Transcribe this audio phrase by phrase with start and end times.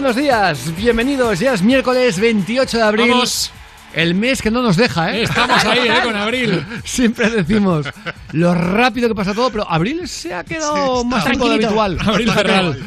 [0.00, 1.40] Buenos días, bienvenidos.
[1.40, 3.10] Ya es miércoles 28 de abril.
[3.10, 3.50] Vamos.
[3.92, 5.24] El mes que no nos deja, ¿eh?
[5.24, 6.00] Estamos ahí, ¿eh?
[6.02, 6.64] Con abril.
[6.84, 7.84] Siempre decimos
[8.32, 11.82] lo rápido que pasa todo, pero abril se ha quedado más tiempo de Tranquilito.
[11.82, 12.08] habitual.
[12.14, 12.82] Abril Ferral.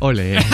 [0.00, 0.44] Ole, ole,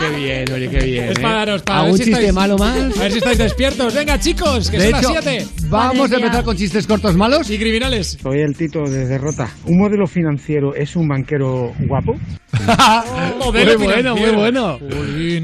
[0.00, 1.04] qué bien, oye, qué bien.
[1.10, 1.22] Es ¿eh?
[1.22, 2.76] para daros, para ¿Algún ver si chiste estáis- malo más?
[2.98, 3.94] A ver si estáis despiertos.
[3.94, 5.46] Venga, chicos, que De son hecho, las 7.
[5.68, 7.48] vamos a empezar con chistes cortos malos.
[7.48, 8.18] Y criminales.
[8.20, 9.48] Soy el Tito de Derrota.
[9.66, 12.14] ¿Un modelo financiero es un banquero guapo?
[13.52, 14.78] muy bueno, muy bueno.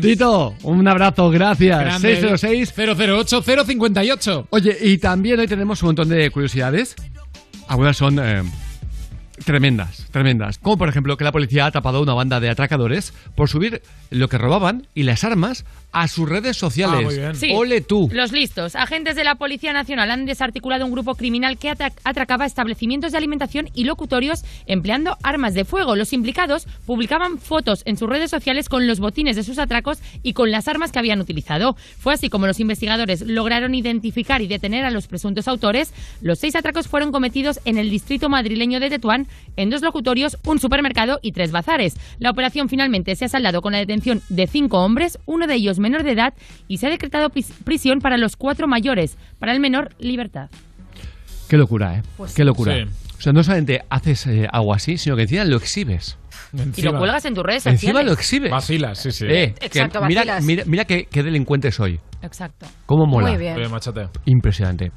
[0.02, 1.78] Tito, un abrazo, gracias.
[1.78, 2.16] Grande.
[2.16, 4.48] 606 008 058.
[4.50, 6.96] Oye, y también hoy tenemos un montón de curiosidades.
[7.68, 8.42] Algunas son eh,
[9.44, 10.58] tremendas, tremendas.
[10.58, 13.82] Como por ejemplo que la policía ha atrapado a una banda de atracadores por subir
[14.10, 15.64] lo que robaban y las armas
[15.98, 16.98] a sus redes sociales.
[16.98, 17.34] Ah, muy bien.
[17.34, 17.52] Sí.
[17.54, 18.10] Ole tú.
[18.12, 18.76] Los listos.
[18.76, 23.18] Agentes de la Policía Nacional han desarticulado un grupo criminal que atra- atracaba establecimientos de
[23.18, 25.96] alimentación y locutorios empleando armas de fuego.
[25.96, 30.34] Los implicados publicaban fotos en sus redes sociales con los botines de sus atracos y
[30.34, 31.76] con las armas que habían utilizado.
[31.98, 35.94] Fue así como los investigadores lograron identificar y detener a los presuntos autores.
[36.20, 40.58] Los seis atracos fueron cometidos en el distrito madrileño de Tetuán, en dos locutorios, un
[40.58, 41.96] supermercado y tres bazares.
[42.18, 45.78] La operación finalmente se ha saldado con la detención de cinco hombres, uno de ellos
[45.86, 46.34] menor de edad,
[46.68, 47.28] y se ha decretado
[47.64, 49.16] prisión para los cuatro mayores.
[49.38, 50.48] Para el menor, libertad.
[51.48, 52.02] Qué locura, ¿eh?
[52.16, 52.74] Pues Qué locura.
[52.74, 52.82] Sí.
[53.18, 56.18] O sea, no solamente haces eh, algo así, sino que encima lo exhibes.
[56.52, 56.92] Y Encima.
[56.92, 58.06] lo cuelgas en tus redes Encima sociales.
[58.06, 58.50] lo exhibes.
[58.50, 59.26] Vacilas, sí, sí.
[59.26, 60.44] Eh, que Exacto, mira, vacilas.
[60.44, 61.98] mira, mira qué, qué delincuente soy.
[62.22, 62.66] Exacto.
[62.86, 63.28] Cómo mola.
[63.28, 63.56] Muy bien.
[64.26, 64.92] Impresionante.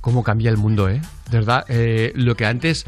[0.00, 1.00] Cómo cambia el mundo, ¿eh?
[1.30, 2.84] De verdad, eh, lo que antes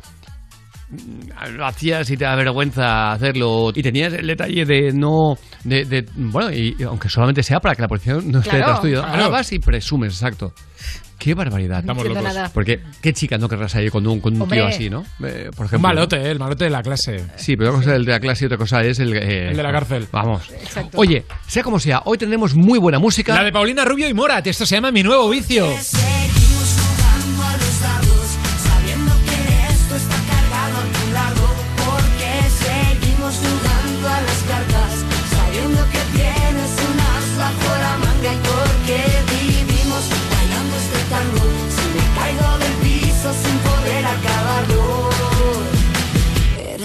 [1.53, 6.06] lo hacías y te da vergüenza hacerlo y tenías el detalle de no de, de-
[6.17, 8.59] bueno y aunque solamente sea para que la policía no esté Claro.
[8.59, 9.12] detrás tuyo Claro.
[9.15, 10.53] ahora vas y presumes exacto
[11.17, 12.34] qué barbaridad Estamos entiendo locos.
[12.37, 12.51] nada.
[12.53, 14.59] porque qué chica no querrás ir con un, con un Hombre.
[14.59, 17.25] tío así no Eh, por Un ejemplo malote, eh, el malote de la clase.
[17.37, 19.51] Sí, pero una cosa es el de la clase y otra cosa es el, eh,
[19.51, 20.09] El de la cárcel.
[20.11, 20.51] Vamos.
[20.51, 20.97] Exacto.
[20.99, 23.34] Oye, sea como sea, hoy tendremos muy buena música.
[23.34, 24.47] La de Paulina Rubio y Morat.
[24.47, 25.67] Esto se llama Mi Nuevo Vicio.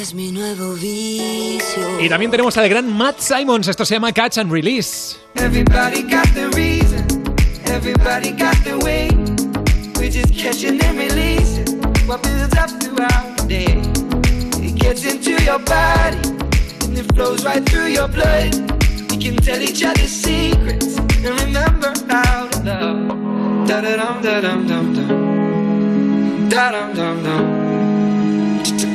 [0.05, 1.99] Eres mi nuevo vicio.
[1.99, 3.67] Y también tenemos al gran Matt Simons.
[3.67, 5.17] Esto se llama Catch and Release.
[5.35, 7.03] Everybody got the reason,
[7.73, 9.09] everybody got the way.
[9.99, 11.71] We just catch it and release it.
[12.05, 13.81] What builds up throughout the day.
[14.63, 16.19] It gets into your body,
[16.85, 18.53] and it flows right through your blood.
[19.09, 23.67] We can tell each other secrets and remember how to love.
[23.67, 26.49] Da da dum da dum dum dum.
[26.49, 27.74] Da dum dum dum.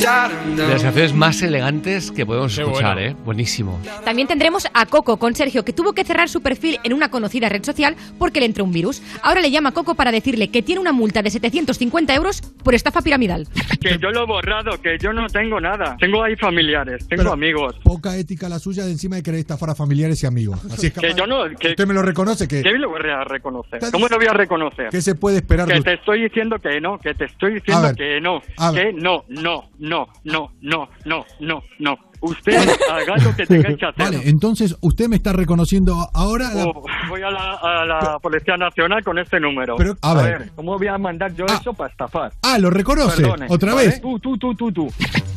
[0.01, 3.11] De las canciones más elegantes que podemos Qué escuchar, bueno.
[3.11, 3.17] ¿eh?
[3.23, 3.79] Buenísimo.
[4.03, 7.51] También tendremos a Coco con Sergio, que tuvo que cerrar su perfil en una conocida
[7.51, 9.03] red social porque le entró un virus.
[9.23, 12.75] Ahora le llama a Coco para decirle que tiene una multa de 750 euros por
[12.75, 13.47] estafa piramidal.
[13.79, 15.99] Que yo lo he borrado, que yo no tengo nada.
[16.01, 17.77] Tengo ahí familiares, tengo Pero- amigos.
[17.85, 20.65] Poca ética la suya de encima de querer estafar a familiares y amigos.
[20.65, 23.01] Así es Que capaz- yo no, que, Usted me lo reconoce que ¿qué lo voy
[23.07, 23.81] a reconocer?
[23.93, 24.89] ¿Cómo lo voy a reconocer?
[24.91, 27.97] ¿qué se puede esperar Que te estoy diciendo que no, que te estoy diciendo ver,
[27.97, 28.41] que no,
[28.73, 29.90] que no, no, no,
[30.25, 31.97] no, no, no, no, no.
[32.23, 32.53] Usted
[32.91, 33.95] haga lo que tenga que hacer.
[33.97, 38.59] Vale, entonces usted me está reconociendo ahora la- Oh, voy a la, a la Policía
[38.59, 39.75] Nacional con este número.
[39.77, 40.51] Pero, a ver.
[40.55, 41.59] ¿cómo voy a mandar yo Ah.
[41.59, 42.31] eso para estafar?
[42.43, 43.23] Ah, lo reconoce.
[43.23, 43.87] Perdone, Otra ¿vale?
[43.89, 44.03] vez.
[44.03, 44.87] Tú, tú, tú, tú, tú.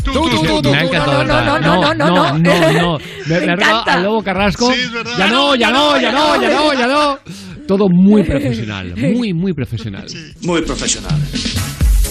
[0.04, 2.38] Tú, tú, tú, tú, no, no, no, no, no, no, no.
[2.38, 2.98] no, no.
[3.28, 3.94] Me, Me encanta.
[3.94, 4.70] al Lobo Carrasco.
[4.74, 4.82] Sí.
[5.18, 7.18] Ya no, ya no, ya no, ya no, ya no.
[7.66, 10.06] Todo muy profesional, muy, muy profesional.
[10.42, 11.18] Muy profesional.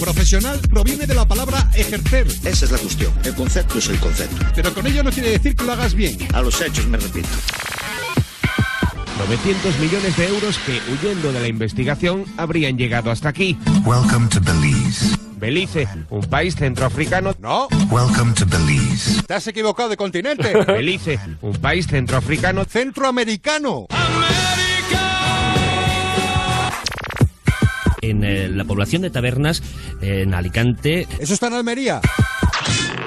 [0.02, 3.12] Profesional proviene de la palabra ejercer, Esa es la cuestión.
[3.22, 4.34] El concepto es el concepto.
[4.52, 6.18] pero con ello no quiere decir que lo hagas bien.
[6.34, 7.28] A los hechos me repito.
[9.20, 13.56] 900 millones de euros que, huyendo de la investigación, habrían llegado hasta aquí.
[13.84, 15.16] Welcome to Belize.
[15.36, 17.36] Belice, un país centroafricano.
[17.38, 19.22] No, Welcome to Belize.
[19.22, 20.52] te has equivocado de continente.
[20.66, 22.64] Belice, un país centroafricano.
[22.64, 23.86] Centroamericano.
[23.90, 24.51] América
[28.02, 29.62] en eh, la población de Tabernas,
[30.02, 31.06] eh, en Alicante.
[31.18, 32.00] Eso está en Almería.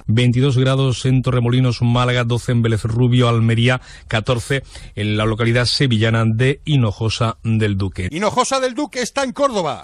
[0.07, 4.63] 22 grados en Torremolinos, Málaga, 12 en Vélez Rubio, Almería, 14
[4.95, 8.09] en la localidad sevillana de Hinojosa del Duque.
[8.11, 9.81] Hinojosa del Duque está en Córdoba.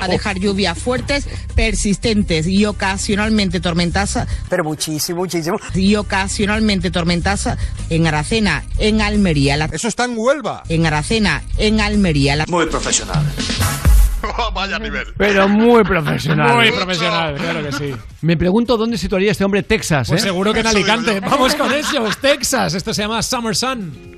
[0.00, 4.28] A dejar lluvias fuertes, persistentes y ocasionalmente tormentosas.
[4.48, 5.58] Pero muchísimo, muchísimo.
[5.74, 7.58] Y ocasionalmente tormentosas
[7.90, 9.68] en Aracena, en Almería.
[9.72, 10.62] Eso está en Huelva.
[10.68, 12.44] En Aracena, en Almería.
[12.48, 13.24] Muy profesional.
[14.54, 15.06] Vaya nivel.
[15.16, 16.54] Pero muy profesional.
[16.54, 17.94] Muy profesional, claro que sí.
[18.20, 20.08] Me pregunto dónde situaría este hombre Texas.
[20.08, 20.26] Pues ¿eh?
[20.26, 21.20] seguro que en Alicante.
[21.20, 22.74] Vamos con ellos, Texas.
[22.74, 24.11] Esto se llama Summer Sun.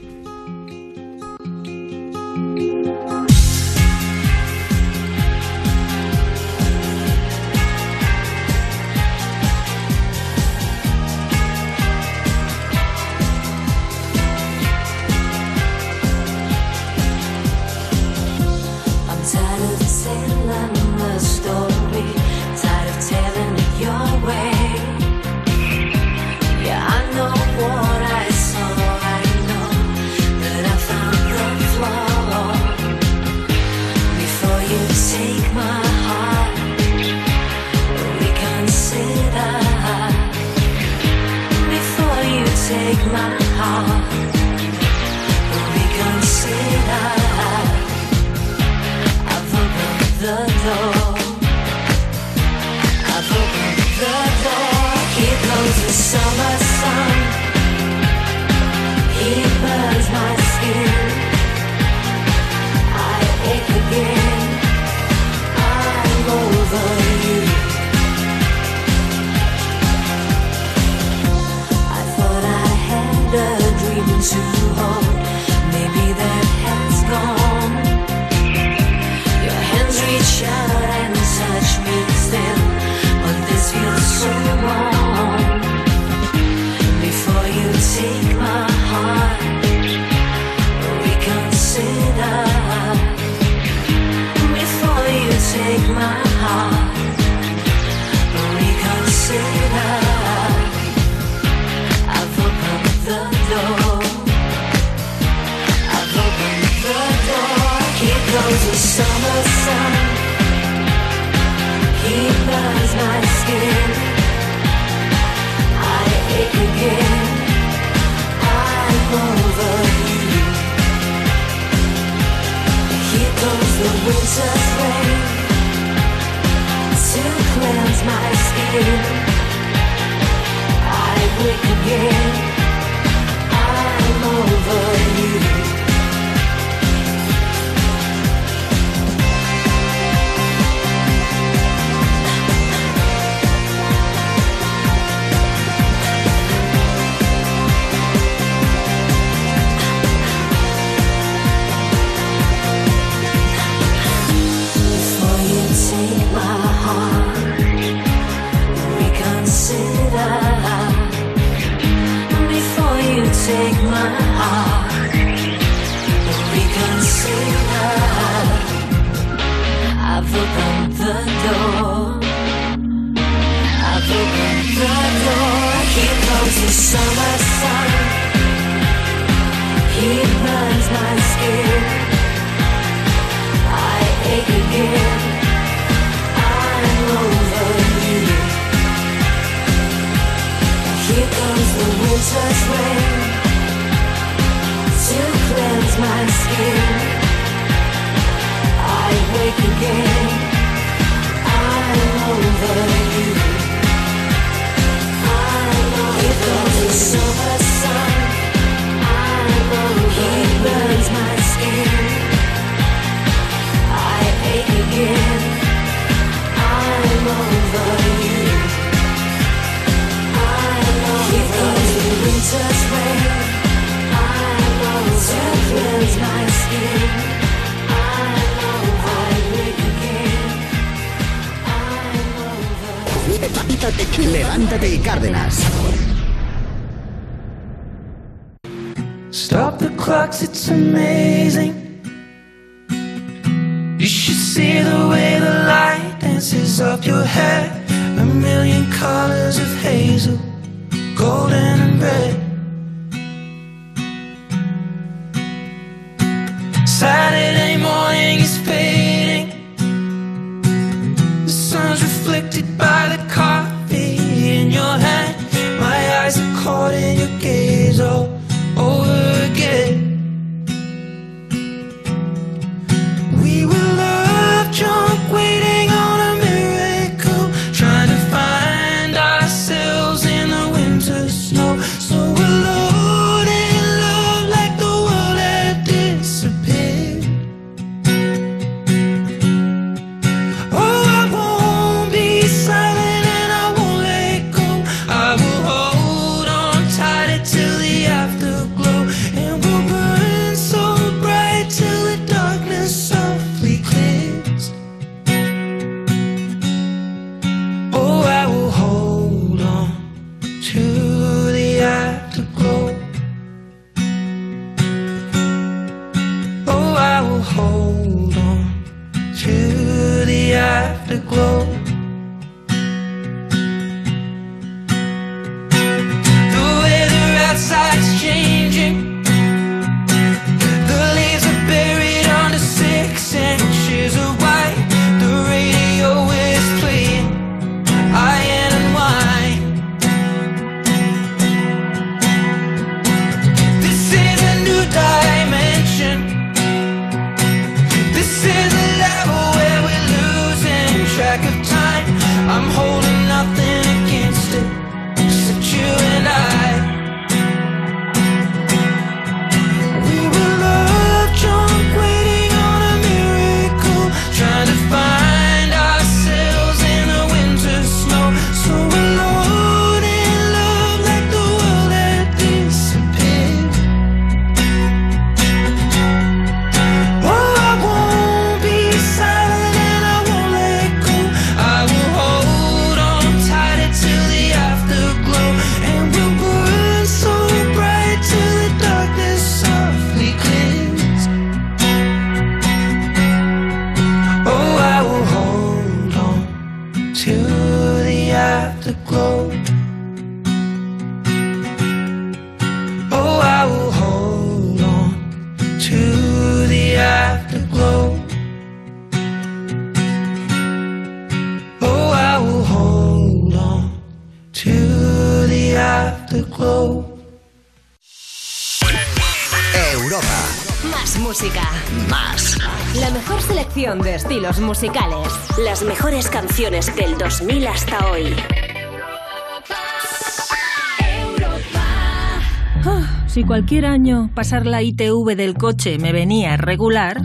[433.54, 437.23] Cualquier año pasar la ITV del coche me venía regular,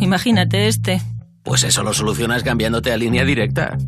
[0.00, 1.00] imagínate este.
[1.44, 3.78] Pues eso lo solucionas cambiándote a línea directa.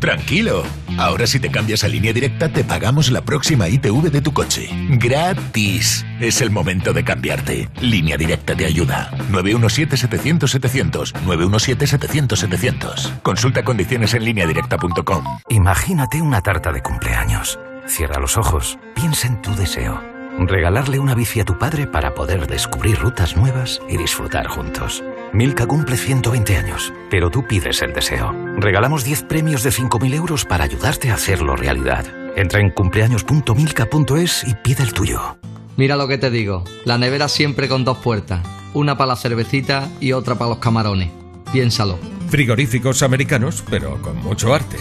[0.00, 0.62] Tranquilo.
[0.96, 4.70] Ahora si te cambias a línea directa te pagamos la próxima ITV de tu coche.
[4.92, 6.06] Gratis.
[6.20, 7.68] Es el momento de cambiarte.
[7.82, 9.10] Línea directa te ayuda.
[9.30, 11.12] 917-700-700.
[11.26, 13.20] 917-700-700.
[13.20, 15.24] Consulta condiciones en lineadirecta.com.
[15.50, 17.58] Imagínate una tarta de cumpleaños.
[17.86, 20.15] Cierra los ojos, piensa en tu deseo.
[20.38, 25.02] Regalarle una bici a tu padre para poder descubrir rutas nuevas y disfrutar juntos.
[25.32, 28.34] Milka cumple 120 años, pero tú pides el deseo.
[28.58, 32.04] Regalamos 10 premios de 5.000 euros para ayudarte a hacerlo realidad.
[32.36, 35.38] Entra en cumpleaños.milka.es y pide el tuyo.
[35.78, 39.88] Mira lo que te digo, la nevera siempre con dos puertas, una para la cervecita
[40.00, 41.10] y otra para los camarones.
[41.50, 41.98] Piénsalo.
[42.28, 44.76] Frigoríficos americanos, pero con mucho arte.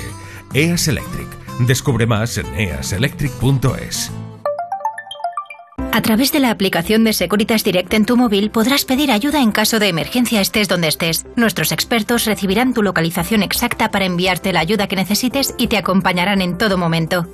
[0.54, 1.28] EAS Electric.
[1.60, 4.12] Descubre más en easelectric.es.
[5.96, 9.54] A través de la aplicación de Securitas Direct en tu móvil podrás pedir ayuda en
[9.54, 11.26] caso de emergencia estés donde estés.
[11.38, 16.42] Nuestros expertos recibirán tu localización exacta para enviarte la ayuda que necesites y te acompañarán
[16.42, 17.30] en todo momento.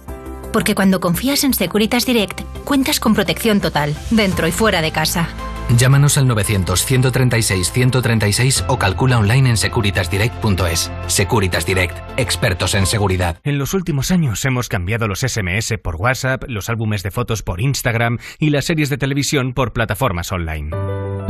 [0.51, 5.29] Porque cuando confías en Securitas Direct, cuentas con protección total, dentro y fuera de casa.
[5.77, 10.91] Llámanos al 900-136-136 o calcula online en securitasdirect.es.
[11.07, 13.39] Securitas Direct, expertos en seguridad.
[13.43, 17.61] En los últimos años hemos cambiado los SMS por WhatsApp, los álbumes de fotos por
[17.61, 20.71] Instagram y las series de televisión por plataformas online.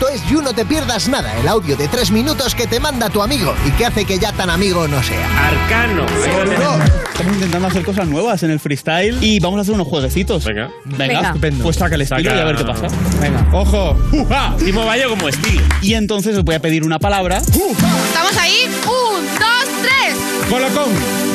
[0.00, 3.10] Esto es You No Te Pierdas Nada, el audio de tres minutos que te manda
[3.10, 5.48] tu amigo y que hace que ya tan amigo no sea.
[5.48, 6.06] Arcano.
[6.06, 10.42] Estamos intentando hacer cosas nuevas en el freestyle y vamos a hacer unos jueguecitos.
[10.46, 10.70] Venga.
[10.86, 11.64] Venga, estupendo.
[11.64, 12.86] Pues saca el estilo y a ver qué pasa.
[13.20, 13.46] Venga.
[13.52, 13.94] ¡Ojo!
[14.12, 14.54] ¡Uja!
[14.64, 15.60] Timo Valle como estilo.
[15.82, 17.36] Y entonces os voy a pedir una palabra.
[17.36, 18.70] ¿Estamos ahí?
[18.86, 20.16] Un, dos, tres.
[20.48, 21.29] Colocón.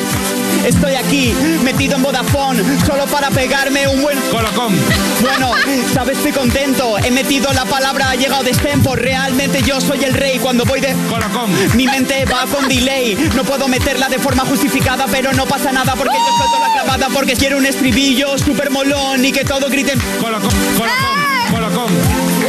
[0.66, 1.32] Estoy aquí,
[1.62, 4.76] metido en Vodafone, solo para pegarme un buen colocón.
[5.20, 5.52] Bueno,
[5.94, 6.98] sabes, estoy contento.
[6.98, 8.96] He metido la palabra, ha llegado de tempo.
[8.96, 11.52] Realmente yo soy el rey cuando voy de colocón.
[11.76, 13.16] Mi mente va con delay.
[13.36, 17.08] No puedo meterla de forma justificada, pero no pasa nada porque yo suelto la clavada
[17.14, 21.92] porque quiero un estribillo súper molón y que todo griten colocón, colocón, colocón.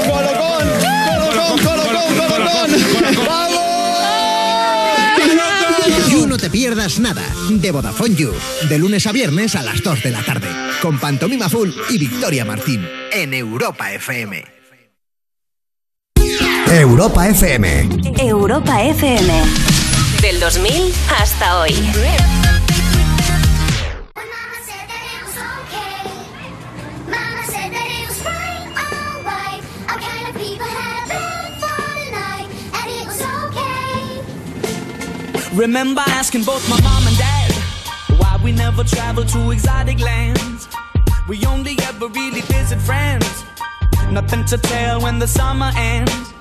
[0.07, 0.67] Colocón,
[1.05, 3.25] colocón, colocón, colocón.
[3.27, 3.47] ¡Vamos!
[6.58, 7.22] Pierdas Nada,
[7.52, 8.34] de Vodafone You,
[8.68, 10.48] de lunes a viernes a las 2 de la tarde,
[10.82, 14.44] con Pantomima Full y Victoria Martín, en Europa FM.
[16.72, 17.90] Europa FM.
[18.18, 19.34] Europa FM.
[20.20, 21.76] Del 2000 hasta hoy.
[35.58, 37.52] Remember asking both my mom and dad
[38.20, 40.68] why we never traveled to exotic lands.
[41.28, 43.44] We only ever really visit friends.
[44.12, 46.32] Nothing to tell when the summer ends.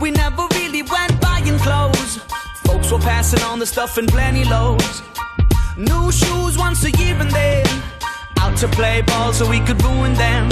[0.00, 2.18] We never really went buying clothes.
[2.66, 5.02] Folks were passing on the stuff in plenty loads.
[5.76, 7.64] New shoes once a year and then
[8.40, 10.48] out to play ball so we could ruin them.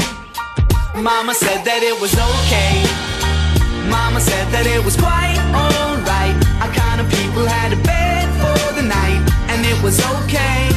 [0.94, 3.90] Mama said that it was okay.
[3.90, 5.85] Mama said that it was quite alright.
[9.76, 10.68] It was okay.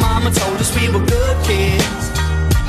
[0.00, 2.02] Mama told us we were good kids,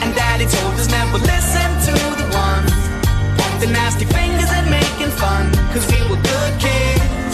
[0.01, 2.73] and Daddy told us never listen to the ones
[3.39, 7.31] pointing nasty fingers and making fun, cause we were good kids.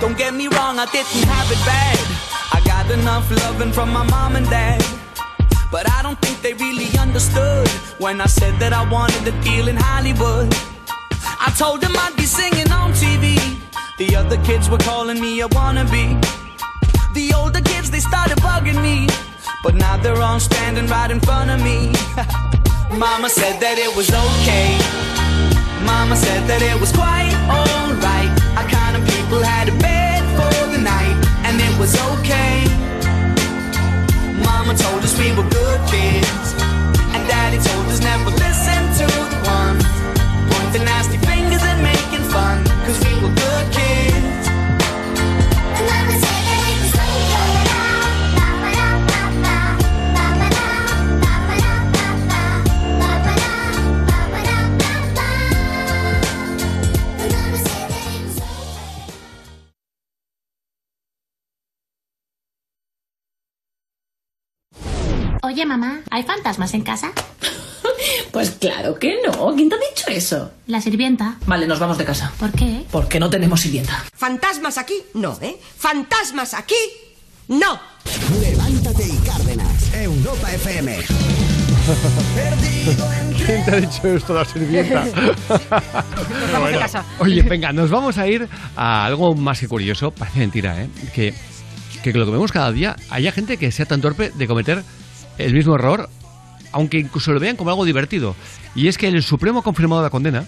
[0.00, 1.98] Don't get me wrong, I didn't have it bad.
[2.52, 4.82] I got enough loving from my mom and dad.
[5.70, 9.68] But I don't think they really understood when I said that I wanted to deal
[9.68, 10.48] in Hollywood.
[11.46, 13.59] I told them I'd be singing on TV.
[14.00, 16.16] The other kids were calling me a wannabe.
[17.12, 19.06] The older kids, they started bugging me.
[19.62, 21.92] But now they're all standing right in front of me.
[22.96, 24.72] Mama said that it was okay.
[25.84, 28.32] Mama said that it was quite alright.
[28.56, 32.64] Our kind of people had a bed for the night, and it was okay.
[34.40, 36.56] Mama told us we were good kids,
[37.12, 39.84] and Daddy told us never listen to the ones
[40.56, 43.89] pointing nasty fingers and making fun, cause we were good kids.
[65.50, 67.10] Oye, mamá, ¿hay fantasmas en casa?
[68.30, 69.52] Pues claro que no.
[69.56, 70.52] ¿Quién te ha dicho eso?
[70.68, 71.36] La sirvienta.
[71.46, 72.32] Vale, nos vamos de casa.
[72.38, 72.84] ¿Por qué?
[72.92, 74.04] Porque no tenemos sirvienta.
[74.14, 74.94] ¿Fantasmas aquí?
[75.14, 75.58] No, ¿eh?
[75.76, 76.76] ¿Fantasmas aquí?
[77.48, 77.80] No.
[78.40, 79.92] Levántate y Cárdenas.
[79.92, 80.98] Europa FM.
[83.44, 85.04] ¿Quién te ha dicho esto, la sirvienta?
[86.52, 87.04] vamos de casa.
[87.18, 90.12] Oye, venga, nos vamos a ir a algo más que curioso.
[90.12, 90.88] Parece mentira, ¿eh?
[91.12, 91.34] Que,
[92.04, 94.84] que lo que vemos cada día, haya gente que sea tan torpe de cometer
[95.44, 96.08] el mismo error,
[96.72, 98.34] aunque incluso lo vean como algo divertido.
[98.74, 100.44] Y es que el Supremo ha confirmado la condena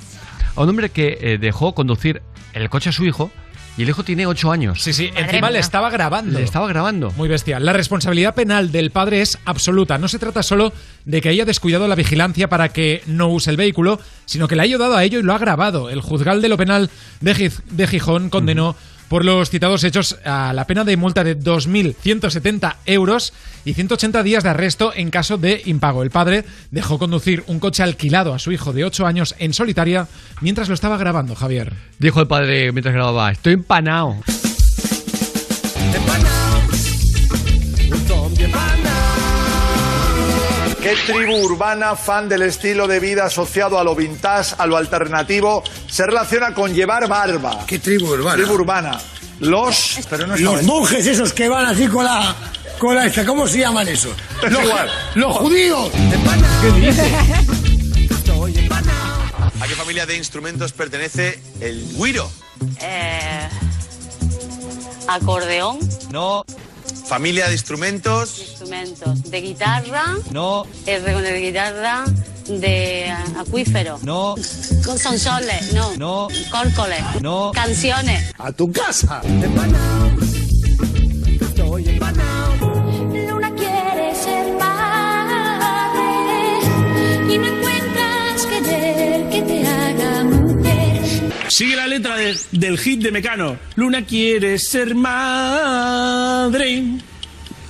[0.55, 3.31] a un hombre que eh, dejó conducir el coche a su hijo
[3.79, 4.83] y el hijo tiene 8 años.
[4.83, 6.39] Sí, sí, encima le estaba grabando.
[6.39, 7.11] Le estaba grabando.
[7.17, 7.59] Muy bestia.
[7.59, 9.97] La responsabilidad penal del padre es absoluta.
[9.97, 10.75] No se trata solo
[11.07, 14.61] de que haya descuidado la vigilancia para que no use el vehículo, sino que le
[14.61, 15.89] ha ayudado a ello y lo ha grabado.
[15.89, 16.91] El juzgal de lo penal
[17.23, 18.77] de, Giz- de Gijón condenó
[19.13, 24.43] por los citados hechos a la pena de multa de 2.170 euros y 180 días
[24.43, 26.03] de arresto en caso de impago.
[26.03, 30.09] El padre dejó conducir un coche alquilado a su hijo de 8 años en solitaria
[30.41, 31.75] mientras lo estaba grabando, Javier.
[31.99, 34.17] Dijo el padre mientras grababa, estoy empanado.
[40.93, 45.65] ¿Qué tribu urbana, fan del estilo de vida asociado a lo vintage, a lo alternativo,
[45.89, 47.65] se relaciona con llevar barba?
[47.67, 48.37] ¿Qué tribu urbana?
[48.37, 49.01] Tribu urbana.
[49.41, 50.01] Los...
[50.11, 52.37] Pero no Los monjes esos que van así con la...
[52.79, 54.13] Con la esta, ¿Cómo se llaman esos?
[54.45, 54.91] Es los, igual.
[55.15, 55.91] los judíos.
[59.61, 62.31] ¿A qué familia de instrumentos pertenece el güiro?
[62.83, 63.49] Eh,
[65.09, 65.79] acordeón,
[66.11, 66.45] No.
[67.13, 68.39] Familia de instrumentos.
[68.39, 70.67] instrumentos de guitarra, No.
[70.87, 72.07] el de guitarra
[72.49, 73.99] de ah, acuífero.
[74.03, 74.35] No.
[74.83, 75.95] Con sonsoles, no.
[75.99, 76.29] No.
[76.51, 77.03] Córcoles.
[77.21, 77.53] No.
[77.55, 78.33] Canciones.
[78.39, 79.21] A tu casa.
[83.13, 86.15] Luna quiere ser madre
[87.29, 90.42] y no encuentras querer que te haga.
[91.53, 93.59] Sigue la letra de- del hit de Mecano.
[93.77, 96.83] Luna quiere ser madre.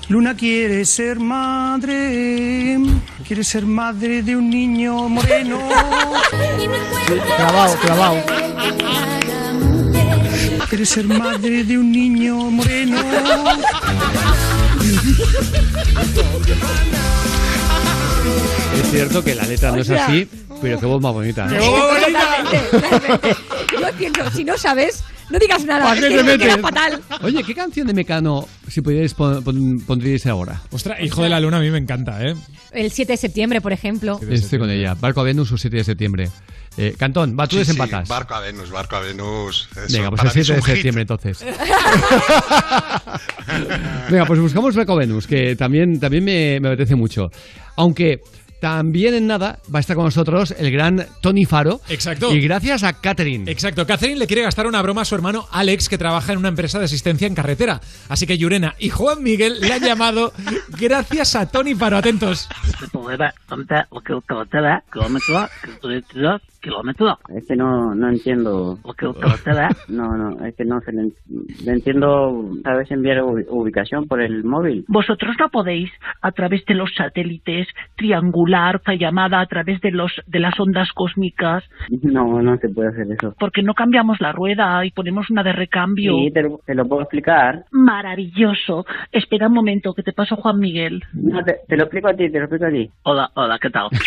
[0.08, 2.78] Luna quiere ser madre.
[3.26, 5.58] Quiere ser madre de un niño moreno.
[7.36, 8.16] Clavado, clavado.
[10.68, 12.98] Quiere ser madre de un niño moreno.
[18.80, 20.28] Es cierto que la letra no es así,
[20.62, 21.46] pero qué voz más bonita.
[21.48, 23.36] Totalmente.
[23.72, 25.84] Yo entiendo, si no sabes, no digas nada.
[25.84, 26.56] ¿Para es qué que te metes?
[26.60, 27.02] fatal.
[27.22, 30.60] Oye, ¿qué canción de Mecano, si pudierais, pon- pon- pondríais ahora?
[30.70, 32.34] Ostras, Hijo de la Luna a mí me encanta, ¿eh?
[32.72, 34.18] El 7 de septiembre, por ejemplo.
[34.30, 34.94] Estoy con ella.
[34.94, 36.30] Barco a Venus, un 7 de septiembre.
[36.78, 38.08] Eh, Cantón, va, tú Sí, sí, desempatas.
[38.08, 39.68] barco a Venus, barco a Venus.
[39.76, 40.74] Eso, Venga, pues el mí es 7 de hit.
[40.74, 41.44] septiembre entonces.
[44.10, 47.30] Venga, pues buscamos Barco a Venus, que también, también me, me apetece mucho.
[47.76, 48.22] Aunque
[48.62, 51.80] también en nada va a estar con nosotros el gran Tony Faro.
[51.88, 52.32] Exacto.
[52.32, 53.50] Y gracias a Catherine.
[53.50, 53.84] Exacto.
[53.84, 56.78] Catherine le quiere gastar una broma a su hermano Alex, que trabaja en una empresa
[56.78, 57.80] de asistencia en carretera.
[58.08, 60.32] Así que Yurena y Juan Miguel le han llamado
[60.78, 61.96] gracias a Tony Faro.
[61.96, 62.48] Atentos.
[66.62, 67.18] Kilómetros.
[67.36, 68.78] Es que no, no entiendo.
[69.88, 71.10] No, no, es que no se le,
[71.64, 72.50] le entiendo.
[72.62, 74.84] ¿Sabes enviar ubi- ubicación por el móvil?
[74.88, 75.90] Vosotros no podéis,
[76.22, 81.64] a través de los satélites, triangular, llamada a través de los de las ondas cósmicas,
[82.02, 83.34] No, no se puede hacer eso.
[83.38, 86.14] porque no cambiamos la rueda y ponemos una de recambio.
[86.16, 87.64] Sí, te lo, te lo puedo explicar.
[87.70, 88.84] Maravilloso.
[89.10, 91.02] Espera un momento, que te paso Juan Miguel.
[91.12, 92.90] No, te, te lo explico a ti, te lo explico a ti.
[93.04, 93.88] Hola, hola, ¿qué tal?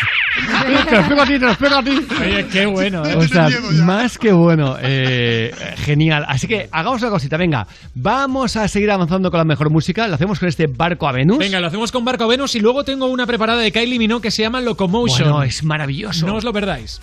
[0.66, 1.90] Te lo explico a ti, te lo explico a ti.
[2.22, 3.16] Oye, qué bueno, ¿eh?
[3.16, 3.50] O sea,
[3.84, 4.78] más que bueno.
[4.82, 6.26] Eh, genial.
[6.28, 7.68] Así que hagamos una cosita, venga.
[7.94, 10.08] Vamos a seguir avanzando con la mejor música.
[10.08, 11.38] Lo hacemos con este barco a Venus.
[11.38, 14.22] Venga, lo hacemos con Barco a Venus y luego tengo una preparada de Kylie Minogue
[14.22, 15.30] que se llama Locomotion.
[15.30, 16.26] Bueno, es maravilloso.
[16.28, 17.00] No os lo perdáis.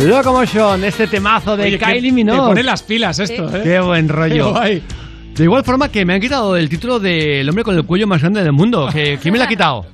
[0.00, 2.38] Locomotion, este temazo de Oye, que Kylie te Minogue.
[2.48, 3.60] pone las pilas esto, ¿eh?
[3.62, 4.54] Qué buen rollo.
[4.54, 4.82] Qué.
[5.36, 8.20] De igual forma que me han quitado el título del hombre con el cuello más
[8.20, 8.88] grande del mundo.
[8.92, 9.86] ¿Que- ¿Quién me lo ha quitado?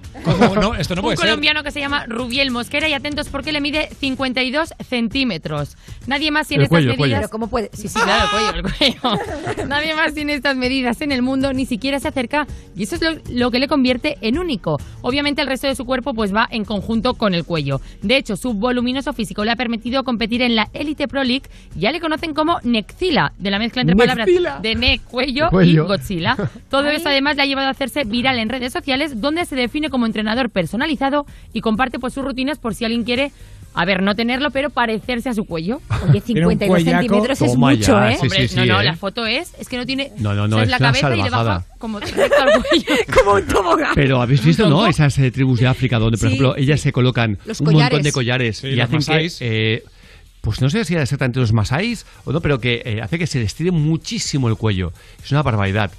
[0.55, 1.27] No, esto no un puede ser.
[1.27, 5.77] colombiano que se llama Rubiel Mosquera y atentos porque le mide 52 centímetros.
[6.07, 7.15] Nadie más tiene El cuello, estas el cuello.
[7.15, 7.21] medidas.
[7.21, 7.71] Pero ¿cómo puede?
[7.73, 7.99] Sí, sí.
[7.99, 9.67] Claro, el cuello, el cuello.
[9.69, 13.03] Nadie más tiene estas medidas en el mundo, ni siquiera se acerca y eso es
[13.03, 14.79] lo, lo que le convierte en único.
[15.03, 17.81] Obviamente el resto de su cuerpo pues va en conjunto con el cuello.
[18.03, 21.45] De hecho, su voluminoso físico le ha permitido competir en la Elite Pro League.
[21.77, 24.15] Ya le conocen como Nexila, de la mezcla entre Nexila.
[24.25, 25.85] palabras de ne, cuello, Cuello.
[25.85, 26.37] y Godzilla.
[26.71, 29.91] Todo eso además le ha llevado a hacerse viral en redes sociales, donde se define
[29.91, 33.31] como entrenador personalizado y comparte pues sus rutinas por si alguien quiere,
[33.75, 35.81] a ver, no tenerlo, pero parecerse a su cuello.
[36.09, 37.01] Oye, Tiene un 52 cuellaco.
[37.01, 38.15] centímetros es mucho, ya, ¿eh?
[38.17, 38.85] sí, Hombre, sí, no, sí, no, ¿eh?
[38.85, 40.11] la foto es, es que no tiene...
[40.19, 41.67] No, no, no, o sea, es la una cabeza y le baja salvajada.
[41.79, 42.87] como directo al cuello.
[43.23, 43.93] Como un tobogán.
[43.95, 44.87] Pero habéis visto, ¿no?
[44.87, 47.83] Esas eh, tribus de África donde, por Sí, ejemplo, ellas se colocan Los un montón
[47.83, 48.05] collares.
[48.05, 48.97] de collares Sí, y hacen que.
[49.13, 49.39] masáis.
[49.41, 49.85] eh,
[50.41, 53.27] pues no sé si era exactamente los masáis o no, pero que eh, hace que
[53.27, 54.93] se les tire muchísimo el cuello.
[55.23, 55.91] Es una barbaridad.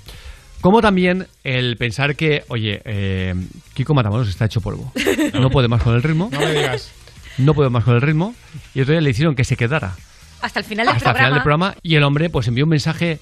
[0.62, 3.34] Como también el pensar que, oye, eh,
[3.74, 4.92] Kiko Matamoros está hecho polvo.
[5.40, 6.30] No puede más con el ritmo.
[6.32, 6.92] No me digas.
[7.38, 8.36] No puede más con el ritmo.
[8.76, 9.96] Y otro día le hicieron que se quedara
[10.42, 11.76] Hasta el final del hasta el final del programa.
[11.82, 13.20] Y el hombre, pues envió un mensaje,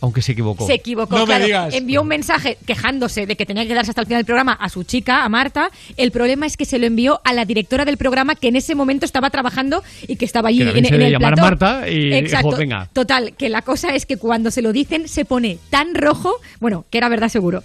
[0.00, 0.66] aunque se equivocó.
[0.66, 1.74] Se equivocó, No me digas.
[1.74, 4.68] Envió un mensaje quejándose de que tenía que quedarse hasta el final del programa a
[4.68, 5.70] su chica, a Marta.
[5.96, 8.74] El problema es que se lo envió a la directora del programa que en ese
[8.74, 11.48] momento estaba trabajando y que estaba allí Que en, se en el llamar plató.
[11.48, 12.56] Marta y dijo, Exacto.
[12.56, 12.88] "Venga".
[12.92, 16.84] Total, que la cosa es que cuando se lo dicen se pone tan rojo, bueno,
[16.90, 17.62] que era verdad seguro.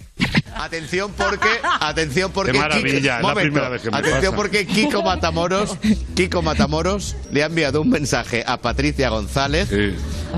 [0.56, 1.48] Atención porque,
[1.80, 4.36] atención porque Qué maravilla, Kiko- la primera vez que me atención pasa.
[4.36, 5.76] porque Kiko Matamoros,
[6.14, 9.68] Kiko Matamoros le ha enviado un mensaje a Patricia González.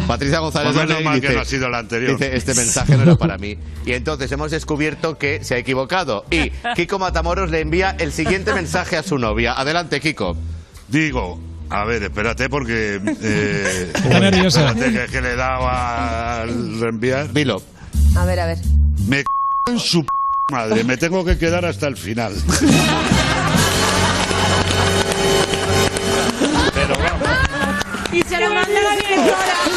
[0.07, 2.19] Patricia González Pues menos mal que dice- no ha sido anterior.
[2.19, 3.57] Dice, este mensaje no era para mí.
[3.85, 6.25] Y entonces hemos descubierto que se ha equivocado.
[6.31, 9.55] Y Kiko Matamoros le envía el siguiente mensaje a su novia.
[9.55, 10.37] Adelante, Kiko.
[10.89, 13.01] Digo, a ver, espérate porque...
[13.23, 14.67] Eh, Está nervioso.
[14.67, 17.33] Espérate que, que le he dado al reenviar.
[17.33, 17.63] Dilo.
[18.17, 18.59] A ver, a ver.
[19.09, 19.25] Me c
[19.69, 20.09] en su p
[20.53, 22.33] madre, me tengo que quedar hasta el final.
[26.73, 27.29] Pero vamos.
[28.13, 29.76] Y se lo mandó a la directora.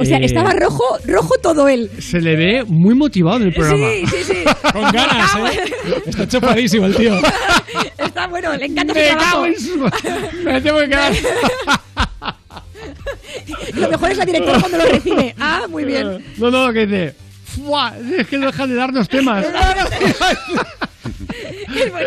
[0.00, 1.90] O sea, Eh, estaba rojo, rojo todo él.
[1.98, 3.88] Se le ve muy motivado en el programa.
[3.90, 4.44] Sí, sí, sí.
[4.72, 5.60] Con ganas, ¿eh?
[6.06, 7.18] Está chupadísimo el tío.
[7.98, 9.30] Está bueno, le encanta su Me trabajo.
[9.32, 11.12] cago en su- Me tengo que quedar.
[13.74, 15.34] Lo mejor es la directora cuando lo recibe.
[15.38, 16.24] Ah, muy bien.
[16.36, 17.14] No, no, que dice.
[17.56, 19.44] "Fua, Es que no dejan de darnos temas.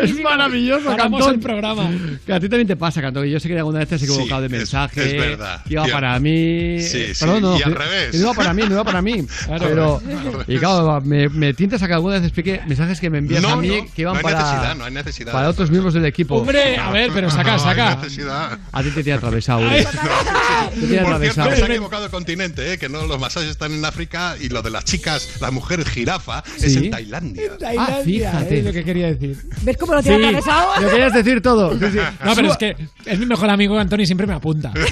[0.02, 1.34] Es maravilloso, Paramos Cantón.
[1.34, 1.90] el programa.
[2.26, 3.24] Que a ti también te pasa, Cantón.
[3.24, 5.04] que Yo sé que alguna vez te has equivocado Sí, de es- mensaje.
[5.04, 5.62] es verdad.
[5.64, 6.80] Que iba Y a- para mí.
[6.80, 7.58] Sí, sí, Perdón, no.
[7.58, 8.14] y al revés.
[8.14, 9.26] no iba para mí, no iba para mí.
[9.46, 9.66] Claro.
[9.68, 10.44] Pero.
[10.46, 13.50] Y claro, me, me tientas a que alguna vez explique mensajes que me envías No,
[13.50, 14.38] a mí no, que iban no hay para.
[14.42, 15.32] necesidad, no hay necesidad.
[15.32, 16.36] Para otros miembros del equipo.
[16.36, 17.98] Hombre, a ver, pero saca, saca.
[18.72, 19.84] A ti te tiene atravesado, Uri.
[20.72, 21.50] Te tiene Por cierto, atravesado.
[21.50, 22.78] que se ha equivocado de continente, ¿eh?
[22.78, 26.42] que no los masajes están en África y lo de las chicas, la mujer jirafa,
[26.60, 26.78] es Sí.
[26.86, 27.52] en Tailandia.
[27.78, 28.62] Ah, fíjate.
[28.92, 29.38] Quería decir.
[29.62, 30.24] ¿Ves cómo lo tiene Sí.
[30.24, 30.82] atravesado?
[30.82, 31.72] Lo querías decir todo.
[31.78, 31.98] Sí, sí.
[32.24, 32.76] No, pero es que
[33.06, 34.72] es mi mejor amigo Antonio y siempre me apunta.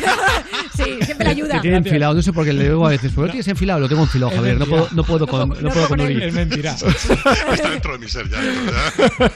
[0.72, 1.54] Sí, siempre le ayuda.
[1.56, 3.80] Que tiene enfilado, no sé por qué le digo a veces, ¿por qué tienes enfilado?
[3.80, 4.80] Lo tengo enfilado, Javier, no mentira.
[4.84, 6.24] puedo, no puedo con, no puedo con Uri.
[6.24, 6.74] Es mentira.
[7.52, 8.38] Está dentro de mi ser ya.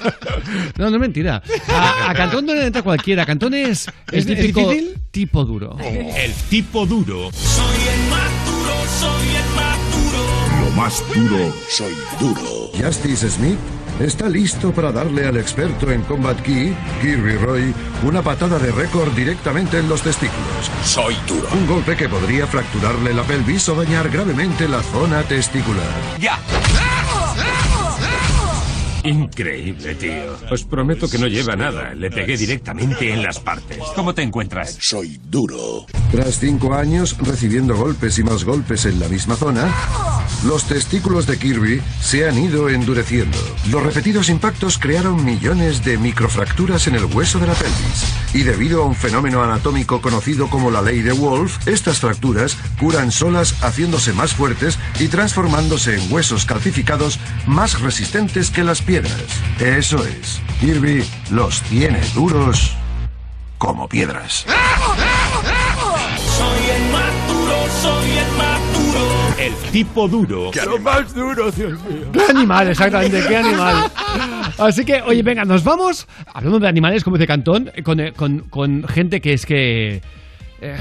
[0.79, 1.43] No, no es mentira.
[1.69, 3.27] A, a Cantón no le entra cualquiera.
[3.27, 4.99] Cantón es el ¿Es- es típico difícil?
[5.11, 5.77] tipo duro.
[5.83, 7.31] El tipo duro.
[7.33, 10.65] Soy el más duro, soy el más duro.
[10.65, 12.71] Lo más duro, soy duro.
[12.83, 13.59] Justice Smith
[14.01, 19.13] está listo para darle al experto en Combat Key, Kirby Roy, una patada de récord
[19.13, 20.71] directamente en los testículos.
[20.85, 21.49] Soy duro.
[21.53, 25.87] Un golpe que podría fracturarle la pelvis o dañar gravemente la zona testicular.
[26.19, 26.39] Ya.
[29.05, 30.35] Increíble, tío.
[30.51, 31.93] Os prometo que no lleva nada.
[31.95, 33.77] Le pegué directamente en las partes.
[33.95, 34.79] ¿Cómo te encuentras?
[34.81, 35.85] Soy duro.
[36.11, 39.71] Tras cinco años recibiendo golpes y más golpes en la misma zona,
[40.47, 43.37] los testículos de Kirby se han ido endureciendo.
[43.71, 48.15] Los repetidos impactos crearon millones de microfracturas en el hueso de la pelvis.
[48.33, 53.13] Y debido a un fenómeno anatómico conocido como la ley de Wolf, estas fracturas curan
[53.13, 58.94] solas haciéndose más fuertes y transformándose en huesos calcificados más resistentes que las piedras.
[58.99, 62.77] Eso es, Kirby los tiene duros
[63.59, 64.47] como piedras.
[66.17, 69.05] Soy el más duro, soy el más duro.
[69.37, 70.51] El tipo duro.
[70.65, 72.07] Lo más duro, Dios mío.
[72.13, 73.21] ¿Qué animal, exactamente?
[73.27, 73.91] ¿Qué animal?
[74.59, 76.07] Así que, oye, venga, nos vamos.
[76.33, 80.03] Hablando de animales, como dice Cantón, con, eh, con, con gente que es que.
[80.61, 80.79] eh,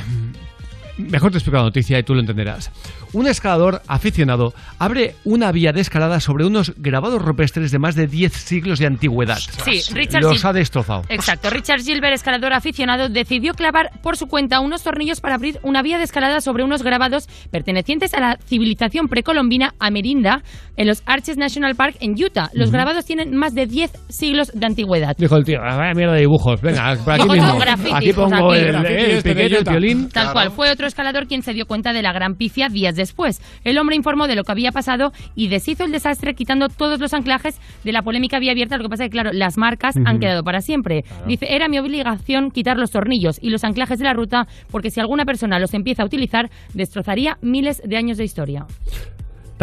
[0.98, 2.72] Mejor te explico la noticia y tú lo entenderás.
[3.14, 8.08] Un escalador aficionado abre una vía de escalada sobre unos grabados rupestres de más de
[8.08, 9.38] 10 siglos de antigüedad.
[9.38, 11.02] Sí, Richard Los Gil- ha destrozado.
[11.10, 11.50] Exacto.
[11.50, 15.98] Richard Gilbert, escalador aficionado, decidió clavar por su cuenta unos tornillos para abrir una vía
[15.98, 20.44] de escalada sobre unos grabados pertenecientes a la civilización precolombina amerinda
[20.78, 22.50] en los Arches National Park en Utah.
[22.54, 25.16] Los grabados tienen más de 10 siglos de antigüedad.
[25.18, 26.62] Dijo el tío, "Ah, vaya mierda de dibujos.
[26.62, 27.48] Venga, por aquí mismo.
[27.48, 28.60] "No, graffiti, Aquí pongo aquí".
[28.60, 30.10] el, el de piquete, el violín.
[30.10, 33.42] Tal cual, fue otro escalador quien se dio cuenta de la gran pifia días después.
[33.64, 37.14] El hombre informó de lo que había pasado y deshizo el desastre quitando todos los
[37.14, 38.78] anclajes de la polémica vía abierta.
[38.78, 41.04] Lo que pasa es que, claro, las marcas han quedado para siempre.
[41.28, 45.00] Dice, era mi obligación quitar los tornillos y los anclajes de la ruta porque si
[45.00, 48.66] alguna persona los empieza a utilizar, destrozaría miles de años de historia.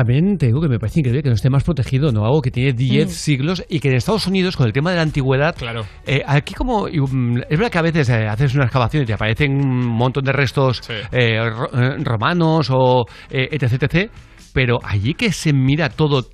[0.00, 2.24] También te digo que me parece increíble que no esté más protegido, ¿no?
[2.24, 3.10] Algo que tiene 10 Mm.
[3.10, 5.84] siglos y que en Estados Unidos, con el tema de la antigüedad, claro.
[6.26, 6.86] aquí como...
[6.86, 10.24] mm, es verdad que a veces eh, haces una excavación y te aparecen un montón
[10.24, 10.80] de restos
[11.12, 14.10] eh, ro- eh, romanos o eh, etc, etc,
[14.54, 16.24] pero allí que se mira todo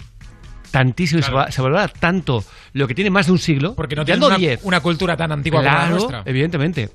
[0.77, 3.97] tantísimo y se, va- se valora tanto lo que tiene más de un siglo, Porque
[3.97, 4.61] no tiene una, 10.
[4.64, 6.22] una cultura tan antigua como la nuestra.
[6.27, 6.91] evidentemente.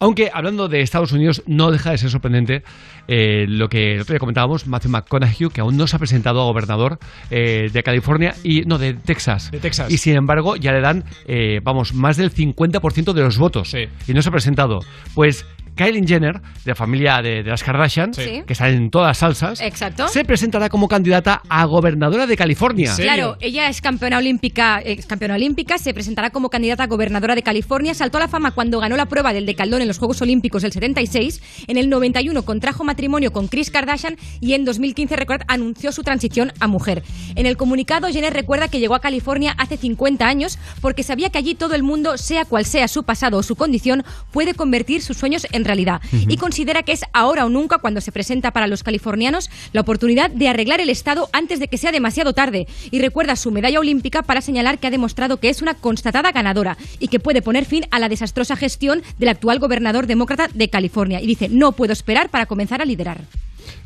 [0.00, 2.64] Aunque hablando de Estados Unidos, no deja de ser sorprendente
[3.06, 6.40] eh, lo que el otro día comentábamos, Matthew McConaughey, que aún no se ha presentado
[6.40, 6.98] a gobernador
[7.30, 9.52] eh, de California y no de Texas.
[9.52, 9.88] De Texas.
[9.92, 13.72] Y sin embargo, ya le dan, eh, vamos, más del 50% de los votos.
[13.74, 14.80] Y no se ha presentado.
[15.14, 18.42] Pues Kylie Jenner, de la familia de, de las Kardashian, Sí.
[18.46, 20.08] que está en todas las salsas, Exacto.
[20.08, 22.92] se presentará como candidata a gobernadora de California.
[22.96, 27.42] Claro, ella es campeona olímpica, ex campeona olímpica, se presentará como candidata a gobernadora de
[27.42, 30.62] California, saltó a la fama cuando ganó la prueba del decaldón en los Juegos Olímpicos
[30.62, 35.92] del 76, en el 91 contrajo matrimonio con Chris Kardashian y en 2015 recuerda, anunció
[35.92, 37.02] su transición a mujer.
[37.34, 41.38] En el comunicado Jenner recuerda que llegó a California hace 50 años porque sabía que
[41.38, 45.16] allí todo el mundo, sea cual sea su pasado o su condición, puede convertir sus
[45.16, 46.26] sueños en realidad Ujú.
[46.28, 50.30] y considera que es ahora o nunca cuando se presenta para los californianos la oportunidad
[50.30, 54.22] de arreglar el Estado antes de que sea demasiado tarde y recuerda su medalla olímpica
[54.22, 57.84] para señalar que ha demostrado que es una constatada ganadora y que puede poner fin
[57.90, 62.28] a la desastrosa gestión del actual gobernador demócrata de California y dice no puedo esperar
[62.30, 63.22] para comenzar a liderar.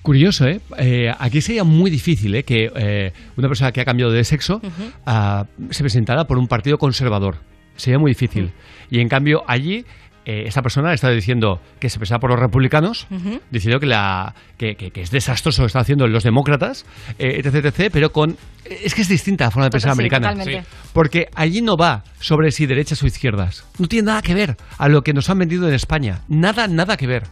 [0.03, 0.61] Curioso, ¿eh?
[0.79, 2.45] Eh, Aquí sería muy difícil ¿eh?
[2.45, 4.61] que eh, una persona que ha cambiado de sexo
[5.05, 7.39] ah, se presentara por un partido conservador.
[7.77, 8.53] Sería muy difícil.
[8.89, 9.85] Y en cambio, allí,
[10.27, 13.07] eh, esta persona está diciendo que se presenta por los republicanos,
[13.51, 16.85] diciendo que, la, que, que- que es desastroso lo que están haciendo los demócratas,
[17.19, 18.37] eh, etc, etc, pero con...
[18.65, 20.31] Es que es distinta la forma de pensar Sí, americana.
[20.33, 20.69] totalmente.
[20.93, 23.65] Porque allí no va sobre si derechas o izquierdas.
[23.79, 26.23] No tiene nada que ver a lo que nos han vendido en España.
[26.29, 27.23] Nada, nada que ver.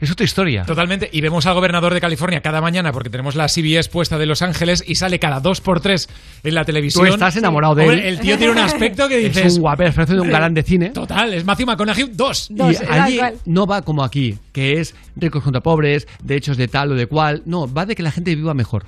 [0.00, 0.64] Es otra historia.
[0.64, 1.08] Totalmente.
[1.12, 4.42] Y vemos al gobernador de California cada mañana porque tenemos la CBS puesta de Los
[4.42, 6.08] Ángeles y sale cada dos por tres
[6.42, 7.06] en la televisión.
[7.06, 8.14] Tú estás enamorado de Hombre, él.
[8.14, 9.44] El tío tiene un aspecto que dices.
[9.44, 10.90] Es un guapo, parece un galán de cine.
[10.90, 12.50] Total, es Matthew McConaughey 2.
[12.50, 16.94] y allí no va como aquí, que es ricos contra pobres, derechos de tal o
[16.94, 17.42] de cual.
[17.44, 18.84] No, va de que la gente viva mejor.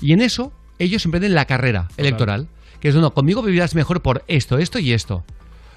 [0.00, 2.48] Y en eso, ellos emprenden la carrera electoral.
[2.80, 5.24] Que es, no, conmigo vivirás mejor por esto, esto y esto.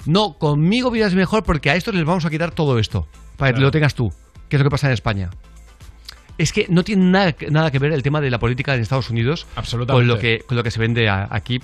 [0.05, 3.07] No, conmigo vivirás mejor porque a estos les vamos a quitar todo esto.
[3.37, 4.11] Para que lo tengas tú.
[4.49, 5.29] Que es lo que pasa en España.
[6.37, 9.09] Es que no tiene nada, nada que ver el tema de la política en Estados
[9.09, 9.47] Unidos
[9.95, 11.61] con lo que, con lo que se vende a- aquí,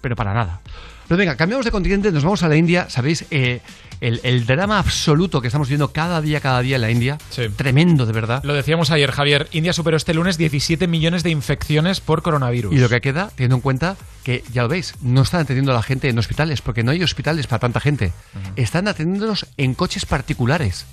[0.00, 0.60] pero para nada.
[1.06, 2.88] Pero venga, cambiamos de continente, nos vamos a la India.
[2.88, 3.26] ¿Sabéis?
[3.30, 3.60] Eh,
[4.00, 7.18] el, el drama absoluto que estamos viendo cada día, cada día en la India.
[7.56, 8.42] Tremendo, de verdad.
[8.42, 9.46] Lo decíamos ayer, Javier.
[9.52, 12.72] India superó este lunes 17 millones de infecciones por coronavirus.
[12.74, 15.74] Y lo que queda, teniendo en cuenta que, ya lo veis, no están atendiendo a
[15.76, 18.12] la gente en hospitales, porque no hay hospitales para tanta gente.
[18.56, 20.86] Están atendiéndonos en coches particulares.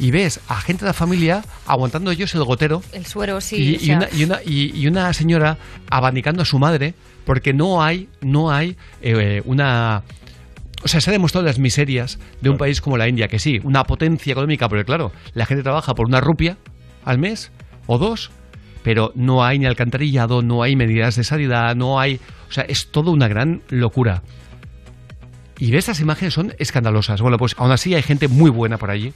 [0.00, 3.56] Y ves a gente de la familia aguantando ellos el gotero El suero, sí.
[3.56, 5.58] y, o y sea, una, y, una, y- y una señora
[5.90, 6.94] abanicando a su madre
[7.26, 10.02] porque no hay, no hay eh, una...
[10.82, 13.60] O sea, se ha demostrado las miserias de un país como la India, que sí,
[13.62, 16.56] una potencia económica, porque claro, la gente trabaja por una rupia
[17.04, 17.52] al mes
[17.86, 18.30] o dos,
[18.82, 22.18] pero no hay ni alcantarillado, no hay medidas de sanidad, no hay...
[22.48, 24.22] O sea, es todo una gran locura.
[25.58, 27.20] Y ves, estas imágenes son escandalosas.
[27.20, 29.12] Bueno, pues aún así hay gente muy buena por allí.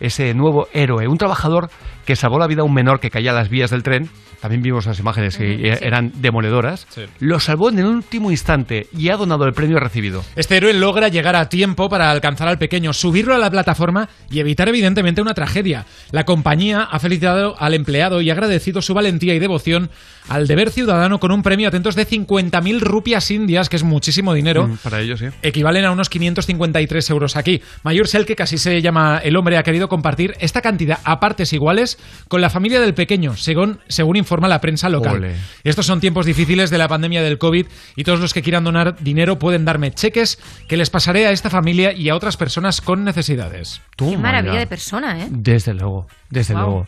[0.00, 1.70] Ese nuevo héroe, un trabajador
[2.06, 4.08] que salvó la vida a un menor que caía a las vías del tren.
[4.40, 5.84] También vimos las imágenes que e- sí.
[5.84, 6.86] eran demoledoras.
[7.18, 10.24] Lo salvó en el último instante y ha donado el premio recibido.
[10.36, 14.38] Este héroe logra llegar a tiempo para alcanzar al pequeño, subirlo a la plataforma y
[14.38, 15.86] evitar evidentemente una tragedia.
[16.12, 19.90] La compañía ha felicitado al empleado y ha agradecido su valentía y devoción
[20.28, 24.68] al deber ciudadano con un premio atentos de 50.000 rupias indias, que es muchísimo dinero.
[24.68, 25.26] Mm, para ellos, sí.
[25.42, 27.62] Equivalen a unos 553 euros aquí.
[27.82, 31.52] Mayur Selke, que así se llama el hombre, ha querido compartir esta cantidad a partes
[31.52, 31.95] iguales
[32.28, 35.16] con la familia del pequeño, según, según informa la prensa local.
[35.16, 35.36] Ole.
[35.64, 37.66] Estos son tiempos difíciles de la pandemia del COVID
[37.96, 40.38] y todos los que quieran donar dinero pueden darme cheques
[40.68, 43.82] que les pasaré a esta familia y a otras personas con necesidades.
[43.96, 45.28] Qué maravilla de persona, ¿eh?
[45.30, 46.86] Desde luego, desde luego.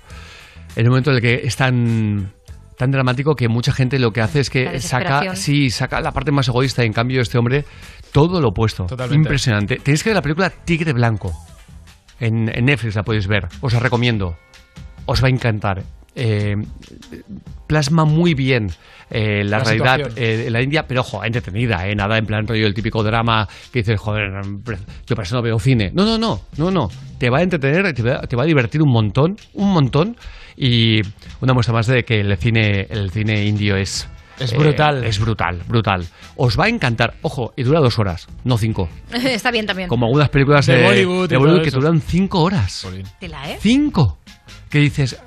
[0.77, 2.33] En el momento en el que es tan,
[2.77, 6.31] tan dramático que mucha gente lo que hace es que saca, sí, saca la parte
[6.31, 7.65] más egoísta y en cambio este hombre
[8.13, 8.87] todo lo opuesto.
[8.87, 9.17] Totalmente.
[9.17, 9.77] Impresionante.
[9.77, 11.33] Tenéis que ver la película Tigre Blanco.
[12.21, 13.49] En, en Netflix la podéis ver.
[13.61, 14.37] Os la recomiendo.
[15.09, 15.83] Os va a encantar.
[16.15, 16.55] Eh,
[17.67, 18.71] plasma muy bien
[19.11, 22.47] eh, la, La realidad eh, en la India, pero ojo, entretenida, eh, nada en plan
[22.47, 24.31] rollo el típico drama que dices, joder,
[25.07, 25.91] yo para eso no veo cine.
[25.95, 26.89] No, no, no, no, no.
[27.19, 30.17] Te va a entretener, te va, te va a divertir un montón, un montón.
[30.57, 31.01] Y
[31.41, 34.09] una muestra más de que el cine, el cine indio es.
[34.39, 35.05] Es brutal.
[35.05, 36.05] Es brutal, brutal.
[36.37, 37.15] Os va a encantar.
[37.23, 38.89] Ojo, y dura dos horas, no cinco.
[39.13, 39.89] Está bien también.
[39.89, 41.81] Como algunas películas De Bollywood de Bollywood que eso.
[41.81, 42.87] duran cinco horas.
[43.21, 43.59] Tela, ¿eh?
[43.61, 44.19] Cinco.
[44.71, 45.19] Que dices.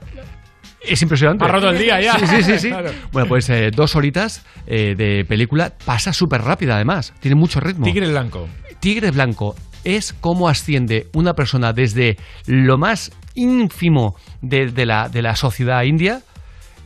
[0.82, 1.46] Es impresionante.
[1.46, 2.18] Ha roto el día ya.
[2.20, 2.60] Sí, sí, sí.
[2.60, 2.70] sí.
[2.70, 2.92] Claro.
[3.12, 5.74] Bueno, pues eh, dos horitas eh, de película.
[5.86, 7.14] Pasa súper rápida, además.
[7.20, 7.86] Tiene mucho ritmo.
[7.86, 8.48] Tigre blanco.
[8.80, 12.18] Tigre Blanco es cómo asciende una persona desde
[12.48, 16.22] lo más ínfimo de, de la, de la sociedad india.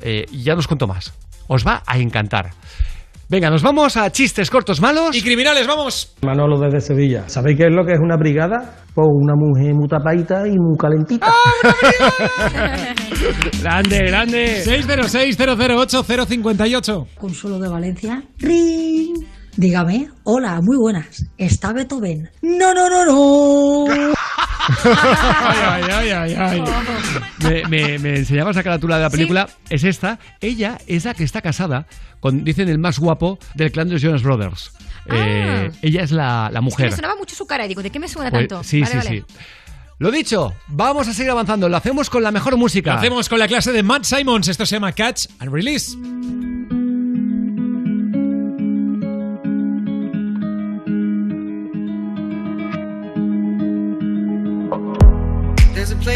[0.02, 1.14] Eh, y ya no os cuento más.
[1.48, 2.52] Os va a encantar.
[3.28, 5.16] Venga, nos vamos a chistes cortos malos.
[5.16, 6.14] Y criminales, vamos.
[6.22, 7.28] Manolo desde Sevilla.
[7.28, 8.76] ¿Sabéis qué es lo que es una brigada?
[8.94, 11.26] Pues una mujer muy tapadita y muy calentita.
[13.64, 14.64] grande, grande.
[14.64, 17.08] 606-008-058.
[17.18, 18.22] Consuelo de Valencia.
[18.38, 19.26] ¡Ring!
[19.58, 21.26] Dígame, hola, muy buenas.
[21.38, 22.30] ¿Está Beethoven?
[22.42, 23.86] No, no, no, no.
[24.84, 26.64] ay, ay, ay, ay.
[27.42, 29.48] Me, me, me enseñabas la carátula de la película.
[29.70, 30.20] Es esta.
[30.42, 31.88] Ella es la que está casada
[32.20, 34.72] con, dicen, el más guapo del clan de los Jonas Brothers.
[35.08, 36.90] Eh, ella es la, la Es que mujer.
[36.90, 38.64] me sonaba mucho su cara y digo, ¿de qué me suena Pues, tanto?
[38.64, 39.10] sí, Vale, sí, vale.
[39.30, 39.36] sí.
[40.00, 41.70] Lo dicho, vamos a seguir avanzando.
[41.70, 42.92] Lo hacemos con la mejor música.
[42.94, 44.50] Lo hacemos con la clase de Matt Simons.
[44.50, 45.96] Esto se llama Catch and Release.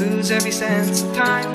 [0.00, 1.52] lose every sense of time.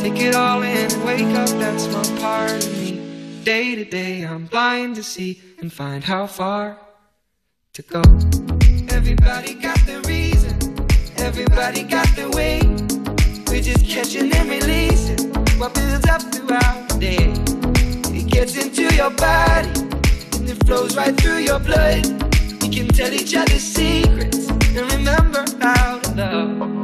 [0.00, 3.00] Take it all in wake up that small part of me.
[3.42, 6.78] Day to day, I'm blind to see and find how far
[7.72, 8.02] to go.
[8.90, 10.54] Everybody got the reason,
[11.16, 12.60] everybody got the way.
[13.48, 17.32] We're just catching and releasing what builds up throughout the day.
[18.18, 19.70] It gets into your body
[20.36, 22.04] and it flows right through your blood.
[22.60, 26.83] We can tell each other secrets and remember how to love.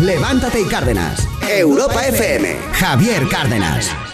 [0.00, 1.28] Levántate y Cárdenas.
[1.48, 2.56] Europa FM.
[2.72, 4.13] Javier Cárdenas.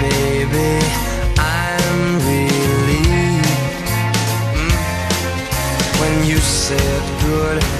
[0.00, 0.80] baby.
[1.38, 3.46] I'm relieved
[4.56, 7.79] mm, when you said goodbye.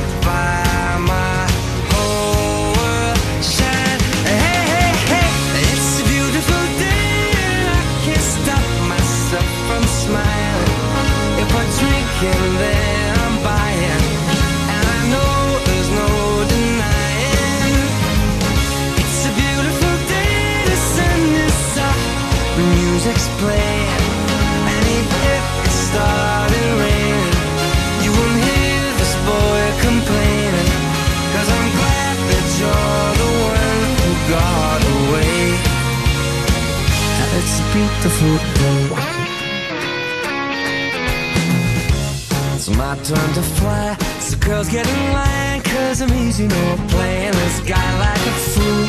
[42.54, 43.96] It's my turn to fly.
[44.18, 48.88] So girls get in line, cause I'm easy, no playing this guy like a fool.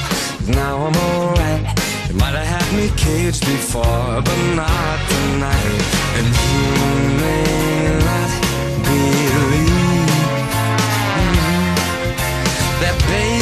[0.55, 1.61] Now I'm alright.
[2.09, 5.81] You might have had me caged before, but not tonight.
[6.17, 6.63] And you
[7.21, 8.29] may not
[8.83, 9.31] believe
[11.17, 11.73] mm,
[12.81, 13.40] that, baby,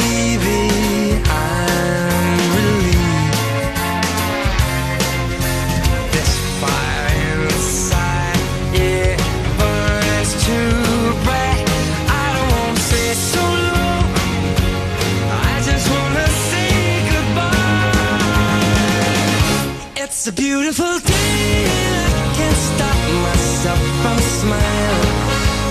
[20.20, 25.16] It's a beautiful day, and I can't stop myself from smiling.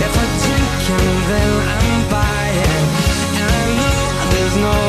[0.02, 2.86] If I drink and then I'm buying,
[3.42, 4.02] and I know
[4.34, 4.89] there's no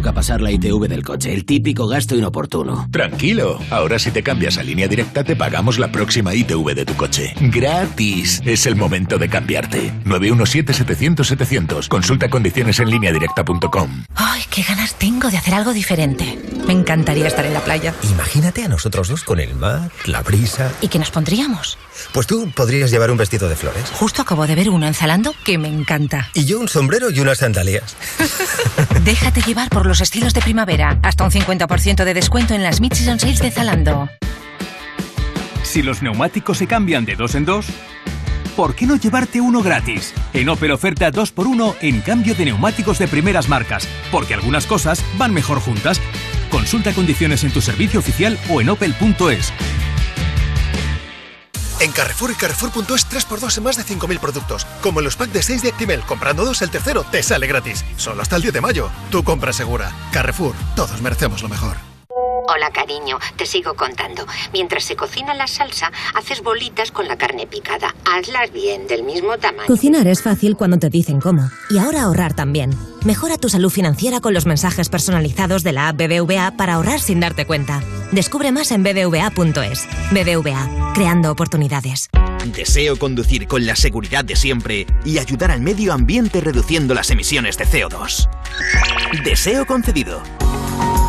[0.00, 2.88] Toca pasar la ITV del coche, el típico gasto inoportuno.
[2.90, 6.94] Tranquilo, ahora si te cambias a línea directa te pagamos la próxima ITV de tu
[6.96, 7.34] coche.
[7.38, 8.40] Gratis.
[8.46, 9.92] Es el momento de cambiarte.
[10.06, 11.88] 917-700-700.
[11.88, 14.04] Consulta condiciones en línea directa.com.
[14.14, 16.38] Ay, qué ganas tengo de hacer algo diferente.
[16.66, 17.92] Me encantaría estar en la playa.
[18.10, 20.72] Imagínate a nosotros dos con el mar, la brisa.
[20.80, 21.76] ¿Y qué nos pondríamos?
[22.14, 23.84] Pues tú podrías llevar un vestido de flores.
[23.92, 26.30] Justo acabo de ver uno en Zalando que me encanta.
[26.32, 27.96] Y yo un sombrero y unas sandalias.
[29.04, 31.00] Déjate llevar por los estilos de primavera.
[31.02, 34.08] Hasta un 50% de descuento en las Mid-Season Sales de Zalando.
[35.64, 37.66] Si los neumáticos se cambian de dos en dos,
[38.54, 40.14] ¿por qué no llevarte uno gratis?
[40.32, 45.34] En Opel oferta 2x1 en cambio de neumáticos de primeras marcas, porque algunas cosas van
[45.34, 46.00] mejor juntas.
[46.50, 49.52] Consulta condiciones en tu servicio oficial o en opel.es.
[51.80, 54.66] En Carrefour y Carrefour.es 3x2 en más de 5.000 productos.
[54.82, 56.02] Como en los packs de 6 de Actimel.
[56.02, 57.84] Comprando dos, el tercero te sale gratis.
[57.96, 58.90] Solo hasta el 10 de mayo.
[59.10, 59.90] Tu compra segura.
[60.12, 60.54] Carrefour.
[60.76, 61.89] Todos merecemos lo mejor.
[62.48, 64.26] Hola, cariño, te sigo contando.
[64.52, 67.94] Mientras se cocina la salsa, haces bolitas con la carne picada.
[68.04, 69.66] Hazlas bien, del mismo tamaño.
[69.66, 71.50] Cocinar es fácil cuando te dicen cómo.
[71.70, 72.76] Y ahora ahorrar también.
[73.04, 77.20] Mejora tu salud financiera con los mensajes personalizados de la app BBVA para ahorrar sin
[77.20, 77.82] darte cuenta.
[78.12, 79.88] Descubre más en bbva.es.
[80.10, 82.10] BBVA, creando oportunidades.
[82.54, 87.58] Deseo conducir con la seguridad de siempre y ayudar al medio ambiente reduciendo las emisiones
[87.58, 88.28] de CO2.
[89.24, 90.22] Deseo concedido.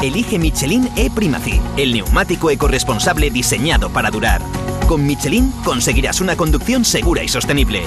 [0.02, 4.42] Elige Michelin E-Primacy, el neumático ecorresponsable diseñado para durar.
[4.88, 7.84] Con Michelin conseguirás una conducción segura y sostenible.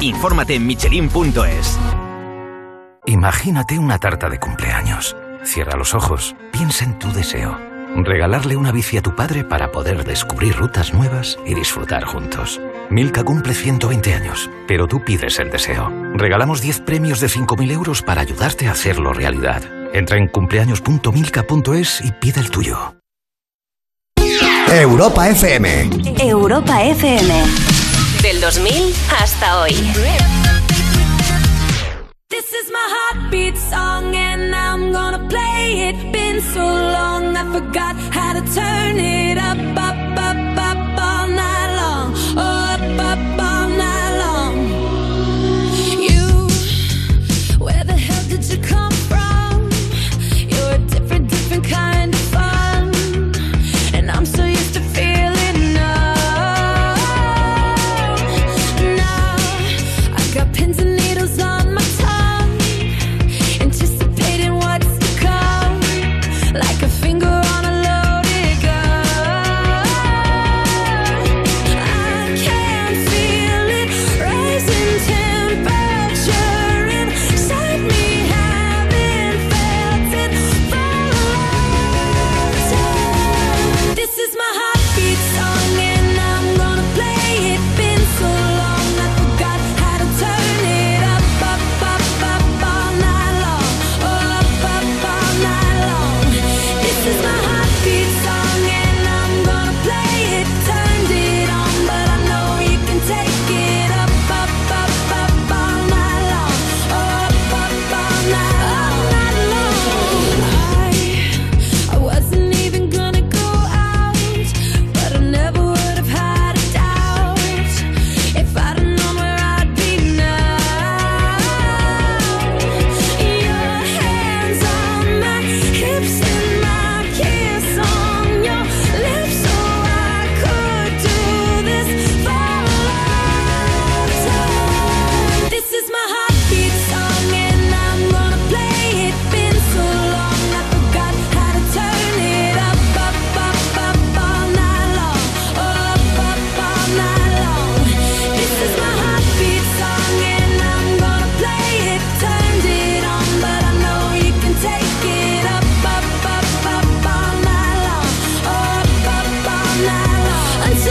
[0.00, 1.78] Infórmate en michelin.es.
[3.06, 5.16] Imagínate una tarta de cumpleaños.
[5.44, 7.56] Cierra los ojos, piensa en tu deseo.
[7.94, 12.60] Regalarle una bici a tu padre para poder descubrir rutas nuevas y disfrutar juntos.
[12.92, 15.90] Milka cumple 120 años, pero tú pides el deseo.
[16.12, 19.62] Regalamos 10 premios de 5.000 euros para ayudarte a hacerlo realidad.
[19.94, 22.94] Entra en cumpleaños.milka.es y pide el tuyo.
[24.70, 25.90] Europa FM.
[26.20, 27.42] Europa FM.
[28.22, 28.72] Del 2000
[29.18, 29.72] hasta hoy.
[32.28, 36.12] This is my heartbeat song and I'm gonna play it.
[36.12, 40.51] Been so long I forgot how to turn it up, up, up,
[43.12, 43.51] up,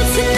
[0.04, 0.30] long.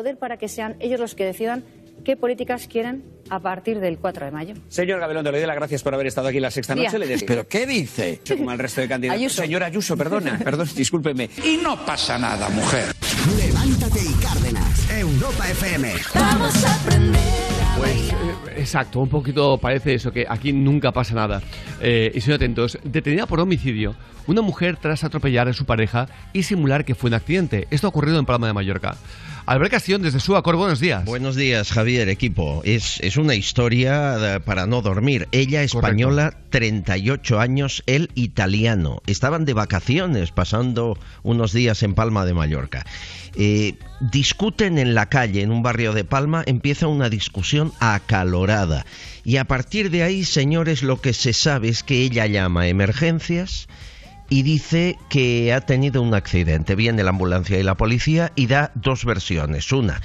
[0.00, 1.62] Poder para que sean ellos los que decidan
[2.06, 4.54] qué políticas quieren a partir del 4 de mayo.
[4.68, 6.98] Señor Gabilondo, le doy las gracias por haber estado aquí la sexta noche.
[6.98, 8.20] Le des- ¿Pero qué dice?
[8.26, 9.20] Como el resto de candidatos.
[9.20, 9.42] Ayuso.
[9.42, 11.28] Señor Ayuso, perdona, perdón, discúlpeme.
[11.44, 12.86] Y no pasa nada, mujer.
[13.36, 14.90] Levántate y Cárdenas.
[14.90, 15.92] Europa FM.
[16.14, 17.20] Vamos a aprender
[17.76, 18.14] Pues eh,
[18.56, 21.42] exacto, un poquito parece eso, que aquí nunca pasa nada.
[21.82, 22.78] Eh, y soy atentos.
[22.82, 23.94] Detenida por homicidio,
[24.26, 27.68] una mujer tras atropellar a su pareja y simular que fue un accidente.
[27.70, 28.96] Esto ha ocurrido en Palma de Mallorca.
[29.50, 31.04] Albert Castillón desde Suacor, buenos días.
[31.04, 32.62] Buenos días, Javier, equipo.
[32.64, 35.26] Es, es una historia eh, para no dormir.
[35.32, 39.02] Ella española, 38 años, él italiano.
[39.08, 42.86] Estaban de vacaciones, pasando unos días en Palma de Mallorca.
[43.34, 48.86] Eh, discuten en la calle, en un barrio de Palma, empieza una discusión acalorada.
[49.24, 52.68] Y a partir de ahí, señores, lo que se sabe es que ella llama a
[52.68, 53.66] emergencias
[54.30, 56.76] y dice que ha tenido un accidente.
[56.76, 59.70] Viene la ambulancia y la policía y da dos versiones.
[59.72, 60.00] Una,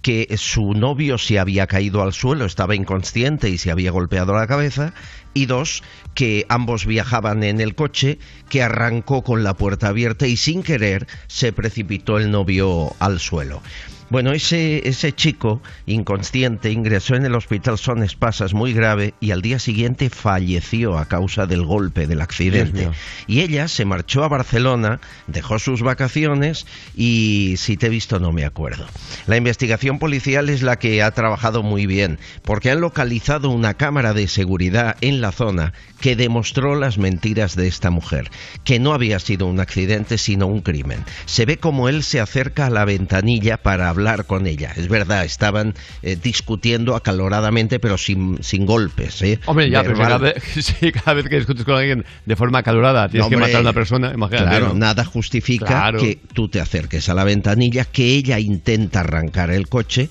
[0.00, 4.46] que su novio se había caído al suelo, estaba inconsciente y se había golpeado la
[4.46, 4.94] cabeza.
[5.34, 5.82] Y dos,
[6.14, 8.18] que ambos viajaban en el coche,
[8.48, 13.60] que arrancó con la puerta abierta y sin querer se precipitó el novio al suelo.
[14.08, 19.42] Bueno, ese, ese chico inconsciente ingresó en el hospital Son Espasas muy grave y al
[19.42, 22.90] día siguiente falleció a causa del golpe, del accidente.
[23.26, 28.32] Y ella se marchó a Barcelona, dejó sus vacaciones y si te he visto no
[28.32, 28.86] me acuerdo.
[29.26, 34.12] La investigación policial es la que ha trabajado muy bien, porque han localizado una cámara
[34.12, 38.30] de seguridad en la zona que demostró las mentiras de esta mujer,
[38.62, 41.04] que no había sido un accidente sino un crimen.
[41.24, 44.72] Se ve como él se acerca a la ventanilla para hablar con ella.
[44.76, 49.22] Es verdad, estaban eh, discutiendo acaloradamente pero sin, sin golpes.
[49.22, 49.40] ¿eh?
[49.46, 53.08] Hombre, ya, pero cada vez, sí, cada vez que discutes con alguien de forma calorada
[53.08, 54.48] tienes que matar a una persona, imagínate.
[54.48, 54.74] Claro, ¿no?
[54.74, 55.98] nada justifica Claro.
[55.98, 60.08] que tú te acerques a la ventanilla, que ella intenta arrancar el coche,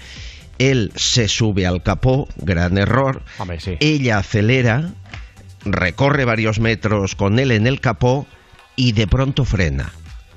[0.58, 3.78] él se sube al capó, gran error, Hombre, sí.
[3.80, 4.94] ella acelera,
[5.64, 8.26] recorre varios metros con él en el capó
[8.76, 9.92] y de pronto frena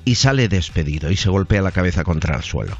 [0.05, 2.77] y sale despedido y se golpea la cabeza contra el suelo.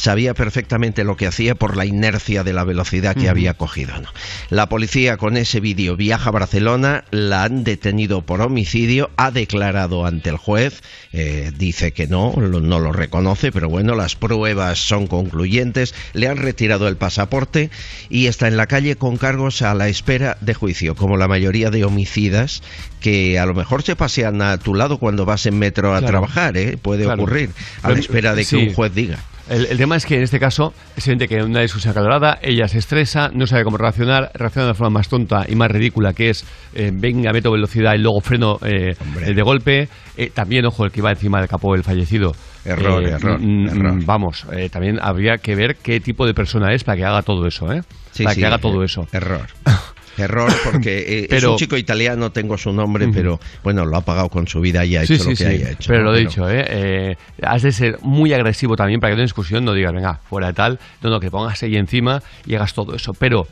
[0.00, 3.92] Sabía perfectamente lo que hacía por la inercia de la velocidad que había cogido.
[4.00, 4.08] ¿no?
[4.48, 10.06] La policía con ese vídeo viaja a Barcelona, la han detenido por homicidio, ha declarado
[10.06, 10.80] ante el juez,
[11.12, 16.28] eh, dice que no, lo- no lo reconoce, pero bueno, las pruebas son concluyentes, le
[16.28, 17.68] han retirado el pasaporte
[18.08, 21.68] y está en la calle con cargos a la espera de juicio, como la mayoría
[21.70, 22.62] de homicidas
[23.00, 26.10] que a lo mejor se pasean a tu lado cuando vas en metro a Claro.
[26.12, 26.78] trabajar, ¿eh?
[26.80, 27.22] puede Claro.
[27.22, 27.50] ocurrir,
[27.82, 28.56] a la espera de que sí.
[28.56, 29.18] un juez diga.
[29.50, 32.68] El, el tema es que en este caso es evidente que una discusión acalorada, ella
[32.68, 36.12] se estresa, no sabe cómo reaccionar, reacciona de la forma más tonta y más ridícula
[36.12, 38.94] que es eh, venga, meto velocidad y luego freno eh,
[39.34, 39.88] de golpe.
[40.16, 42.32] Eh, también, ojo, el que iba encima del capó del fallecido.
[42.64, 43.92] Error, Eh, error, mm, error.
[43.94, 47.22] mm, Vamos, eh, también habría que ver qué tipo de persona es para que haga
[47.22, 47.80] todo eso, ¿eh?
[48.12, 49.08] Sí, para sí, que haga todo eso.
[49.12, 49.46] Error.
[50.20, 54.00] Error porque eh, es Pero- un chico italiano, tengo su nombre, pero bueno, lo ha
[54.02, 55.88] pagado con su vida y ha Sí, hecho sí, lo que sí, haya hecho.
[55.88, 56.10] Pero ¿no?
[56.10, 56.64] lo he dicho, ¿eh?
[56.68, 60.20] Eh, Has de ser muy agresivo también para que en una discusión no digas, venga,
[60.28, 60.78] fuera de tal.
[61.02, 63.12] No, no, que pongas ahí encima y hagas todo eso.
[63.14, 63.46] Pero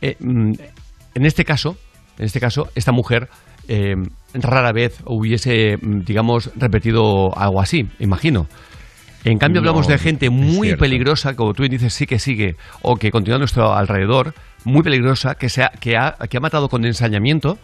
[0.00, 0.52] eh, mm,
[1.14, 1.76] en este caso,
[2.18, 3.28] en este caso, esta mujer
[3.68, 3.94] eh,
[4.34, 8.46] rara vez hubiese, mm, digamos, repetido algo así, imagino.
[9.24, 12.96] En cambio, No, hablamos de gente muy peligrosa, como tú dices, sí que sigue, o
[12.96, 14.32] que continúa a nuestro alrededor,
[14.64, 17.58] muy peligrosa, que, se ha, que, ha, que ha matado con ensañamiento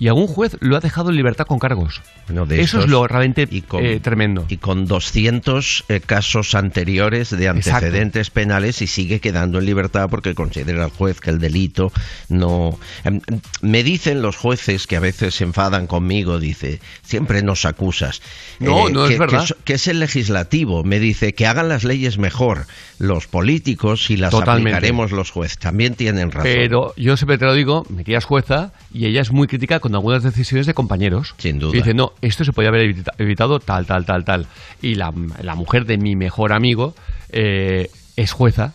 [0.00, 2.02] y algún juez lo ha dejado en libertad con cargos.
[2.26, 4.46] Bueno, de Eso estos- es lo realmente con- eh, tremendo.
[4.48, 7.70] Y con 200 eh, casos anteriores de Exacto.
[7.86, 11.92] antecedentes penales y sigue quedando en libertad porque considera el juez que el delito
[12.28, 12.78] no...
[13.04, 17.64] Em, em, Me dicen los jueces que a veces se enfadan conmigo, dice, siempre nos
[17.66, 18.22] acusas.
[18.60, 19.38] Eh, No, no es que, verdad.
[19.40, 20.82] Que, es- que es el legislativo.
[20.82, 22.66] Me dice que hagan las leyes mejor
[22.98, 24.70] los políticos y las Totalmente.
[24.76, 25.58] aplicaremos los jueces.
[25.58, 26.50] También tienen razón.
[26.54, 29.80] Pero yo siempre te lo digo, mi tía es jueza y ella es muy crítica
[29.80, 31.34] con algunas decisiones de compañeros.
[31.38, 31.72] Sin duda.
[31.74, 34.46] Y dice, no, esto se podía haber evita- evitado tal, tal, tal, tal.
[34.82, 35.12] Y la,
[35.42, 36.94] la mujer de mi mejor amigo
[37.30, 38.74] eh, es jueza,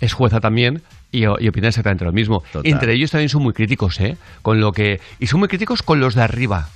[0.00, 0.82] es jueza también.
[1.10, 2.42] Y, y opina exactamente lo mismo.
[2.52, 2.70] Total.
[2.70, 4.18] Entre ellos también son muy críticos, ¿eh?
[4.42, 5.00] Con lo que.
[5.18, 6.68] Y son muy críticos con los de arriba.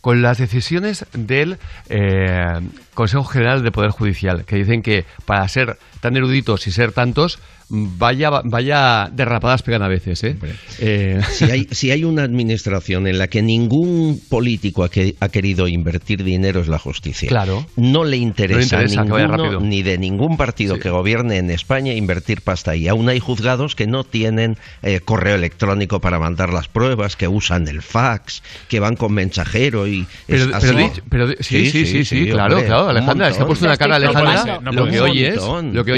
[0.00, 2.58] Con las decisiones del eh,
[2.92, 7.38] Consejo General de Poder Judicial, que dicen que para ser tan eruditos y ser tantos,
[7.74, 10.36] vaya, vaya derrapadas pegan a veces, ¿eh?
[10.78, 15.28] Eh, Si hay, si hay una administración en la que ningún político ha, que- ha
[15.30, 17.28] querido invertir dinero es la justicia.
[17.28, 17.66] Claro.
[17.76, 19.60] No le interesa, No le interesa a que vaya ninguno, rápido.
[19.60, 22.88] ni de ningún partido que gobierne en España invertir pasta ahí.
[22.88, 27.66] Aún hay juzgados que no tienen eh, correo electrónico para mandar las pruebas, que usan
[27.68, 30.90] el fax, que van con mensajero y Pero, es pero, así.
[30.94, 33.46] di- pero di- sí, sí, sí, sí, claro, hombre, claro, Alejandra, se ha montón.
[33.48, 35.92] puesto una cara Alejandra, no lo que oyes, lo que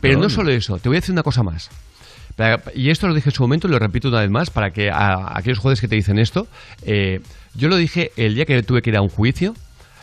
[0.00, 1.70] pero no solo eso, te voy a decir una cosa más.
[2.74, 4.90] Y esto lo dije en su momento y lo repito una vez más para que
[4.90, 6.46] a, aquellos jueces que te dicen esto,
[6.82, 7.20] eh,
[7.54, 9.54] yo lo dije el día que tuve que ir a un juicio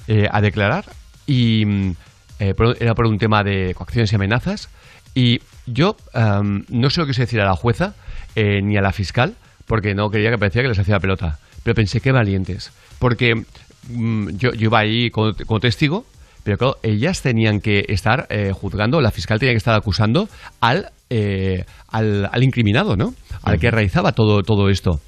[0.08, 0.86] eh, a declarar
[1.26, 1.96] y mm,
[2.40, 4.70] eh, era por un tema de coacciones y amenazas
[5.14, 7.96] y yo am, no sé lo que se decir a la jueza
[8.36, 9.36] eh, ni a la fiscal
[9.66, 13.46] porque no quería que parecía que les hacía la pelota, pero pensé que valientes porque
[13.88, 16.06] mm, yo, yo iba ahí como, como testigo
[16.44, 20.92] Pero claro, ellas tenían que estar eh, juzgando, la fiscal tenía que estar acusando al,
[21.10, 23.14] eh, al, al incriminado, ¿no?
[23.44, 25.00] Al que realizaba todo, todo esto.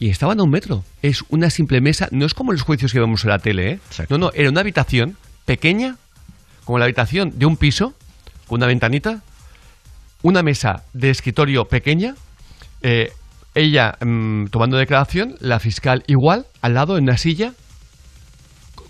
[0.00, 0.84] Y estaban a un metro.
[1.02, 2.08] Es una simple mesa.
[2.10, 3.80] No es como los juicios que vemos en la tele, ¿eh?
[4.08, 5.96] No, no, era una habitación pequeña,
[6.64, 7.94] como la habitación de un piso,
[8.46, 9.22] con una ventanita,
[10.22, 12.14] una mesa de escritorio pequeña,
[12.82, 13.12] eh,
[13.54, 17.54] ella mm, tomando declaración, la fiscal igual, al lado en una silla,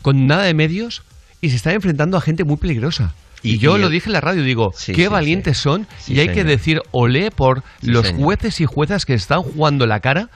[0.03, 1.03] con nada de medios,
[1.41, 3.15] y se está enfrentando a gente muy peligrosa.
[3.43, 5.87] Y, Y- yo y lo dije en la radio, digo, Sí, qué sí, valientes son,
[6.07, 8.23] y hay que decir olé por los señor.
[8.25, 10.29] jueces y juezas que están jugando la cara,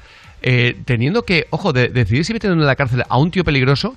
[0.43, 3.97] eh, teniendo que, ojo, de, decidir si meten en la cárcel a un tío peligroso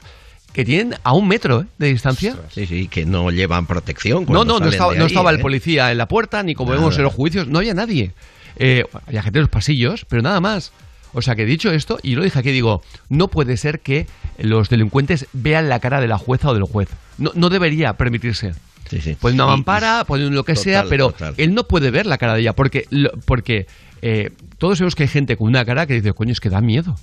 [0.53, 1.65] que tienen a un metro ¿eh?
[1.77, 2.35] de distancia.
[2.49, 4.25] Sí, sí, que no llevan protección.
[4.29, 5.41] No, no, no estaba, no estaba el ¿eh?
[5.41, 6.79] policía en la puerta, ni como Nada.
[6.81, 8.13] vemos en los juicios, no había nadie.
[8.57, 10.71] Eh, había gente en los pasillos, pero nada más.
[11.13, 14.05] O sea que dicho esto, y lo dije aquí, digo, no puede ser que
[14.37, 16.89] los delincuentes vean la cara de la jueza o del juez.
[17.17, 18.53] No, no debería permitirse.
[18.89, 19.15] Sí, sí.
[19.19, 21.33] Ponen una mampara, ponen lo que Total, sea, pero total.
[21.37, 22.85] él no puede ver la cara de ella, porque,
[23.25, 23.65] porque
[24.03, 24.29] eh,
[24.59, 26.95] todos sabemos que hay gente con una cara que dice, coño, es que da miedo.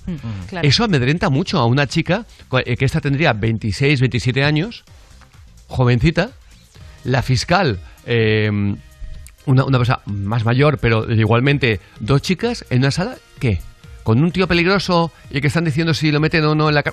[0.47, 0.65] claro.
[0.67, 2.25] Eso amedrenta mucho a una chica
[2.65, 4.85] eh, que esta tendría 26, 27 años,
[5.67, 6.29] jovencita,
[7.03, 8.49] la fiscal, eh,
[9.45, 13.59] una, una persona más mayor, pero igualmente dos chicas en una sala, ¿qué?
[14.03, 16.83] Con un tío peligroso y que están diciendo si lo meten o no en la.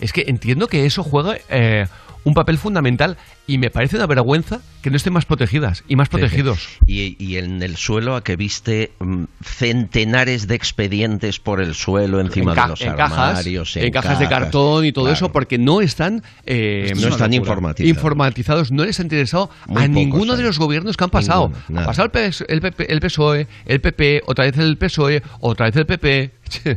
[0.00, 1.86] Es que entiendo que eso juega eh,
[2.24, 3.16] un papel fundamental
[3.46, 6.68] y me parece una vergüenza que no estén más protegidas y más protegidos.
[6.86, 12.20] Y, y en el suelo a que viste mm, centenares de expedientes por el suelo
[12.20, 15.14] encima en, de los en cajas, armarios, en cajas de cartón y todo Claro.
[15.16, 17.88] eso, porque no están, eh, No están informatizados.
[17.96, 21.48] informatizados, no les ha interesado Muy a ninguno de los gobiernos que han pasado.
[21.68, 25.22] Ninguno, ha pasado el, PS el, PP el PSOE, el PP, otra vez el PSOE,
[25.40, 26.30] otra vez el PP.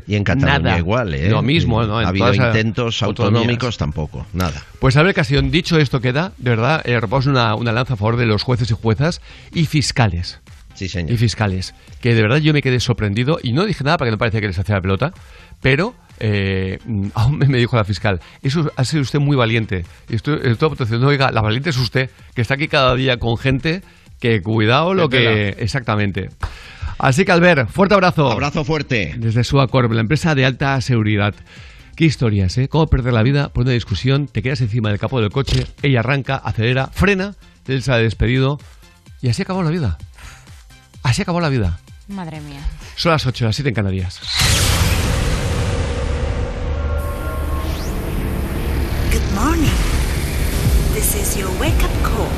[0.07, 0.77] Y en Cataluña Nada.
[0.79, 1.29] igual, ¿eh?
[1.29, 1.99] Lo mismo, ¿no?
[1.99, 4.63] En Ha habido intentos autonómicos tampoco, nada.
[4.79, 8.17] Pues Albert Casillón, dicho esto queda, de verdad, eh, rompamos una, una lanza a favor
[8.17, 9.21] de los jueces y juezas
[9.53, 10.39] y fiscales.
[10.73, 11.11] Sí, señor.
[11.11, 11.75] Y fiscales.
[11.99, 14.39] Que de verdad yo me quedé sorprendido y no dije nada para que no parece
[14.39, 15.13] que les hacía la pelota,
[15.61, 16.79] pero eh,
[17.15, 19.85] aún me, dijo la fiscal, eso ha sido usted muy valiente.
[20.07, 23.37] Y estoy, estoy protección, oiga, la valiente es usted, que está aquí cada día con
[23.37, 23.81] gente
[24.19, 25.49] que cuidado lo que...
[25.59, 26.29] Exactamente.
[26.97, 28.29] Así que Albert, fuerte abrazo.
[28.29, 29.15] Abrazo fuerte.
[29.17, 31.33] Desde Suacorp, la empresa de alta seguridad.
[31.99, 32.69] Qué historias, ¿eh?
[32.69, 35.99] Cómo perder la vida por una discusión, te quedas encima del capó del coche, ella
[35.99, 37.35] arranca, acelera, frena,
[37.67, 38.57] él sale despedido
[39.21, 39.97] y así acabó la vida.
[41.03, 41.77] Así acabó la vida.
[42.07, 42.61] Madre mía.
[42.95, 44.21] Son las 8, las 7 en Canarias.
[49.11, 49.67] Good morning.
[50.93, 52.29] This is your wake up call.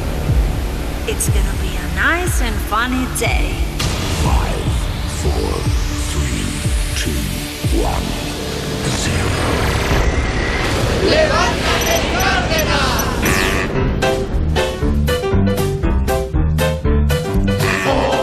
[1.08, 3.54] It's gonna be a nice and funny day.
[4.24, 4.34] 5,
[5.22, 5.40] 4,
[7.04, 7.14] 3,
[7.76, 7.84] 2,
[8.26, 8.31] 1
[9.02, 9.10] clase.
[11.10, 13.02] ¡Levántate, Cárdenas!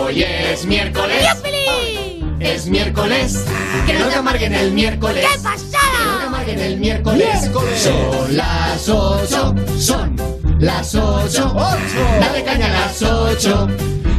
[0.01, 1.26] Hoy es miércoles.
[1.35, 2.24] ¡Yupili!
[2.41, 3.45] Es miércoles.
[3.87, 5.26] Que no te amarguen el miércoles.
[5.26, 5.79] ¡Qué pasada!
[5.99, 7.41] Que no te amarguen el miércoles.
[7.41, 7.81] miércoles.
[7.81, 9.55] Son las ocho.
[9.79, 10.16] Son
[10.59, 11.53] las ocho.
[11.55, 12.18] ocho.
[12.20, 13.68] Dale caña a las ocho.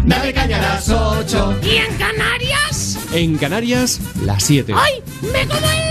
[0.05, 1.55] Dale caña a las ocho.
[1.61, 2.97] ¿Y en Canarias?
[3.11, 4.73] En Canarias, las siete.
[4.75, 5.03] ¡Ay!
[5.21, 5.88] ¡Me como el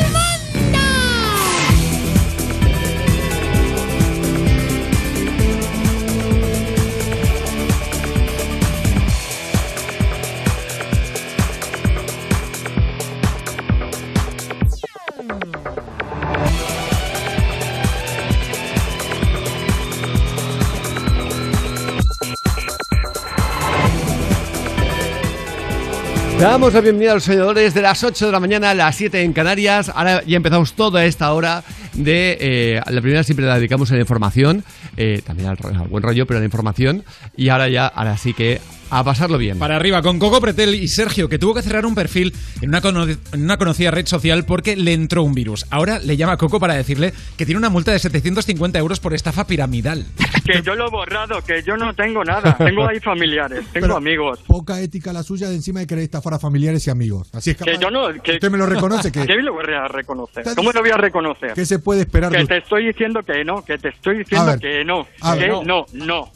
[26.40, 29.22] Damos la bienvenida a los soñadores de las 8 de la mañana a las 7
[29.22, 29.90] en Canarias.
[29.92, 31.64] Ahora ya empezamos toda esta hora
[31.94, 32.38] de...
[32.40, 34.62] eh, la primera siempre la dedicamos a la información,
[34.96, 37.02] eh, también al, al buen rollo, pero a la información.
[37.36, 38.60] Y ahora ya, ahora sí que
[38.90, 39.58] a pasarlo bien.
[39.58, 42.80] Para arriba, con Coco Pretel y Sergio, que tuvo que cerrar un perfil en una,
[42.80, 45.66] cono- en una conocida red social porque le entró un virus.
[45.70, 49.14] Ahora le llama a Coco para decirle que tiene una multa de 750 euros por
[49.14, 50.06] estafa piramidal.
[50.44, 52.56] Que yo lo he borrado, que yo no tengo nada.
[52.56, 54.38] Tengo ahí familiares, tengo amigos.
[54.46, 57.28] Poca ética la suya de encima de querer estafar a familiares y amigos.
[57.34, 58.08] Así es Que yo no.
[58.22, 59.12] Que, ¿Usted me lo reconoce?
[59.12, 60.44] que ¿Qué lo voy a reconocer?
[60.56, 61.52] ¿Cómo lo voy a reconocer?
[61.54, 64.46] ¿Qué se puede esperar Que de te estoy diciendo que no, que te estoy diciendo
[64.46, 64.58] ver.
[64.58, 65.48] que no, que ver.
[65.50, 66.32] no, no, no,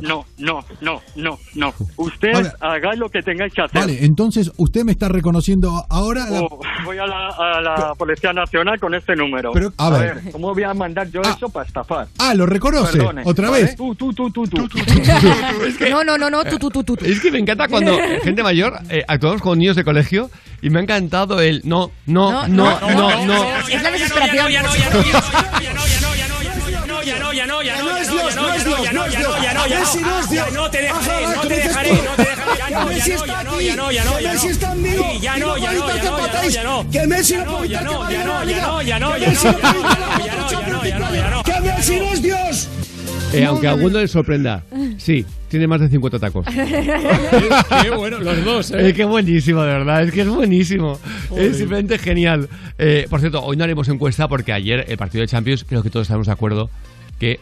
[0.00, 1.74] no, no, no, no, no.
[1.96, 2.52] Usted A ver.
[2.60, 3.80] haga lo que tengáis que hacer.
[3.80, 6.28] Vale, entonces usted me está reconociendo ahora.
[6.28, 9.52] la- Oh, voy a la, a la Policía Nacional con este número.
[9.52, 10.20] Pero, a ver.
[10.32, 12.06] ¿cómo voy a mandar yo eso para estafar?
[12.18, 12.98] Ah, lo reconoce.
[12.98, 13.64] Perdone, Otra ¿vale?
[13.64, 13.76] vez.
[13.76, 14.58] Tú, tú, tú, tú, tú.
[15.90, 16.96] No, no, no, no, tú, tú, tú, tú.
[17.04, 20.30] Es que me encanta cuando gente mayor eh, actuamos con niños de colegio
[20.62, 23.44] y me ha encantado el no, no, no, no, no.
[23.68, 24.44] Es la desesperación.
[24.44, 26.09] no, ya no, ya no, ya Que no, no ya
[27.40, 29.52] es no, Dios, ya no no, ya no, ya no no, es ya no, ya
[29.52, 32.14] no, ya no, Messi no ya no te dejaré, no te ¿qué dices dejaré, no
[32.16, 34.50] te dejaré, ya no, ya no, ya no, ya no, ya no, ya no.
[34.50, 36.90] está en vivo, ya no, ya no, ya no, ya no, ya no.
[36.90, 39.16] que Messi Ya no no, puede ya no, ya no, ya no, ya no, ya
[39.16, 41.42] no, ya no, no ya no, ya no, ya no, ya no.
[41.42, 42.68] Que Messi no es Dios.
[43.32, 44.64] Eh, aunque a alguno le sorprenda,
[44.98, 46.46] sí, tiene más de 50 tacos.
[46.46, 48.88] Qué bueno, los dos, ¿eh?
[48.88, 50.98] Es que buenísimo, de verdad, es que es buenísimo.
[51.28, 51.50] Joder.
[51.50, 52.48] Es simplemente genial.
[52.76, 55.90] Eh, por cierto, hoy no haremos encuesta porque ayer el partido de Champions, creo que
[55.90, 56.70] todos estamos de acuerdo
[57.20, 57.38] que,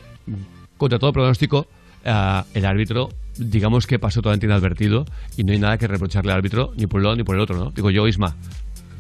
[0.77, 1.67] contra todo pronóstico,
[2.05, 3.09] ah, el árbitro,
[3.39, 5.07] digamos que pasó totalmente inadvertido
[5.37, 7.41] y no hay nada que reprocharle al árbitro ni por un lado ni por el
[7.41, 7.71] otro, ¿no?
[7.71, 8.37] Digo yo, Isma.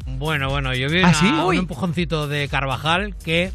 [0.06, 1.26] Bueno, bueno, yo vi ¿Ah, una- sí?
[1.26, 3.52] un empujoncito de Carvajal que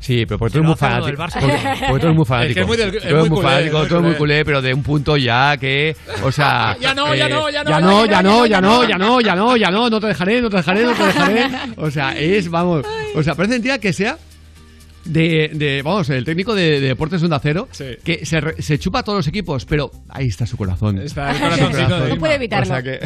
[0.00, 1.16] Sí, pero porque tú eres muy fanático.
[1.16, 2.60] Porque, tú eres muy fanático.
[2.60, 2.76] Es muy
[3.42, 4.44] fanático, tú eres muy culé.
[4.44, 5.96] pero de un punto ya que.
[6.22, 6.76] O sea.
[6.80, 8.60] Ya no, ya eh, no, ya no, Ya ya no, ya ya no, no, ya
[8.60, 11.04] no, ya no, ya no, ya no, no te dejaré, no te dejaré, no te
[11.06, 11.46] dejaré.
[11.78, 12.84] O sea, es, vamos.
[13.14, 14.18] O sea, parece mentira que sea.
[15.04, 17.68] De, de, vamos, el técnico de, de Deportes Onda Cero,
[18.02, 20.98] que se, re- se chupa a todos los equipos, pero ahí está su corazón.
[20.98, 22.08] Está el corazón.
[22.08, 22.64] No puede evitarlo.
[22.64, 23.00] O sea que-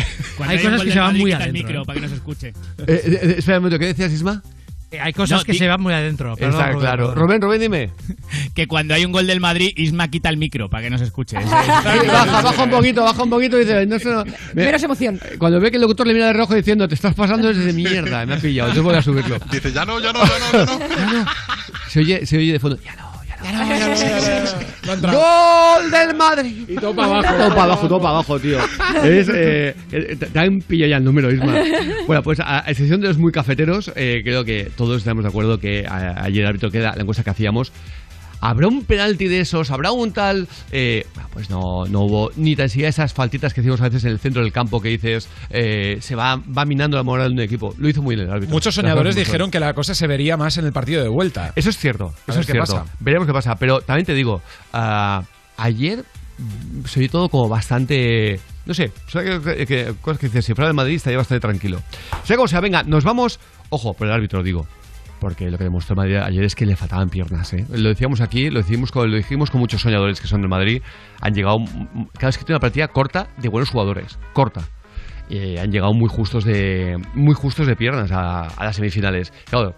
[0.47, 1.85] Hay cosas que se van muy el adentro, micro ¿eh?
[1.85, 2.49] para que no se escuche.
[2.49, 2.55] Eh,
[2.87, 4.43] eh, espera un momento, ¿qué decías, Isma?
[4.91, 6.35] Eh, Hay cosas No, que se van muy adentro.
[6.35, 7.15] perdón, Está Rubén, claro.
[7.15, 7.91] Rubén, Rubén, dime.
[8.55, 11.05] Que cuando hay un gol del Madrid, Isma quita el micro para que no se
[11.05, 11.37] escuche.
[11.43, 11.47] Sí,
[12.07, 14.25] baja, baja un poquito, baja un poquito y dice, no, sé, no.
[14.25, 15.21] Me- Menos emoción.
[15.39, 17.73] Cuando ve que el locutor le mira de rojo diciendo, te estás pasando es de
[17.73, 19.39] mierda, me ha pillado, entonces voy a subirlo.
[19.51, 21.27] Dice, ya no, ya no, ya no, ya no.
[21.89, 23.09] Se oye, se oye de fondo, ya no.
[24.85, 25.19] No ha entrado.
[25.21, 26.65] ¡Gol del Madrid!
[26.69, 27.35] Y todo para abajo.
[27.37, 28.59] Todo para abajo, todo para abajo, tío.
[29.05, 31.55] Es, eh, eh, te te han pillado ya el número, Isma.
[32.07, 35.29] Bueno, pues a, a excepción de los muy cafeteros, eh, creo que todos estamos de
[35.29, 37.73] acuerdo que a- ayer el árbitro queda la encuesta que hacíamos.
[38.41, 39.71] ¿Habrá un penalti de esos?
[39.71, 40.49] ¿Habrá un tal...?
[40.71, 44.11] Eh, pues no, no hubo ni tan siquiera esas faltitas que hicimos a veces en
[44.11, 47.41] el centro del campo que dices eh, se va, va minando la moral de un
[47.41, 47.75] equipo.
[47.79, 48.53] Lo hizo muy bien el árbitro.
[48.53, 51.53] Muchos soñadores cosas dijeron que la cosa se vería más en el partido de vuelta.
[51.55, 52.75] Eso es cierto, A eso es qué cierto.
[52.77, 52.93] pasa.
[53.01, 53.55] Veremos qué pasa.
[53.57, 54.41] Pero también te digo,
[54.73, 55.23] ah,
[55.57, 56.05] ayer
[56.87, 58.41] se oye todo como bastante.
[58.67, 61.41] No sé, o sea, que, que- cosas que dices, si fuera de Madrid estaría bastante
[61.41, 61.81] tranquilo.
[62.25, 63.41] Sea como sea, venga, nos vamos.
[63.71, 64.67] Ojo, por el árbitro digo.
[65.21, 67.53] Porque lo que demostró Madrid ayer es que le faltaban piernas.
[67.53, 67.67] ¿eh?
[67.71, 70.83] Lo decíamos aquí, lo dijimos, con, lo dijimos con muchos soñadores que son del Madrid.
[71.21, 71.59] Han llegado,
[72.15, 74.19] cada vez que tiene una partida corta de buenos jugadores.
[74.33, 74.63] Corta.
[75.31, 79.33] Eh, han llegado muy justos de muy justos de piernas a, a las semifinales.
[79.51, 79.75] Claro,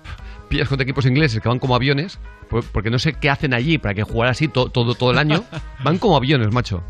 [0.51, 2.19] pillas contra equipos ingleses que van como aviones,
[2.51, 5.19] por- porque no sé qué hacen allí para que jugar así to- todo, todo el
[5.19, 5.45] año.
[5.85, 6.83] Van como aviones, macho.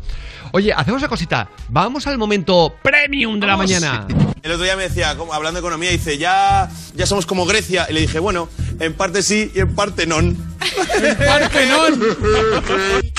[0.51, 1.49] Oye, hacemos una cosita.
[1.69, 3.71] Vamos al momento premium de la Vamos.
[3.71, 4.05] mañana.
[4.43, 7.85] El otro día me decía, como- hablando de economía, dice, ya, ya somos como Grecia.
[7.89, 8.49] Y le dije, bueno,
[8.79, 10.17] en parte sí y en parte no.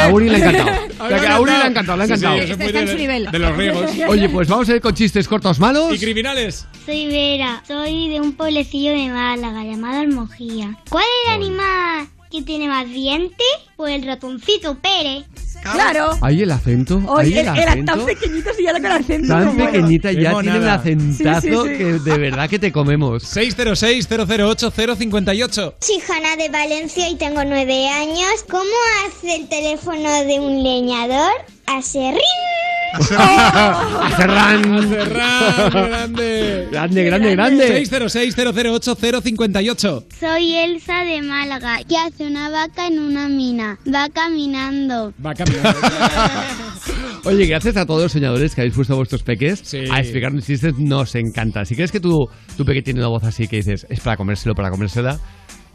[0.00, 0.88] A Uri le ha encantado.
[1.08, 2.64] Que a Uri le ha encantado, le ha Sí, sí, encantado.
[2.66, 3.30] Está en de- su nivel.
[3.30, 3.90] De los griegos.
[4.08, 5.94] Oye, pues vamos a ir con chistes cortos malos.
[5.94, 6.66] ¿Y criminales?
[6.84, 10.76] Soy Vera, soy de un pueblecillo de Málaga llamado Almojía.
[10.90, 13.46] ¿Cuál es el animal que tiene más dientes?
[13.76, 15.24] Pues el ratoncito Pérez.
[15.62, 16.16] Claro.
[16.22, 16.96] Ahí el acento.
[17.16, 17.92] Ahí Oye, el acento.
[17.92, 19.28] tan pequeñito y ya con acento.
[19.28, 20.42] Tan como- pequeñita Qué ya monada.
[20.42, 21.78] tiene un acentazo Sí, sí, sí.
[21.78, 23.22] que de verdad que te comemos.
[23.24, 25.74] 606-008-058.
[25.80, 28.44] Soy Jana de Valencia y tengo nueve años.
[28.50, 28.64] ¿Cómo
[29.06, 31.30] hace el teléfono de un leñador?
[31.66, 32.20] Hace ring.
[32.98, 34.74] Acerrán.
[34.74, 36.68] Acerrán, grande.
[36.70, 37.82] Grande, grande, grande.
[37.84, 40.04] 606-008-058.
[40.18, 41.78] Soy Elsa de Málaga.
[41.88, 43.78] ¿Qué hace una vaca en una mina?
[43.86, 45.12] Va caminando.
[45.24, 45.78] Va caminando.
[47.24, 49.84] Oye, gracias a todos los soñadores que habéis puesto a vuestros peques Sí.
[49.90, 50.74] a explicarnos chistes.
[50.78, 51.64] Nos encanta.
[51.64, 54.54] Si crees que tu, tu peque tiene una voz así que dices, es para comérselo,
[54.54, 55.18] para comérsela,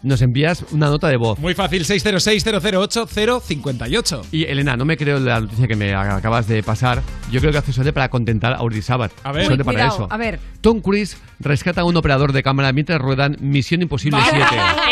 [0.04, 1.40] nos envías una nota de voz.
[1.40, 4.22] Muy fácil, 606-008-058.
[4.32, 7.02] Y Elena, no me creo la noticia que me acabas de pasar.
[7.32, 9.12] Yo creo que hace suerte para contentar a Uri Sabat.
[9.24, 9.44] A ver.
[9.50, 10.08] Uy, para cuidado, eso.
[10.10, 10.40] a ver.
[10.62, 14.40] Tom Cruise rescata a un operador de cámara mientras ruedan Misión Imposible 7.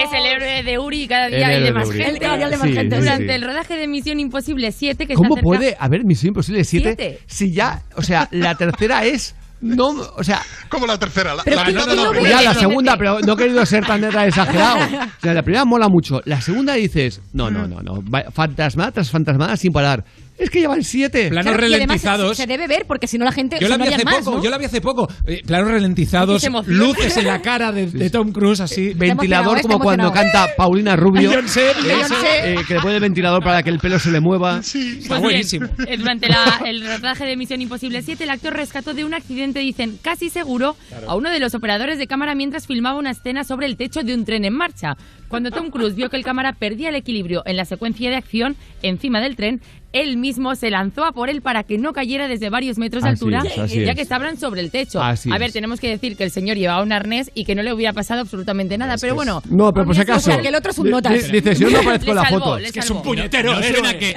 [0.06, 2.00] Es el héroe de Uri cada día hay de más Uri.
[2.04, 2.20] gente.
[2.20, 2.96] Cada día hay de más Sí, gente.
[2.96, 3.32] sí, Durante sí.
[3.32, 6.96] el rodaje de Misión Imposible 7, que ¿Cómo está cerca- puede haber Misión Imposible 7
[6.98, 7.20] Siete.
[7.28, 11.36] si ya, o sea, la tercera es no, o sea, Como la tercera.
[11.36, 12.30] La, la ¿quién- mitad de quién la lo primera.
[12.38, 14.78] ya la no, segunda, pero no he querido ser tan exagerado.
[14.78, 19.10] O sea, la primera mola mucho, la segunda dices, no, no, no, no, fantasmada tras
[19.12, 20.04] fantasmada sin parar.
[20.42, 21.30] Es que llevan siete.
[21.30, 22.36] Planos Claro, ralentizados.
[22.38, 24.38] se, se debe ver porque si no la gente Yo la vi hace más, poco,
[24.38, 24.44] ¿no?
[24.44, 25.08] yo la vi hace poco.
[25.26, 28.94] Eh, planos ralentizados, luces en la cara de, de Tom Cruise así.
[28.96, 31.30] Ventilador emocionado, como cuando canta Paulina Rubio.
[31.30, 32.54] Beyoncé, Eh, Beyoncé.
[32.54, 34.60] eh, que le pone el ventilador para que el pelo se le mueva.
[34.60, 35.68] Está Pues bien, buenísimo.
[35.88, 39.60] eh, durante la- el rodaje de Misión Imposible 7, el actor rescató de un accidente,
[39.60, 40.76] dicen, casi seguro,
[41.08, 44.14] a uno de los operadores de cámara mientras filmaba una escena sobre el techo de
[44.16, 44.96] un tren en marcha.
[45.28, 48.56] Cuando Tom Cruise vio que el cámara perdía el equilibrio en la secuencia de acción
[48.82, 49.62] encima del tren,
[49.94, 53.10] él mismo se lanzó a por él para que no cayera desde varios metros de
[53.10, 53.96] Así altura, es, así ya es.
[53.96, 55.02] que estaban sobre el techo.
[55.04, 55.40] Así a es.
[55.40, 57.92] ver, tenemos que decir que el señor llevaba un arnés y que no le hubiera
[57.94, 59.42] pasado absolutamente nada, pero bueno.
[59.50, 60.30] No, pero por si acaso.
[60.30, 61.14] O sea, que el otro es un notas.
[61.14, 62.58] di- Dice, si yo no aparezco en la foto.
[62.58, 63.54] Es que es un puñetero.
[63.54, 63.74] No héroe.
[63.80, 64.16] suena, que,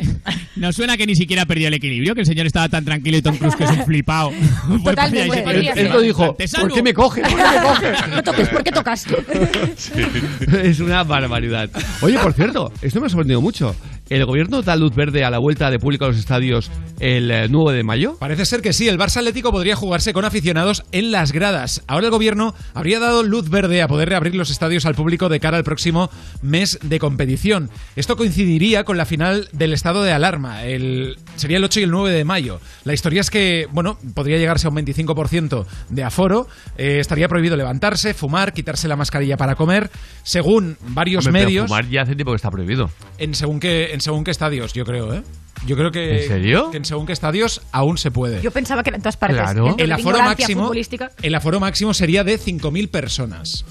[0.57, 3.23] no suena que ni siquiera perdió el equilibrio, que el señor estaba tan tranquilo y
[3.23, 4.31] Tom Cruise que es un flipado.
[4.31, 7.23] Él, lo dijo, ¿por qué me coge?
[7.23, 7.93] ¿Por qué me coge?
[8.15, 9.07] No toques, ¿por qué tocas?
[10.63, 11.69] es una barbaridad.
[12.01, 13.75] Oye, por cierto, esto me ha sorprendido mucho.
[14.11, 17.49] ¿El gobierno da luz verde a la vuelta de público a los estadios el eh,
[17.49, 18.17] 9 de mayo?
[18.19, 21.83] Parece ser que sí, el Barça Atlético podría jugarse con aficionados en las gradas.
[21.87, 25.41] Ahora el gobierno habría dado luz verde a poder reabrir los estadios al público de
[25.41, 26.11] cara al próximo
[26.43, 27.71] mes de competición.
[27.97, 30.65] Esto coincidiría con la final del estado de alarma.
[30.65, 32.61] El, sería el 8 y el 9 de mayo.
[32.85, 36.47] La historia es que, bueno, podría llegarse a un 25% de aforo.
[36.77, 39.91] eh, estaría prohibido levantarse, fumar, quitarse la mascarilla para comer.
[40.25, 41.67] Según varios Hombre, pero medios.
[41.69, 42.91] fumar ya hace tiempo que está prohibido.
[43.17, 45.23] En según qué, en según qué estadios, yo creo, ¿eh?
[45.67, 46.23] Yo creo que.
[46.25, 46.71] ¿En serio?
[46.71, 48.43] que en según qué estadios aún se puede.
[48.43, 49.39] Yo pensaba que era en todas partes.
[49.41, 49.75] Claro.
[49.79, 51.11] El la aforo máximo, futbolística.
[51.23, 53.65] el aforo máximo sería de 5.000 personas.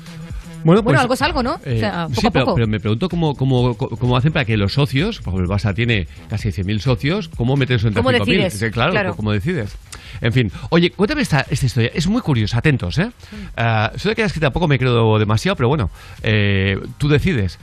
[0.64, 1.60] Bueno, Bueno, algo es algo, ¿no?
[1.66, 2.56] eh, o sea, poco sí, a pero, poco.
[2.56, 5.76] pero me pregunto cómo, cómo, cómo hacen para que los socios, por ejemplo, el Barça
[5.76, 8.20] tiene casi 100.000 socios, ¿cómo metes eso entre ¿Cómo 5.000?
[8.26, 8.54] decides?
[8.54, 9.16] Sí, claro, Claro.
[9.18, 9.76] ¿cómo decides?
[10.22, 13.12] En fin, oye, cuéntame esta, esta historia, es muy curiosa, atentos, ¿eh?
[13.58, 15.90] Uh, que que tampoco me creo demasiado, pero bueno,
[16.22, 17.60] eh, tú decides.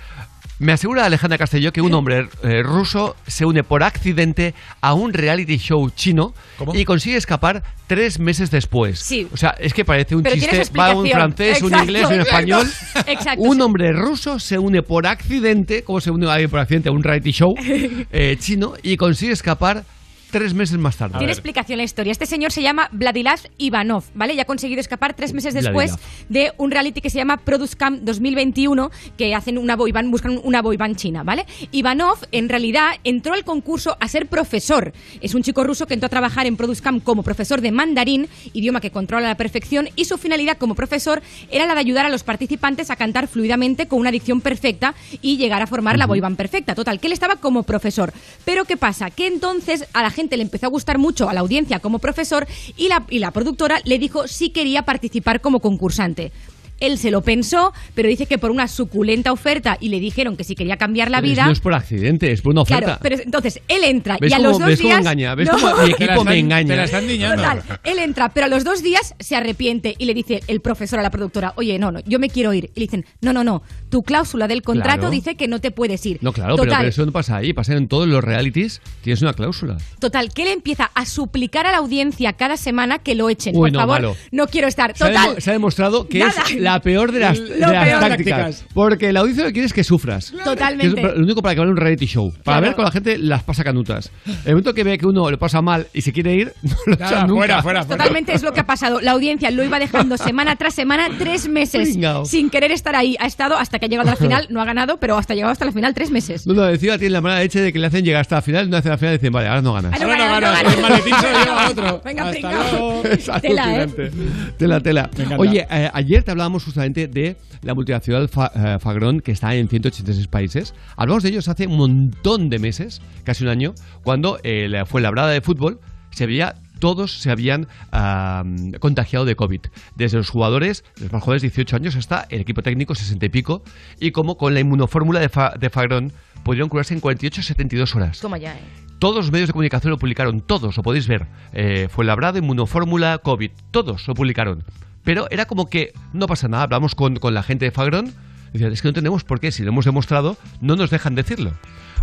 [0.60, 5.14] Me asegura Alejandra Castelló que un hombre eh, ruso se une por accidente a un
[5.14, 6.34] reality show chino
[6.74, 9.00] y consigue escapar tres meses después.
[9.00, 9.26] Sí.
[9.32, 11.10] O sea, es que parece un Pero chiste, va un explicación.
[11.10, 12.30] francés, un Exacto, inglés, un exacto.
[12.36, 12.66] español.
[13.06, 13.42] Exacto.
[13.42, 17.02] Un hombre ruso se une por accidente, como se une alguien por accidente a un
[17.02, 17.54] reality show
[18.12, 19.84] eh, chino y consigue escapar
[20.30, 21.18] tres meses más tarde.
[21.18, 22.12] Tiene explicación la historia.
[22.12, 24.34] Este señor se llama Vladislav Ivanov, ¿vale?
[24.34, 25.94] Ya ha conseguido escapar tres meses después
[26.28, 30.40] de un reality que se llama Produce Camp 2021, que hacen una boy band, buscan
[30.42, 31.46] una boy band china, ¿vale?
[31.72, 34.92] Ivanov, en realidad, entró al concurso a ser profesor.
[35.20, 38.28] Es un chico ruso que entró a trabajar en Produce Camp como profesor de mandarín,
[38.52, 42.06] idioma que controla a la perfección, y su finalidad como profesor era la de ayudar
[42.06, 46.06] a los participantes a cantar fluidamente con una dicción perfecta y llegar a formar la
[46.06, 46.74] boy band perfecta.
[46.74, 48.12] Total, que él estaba como profesor.
[48.44, 49.10] Pero ¿qué pasa?
[49.10, 52.46] Que entonces a la gente le empezó a gustar mucho a la audiencia como profesor
[52.76, 56.32] y la, y la productora le dijo si quería participar como concursante.
[56.80, 60.44] Él se lo pensó, pero dice que por una suculenta oferta y le dijeron que
[60.44, 61.44] si quería cambiar la Pero vida.
[61.46, 62.84] No es por accidente, es por una oferta.
[62.84, 65.00] Claro, pero entonces él entra ¿Ves y a cómo- los dos ves cómo días.
[65.00, 65.34] engaña?
[65.34, 65.58] ¿Ves No.
[65.58, 66.68] cómo mi equipo están- me engaña?
[66.68, 67.36] te la están niñando.
[67.42, 70.98] Total, él entra, pero a los dos días se arrepiente y le dice el profesor
[70.98, 72.70] a la productora, oye, no, no, yo me quiero ir.
[72.74, 75.10] Y le dicen, no, no, no, tu cláusula del contrato Claro.
[75.10, 76.18] dice que no te puedes ir.
[76.22, 79.20] No, claro, pero, total, pero eso no pasa ahí, pasa en todos los realities, tienes
[79.22, 79.76] una cláusula.
[79.98, 83.54] total, que él empieza a suplicar a la audiencia cada semana que lo echen.
[83.54, 84.16] Uy, Por no, favor, malo.
[84.32, 84.96] no quiero estar.
[84.96, 85.42] Se ha, Total.
[85.42, 86.42] se ha demostrado que Nada.
[86.48, 88.00] es la peor de las, Lo de las peor.
[88.00, 88.64] tácticas.
[88.72, 90.32] Porque la audiencia lo que quiere es que sufras.
[90.44, 90.94] Totalmente.
[91.00, 92.30] Que es lo único para que vale un reality show.
[92.30, 92.60] Para Claro.
[92.66, 94.10] ver con la gente las pasa canutas.
[94.44, 96.92] El momento que ve que uno le pasa mal y se quiere ir, no lo
[96.96, 97.38] Nada, echan nunca.
[97.40, 97.96] fuera, fuera, fuera.
[97.98, 99.00] Totalmente es lo que ha pasado.
[99.00, 102.24] La audiencia lo iba dejando semana tras semana, tres meses, Pringao.
[102.24, 103.16] sin querer estar ahí.
[103.18, 105.36] Ha estado hasta que ha llegado a la final, no ha ganado, pero hasta ha
[105.36, 106.46] llegado hasta la final tres meses.
[106.46, 108.68] No, no, encima tiene la mala leche de que le hacen llegar hasta la final,
[108.70, 109.92] no hace la final y dicen, vale, ahora no ganas.
[109.92, 110.74] Ah, Ahora no gana, no ganas, gana.
[110.74, 112.02] el maletín se lo lleva a otro.
[112.04, 112.70] Venga, Hasta pringao.
[112.72, 113.04] luego.
[113.04, 113.80] Es Tela, ¿eh?
[113.82, 114.10] alucinante.
[114.58, 115.10] Tela, tela.
[115.16, 115.42] Me encanta.
[115.42, 120.26] Oye, eh, ayer te hablábamos justamente de la multinacional eh, Fagron, que está en 186
[120.28, 120.74] países.
[120.96, 125.00] Hablamos de ellos hace un montón de meses, casi un año, cuando eh, la- fue
[125.00, 125.80] labrada de fútbol,
[126.10, 128.42] se veía todos se habían ah,
[128.78, 129.60] contagiado de COVID.
[129.96, 133.62] Desde los jugadores, los más jóvenes, 18 años, hasta el equipo técnico, 60 y pico.
[134.00, 136.10] Y como con la inmunofórmula de, Fa- de Fagron
[136.42, 138.18] pudieron curarse en 48-72 horas.
[138.20, 138.60] Toma ya, eh.
[138.98, 141.26] Todos los medios de comunicación lo publicaron, todos, lo podéis ver.
[141.52, 144.64] Eh, fue labrado, inmunofórmula, COVID, todos lo publicaron.
[145.04, 148.12] Pero era como que no pasa nada, hablamos con, con la gente de Fagron,
[148.50, 151.14] y decían, es que no entendemos por qué, si lo hemos demostrado, no nos dejan
[151.14, 151.52] decirlo.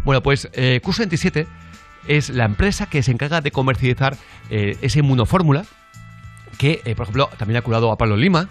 [0.05, 1.45] Bueno, pues eh, Q27
[2.07, 4.17] es la empresa que se encarga de comercializar
[4.49, 5.65] eh, esa inmunofórmula,
[6.57, 8.49] que, eh, por ejemplo, también ha curado a Pablo Lima,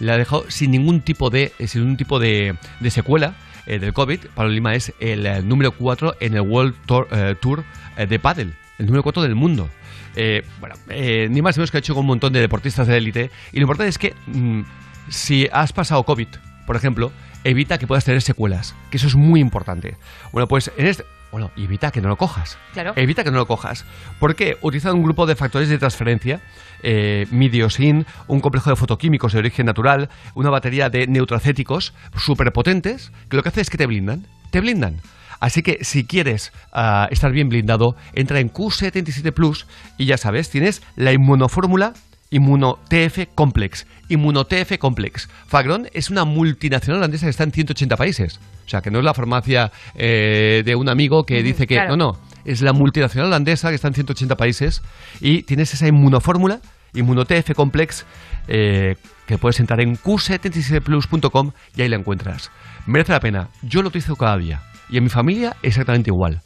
[0.00, 2.56] le ha dejado sin ningún tipo de, eh, sin ningún tipo de,
[2.88, 3.34] secuela
[3.66, 4.20] eh, del COVID.
[4.34, 7.08] Pablo Lima es el, número 4 en el World Tour,
[7.40, 7.64] Tour
[7.96, 9.68] de Paddle, el número 4 del mundo.
[10.16, 12.86] Eh, bueno, eh, ni más ni menos que ha hecho con un montón de deportistas
[12.86, 13.30] de élite.
[13.52, 14.62] Y lo importante es que mm,
[15.08, 16.28] si has pasado COVID,
[16.66, 17.12] por ejemplo,
[17.44, 19.96] evita que puedas tener secuelas, que eso es muy importante.
[20.32, 21.04] Bueno, pues en este...
[21.30, 22.56] Bueno, evita que no lo cojas.
[22.72, 22.94] Claro.
[22.96, 23.84] Evita que no lo cojas.
[24.18, 26.40] Porque utilizan un grupo de factores de transferencia,
[26.82, 33.36] eh, midiosin, un complejo de fotoquímicos de origen natural, una batería de neutracéticos superpotentes, que
[33.36, 34.26] lo que hace es que te blindan.
[34.50, 35.02] Te blindan.
[35.40, 39.66] Así que si quieres ah, estar bien blindado, entra en Q77 Plus
[39.96, 41.92] y ya sabes, tienes la inmunofórmula
[42.30, 43.86] inmunotf Complex.
[44.08, 45.28] inmunotf Complex.
[45.46, 48.40] Fagron es una multinacional holandesa que está en 180 países.
[48.66, 51.86] O sea, que no es la farmacia eh, de un amigo que dice que...
[51.88, 52.12] No, no.
[52.44, 54.82] Es la multinacional holandesa que está en 180 países
[55.20, 56.60] y tienes esa inmunofórmula,
[56.94, 58.06] inmunotf Complex,
[58.46, 58.96] eh,
[59.26, 62.50] que puedes entrar en q77plus.com y ahí la encuentras.
[62.86, 63.48] Merece la pena.
[63.62, 64.62] Yo lo utilizo cada día.
[64.90, 66.40] Y en mi familia exactamente igual.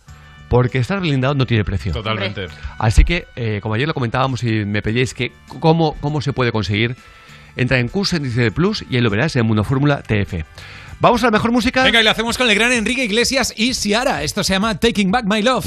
[0.49, 1.93] Porque estar blindado no tiene precio.
[1.93, 2.47] Totalmente.
[2.79, 6.53] Así que, eh, como ayer lo comentábamos y me pedíais que cómo, cómo se puede
[6.53, 6.95] conseguir,
[7.57, 10.45] entra en curso en Disney Plus y ahí lo verás en Mundo Fórmula TF.
[11.01, 11.83] Vamos a la mejor música.
[11.83, 14.23] Venga, y lo hacemos con el gran Enrique Iglesias y Ciara.
[14.23, 15.67] Esto se llama Taking Back My Love.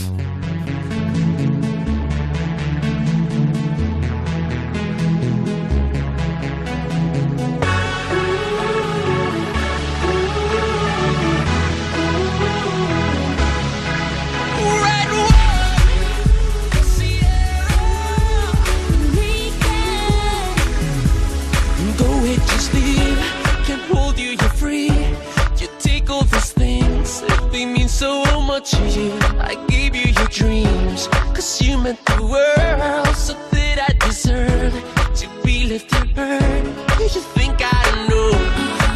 [27.66, 29.12] Means mean so much to you.
[29.40, 33.16] I gave you your dreams, cause you meant the world.
[33.16, 34.74] So did I deserve
[35.16, 36.16] to be lifted up.
[36.16, 36.64] burn?
[36.98, 38.30] Do you think I know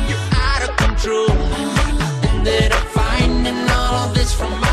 [0.07, 1.31] you're out of control?
[2.29, 4.68] And that I'm finding all of this from my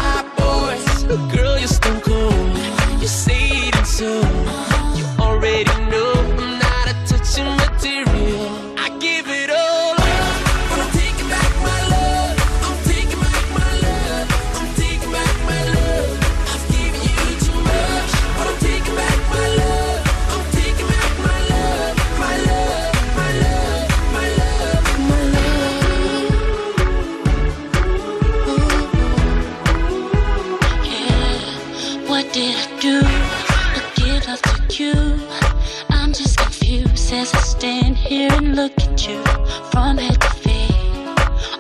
[39.77, 40.73] from head to feet.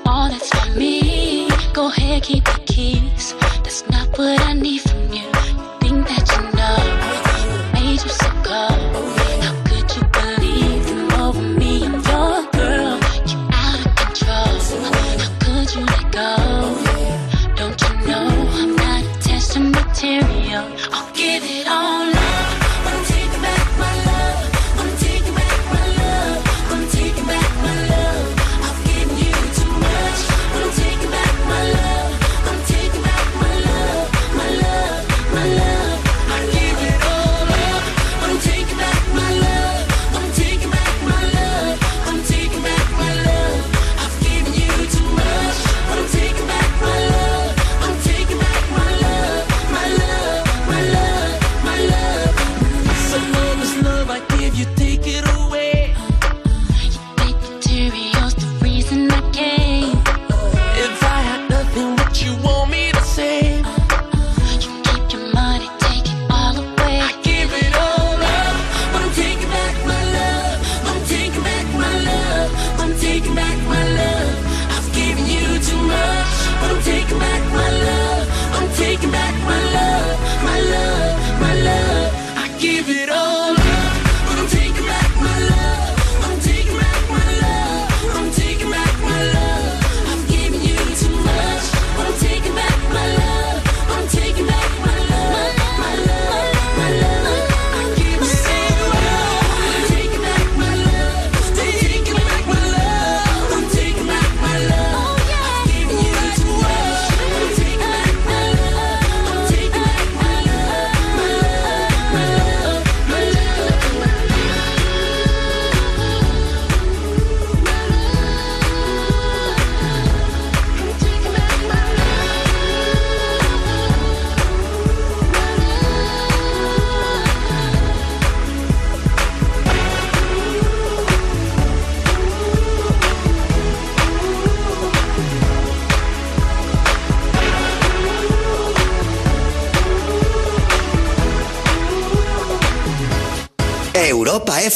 [0.06, 1.50] All that's for me.
[1.74, 2.65] Go ahead, keep it.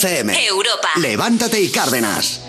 [0.05, 0.89] Europa.
[0.97, 2.40] Levántate y Cárdenas.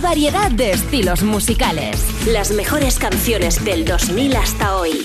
[0.00, 2.26] Variedad de estilos musicales.
[2.26, 5.04] Las mejores canciones del 2000 hasta hoy.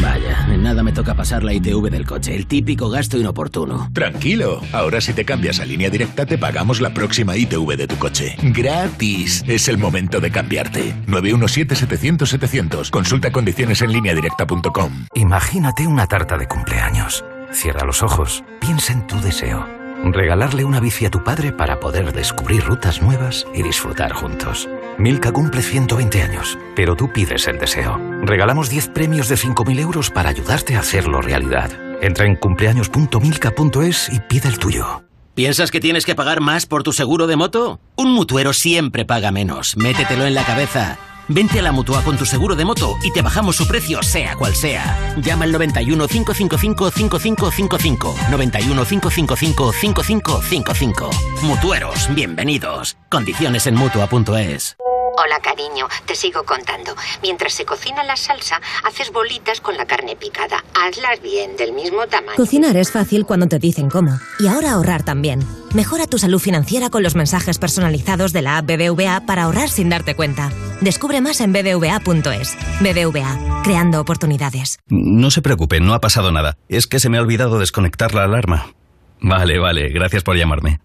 [0.00, 3.88] Vaya, en nada me toca pasar la ITV del coche, el típico gasto inoportuno.
[3.92, 7.96] Tranquilo, ahora si te cambias a línea directa te pagamos la próxima ITV de tu
[7.96, 8.36] coche.
[8.42, 9.44] Gratis.
[9.46, 10.94] Es el momento de cambiarte.
[11.06, 12.90] 917-700-700.
[12.90, 15.06] Consulta condiciones en línea directa.com.
[15.14, 17.24] Imagínate una tarta de cumpleaños.
[17.52, 19.83] Cierra los ojos, piensa en tu deseo.
[20.12, 24.68] Regalarle una bici a tu padre para poder descubrir rutas nuevas y disfrutar juntos.
[24.98, 27.98] Milka cumple 120 años, pero tú pides el deseo.
[28.22, 31.70] Regalamos 10 premios de 5.000 euros para ayudarte a hacerlo realidad.
[32.02, 35.04] Entra en cumpleaños.milka.es y pide el tuyo.
[35.34, 37.80] ¿Piensas que tienes que pagar más por tu seguro de moto?
[37.96, 39.76] Un mutuero siempre paga menos.
[39.76, 40.98] Métetelo en la cabeza.
[41.28, 44.34] Vente a la mutua con tu seguro de moto y te bajamos su precio, sea
[44.36, 45.14] cual sea.
[45.16, 48.14] Llama al 91 555 5555.
[48.30, 51.10] 91 555 5555.
[51.42, 52.96] Mutueros, bienvenidos.
[53.08, 54.76] Condiciones en mutua.es.
[55.16, 56.96] Hola, cariño, te sigo contando.
[57.22, 60.64] Mientras se cocina la salsa, haces bolitas con la carne picada.
[60.74, 62.36] Hazlas bien, del mismo tamaño.
[62.36, 64.18] Cocinar es fácil cuando te dicen cómo.
[64.40, 65.46] Y ahora ahorrar también.
[65.72, 69.88] Mejora tu salud financiera con los mensajes personalizados de la app BBVA para ahorrar sin
[69.88, 70.50] darte cuenta.
[70.80, 72.56] Descubre más en bbva.es.
[72.80, 74.78] BBVA, creando oportunidades.
[74.88, 76.56] No se preocupe, no ha pasado nada.
[76.68, 78.74] Es que se me ha olvidado desconectar la alarma.
[79.20, 80.80] Vale, vale, gracias por llamarme.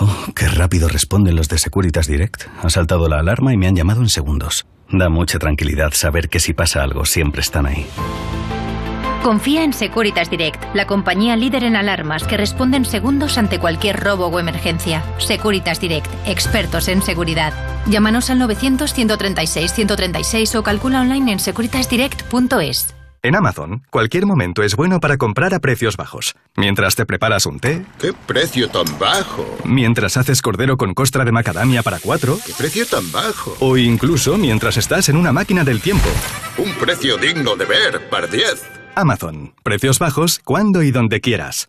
[0.00, 2.44] Oh, qué rápido responden los de Securitas Direct.
[2.62, 4.66] Ha saltado la alarma y me han llamado en segundos.
[4.90, 7.86] Da mucha tranquilidad saber que si pasa algo siempre están ahí.
[9.22, 13.98] Confía en Securitas Direct, la compañía líder en alarmas que responde en segundos ante cualquier
[13.98, 15.02] robo o emergencia.
[15.18, 17.52] Securitas Direct, expertos en seguridad.
[17.86, 22.97] Llámanos al 900-136-136 o calcula online en securitasdirect.es.
[23.20, 26.36] En Amazon, cualquier momento es bueno para comprar a precios bajos.
[26.56, 27.84] Mientras te preparas un té.
[28.00, 29.44] ¿Qué precio tan bajo?
[29.64, 32.38] Mientras haces cordero con costra de macadamia para cuatro.
[32.46, 33.56] ¿Qué precio tan bajo?
[33.58, 36.08] O incluso mientras estás en una máquina del tiempo.
[36.58, 38.64] Un precio digno de ver, par 10.
[38.94, 39.52] Amazon.
[39.64, 41.68] Precios bajos cuando y donde quieras.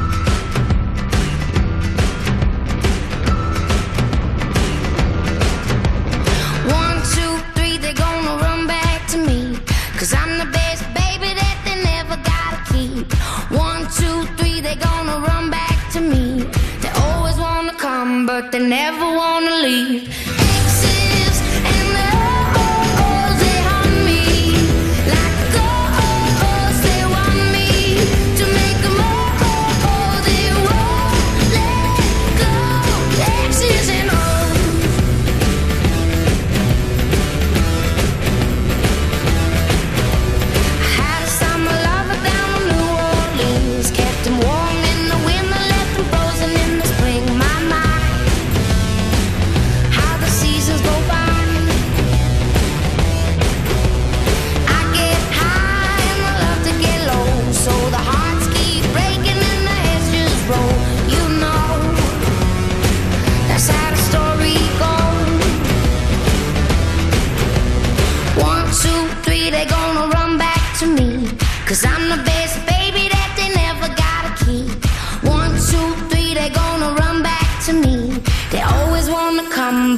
[18.41, 20.20] But they never wanna leave.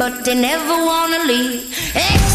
[0.03, 1.61] But they never wanna leave.
[1.95, 2.32] Exes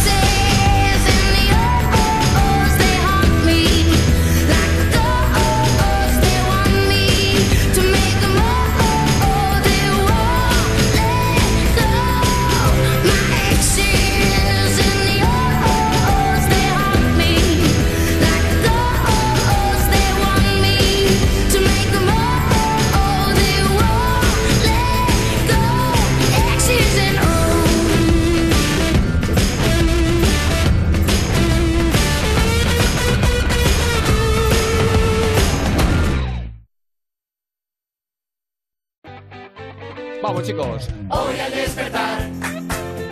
[40.28, 40.88] Vamos, chicos.
[41.08, 42.28] Hoy al despertar,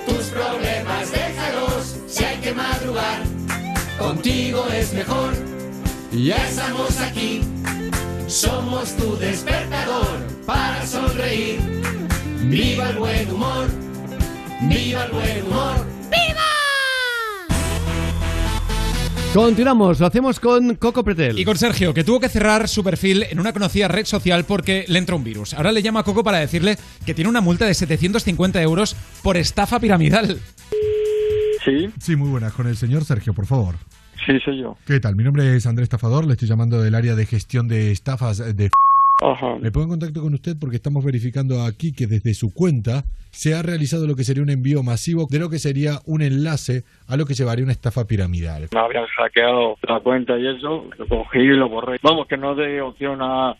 [0.07, 1.97] tus problemas déjalos.
[2.07, 3.23] Si hay que madrugar,
[3.99, 5.33] contigo es mejor.
[6.13, 7.41] Ya estamos aquí,
[8.27, 11.59] somos tu despertador para sonreír.
[12.51, 13.67] Viva el buen humor,
[14.69, 15.87] viva el buen humor.
[19.37, 21.39] Continuamos, lo hacemos con Coco Pretel.
[21.39, 24.87] Y con Sergio, que tuvo que cerrar su perfil en una conocida red social porque
[24.89, 25.53] le entró un virus.
[25.53, 29.37] Ahora le llama a Coco para decirle que tiene una multa de 750 euros por
[29.37, 30.39] estafa piramidal.
[31.67, 31.91] Sí.
[32.01, 32.55] Sí, muy buenas.
[32.55, 33.75] Con el señor Sergio, por favor.
[34.25, 34.79] Sí, soy yo.
[34.87, 35.17] ¿Qué tal?
[35.17, 38.71] Mi nombre es Andrés Estafador, le estoy llamando del área de gestión de estafas de...
[39.23, 39.57] Ajá.
[39.61, 43.55] Me pongo en contacto con usted porque estamos verificando aquí que desde su cuenta se
[43.55, 47.17] ha realizado lo que sería un envío masivo de lo que sería un enlace a
[47.17, 48.69] lo que llevaría una estafa piramidal.
[48.73, 51.99] Me habían hackeado la cuenta y eso, lo cogí y lo borré.
[52.03, 53.57] Vamos, que no de opción a,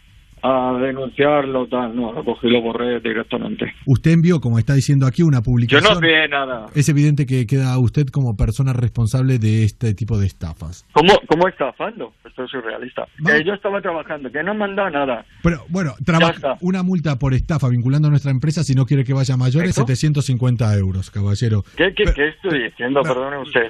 [0.49, 3.73] a denunciarlo, tal, no, lo cogí lo borré directamente.
[3.87, 5.85] Usted envió, como está diciendo aquí, una Yo publicación.
[5.93, 6.67] no envié nada.
[6.75, 10.85] Es evidente que queda usted como persona responsable de este tipo de estafas.
[10.93, 12.13] ¿Cómo, cómo estafando?
[12.25, 13.07] Esto es surrealista.
[13.25, 15.25] Que yo estaba trabajando, que no dado nada.
[15.43, 19.13] Pero bueno, trabaja una multa por estafa vinculando a nuestra empresa si no quiere que
[19.15, 19.87] vaya a mayores, ¿Esto?
[19.87, 21.63] 750 euros, caballero.
[21.77, 23.01] ¿Qué, qué, qué estoy diciendo?
[23.03, 23.63] Perdone usted.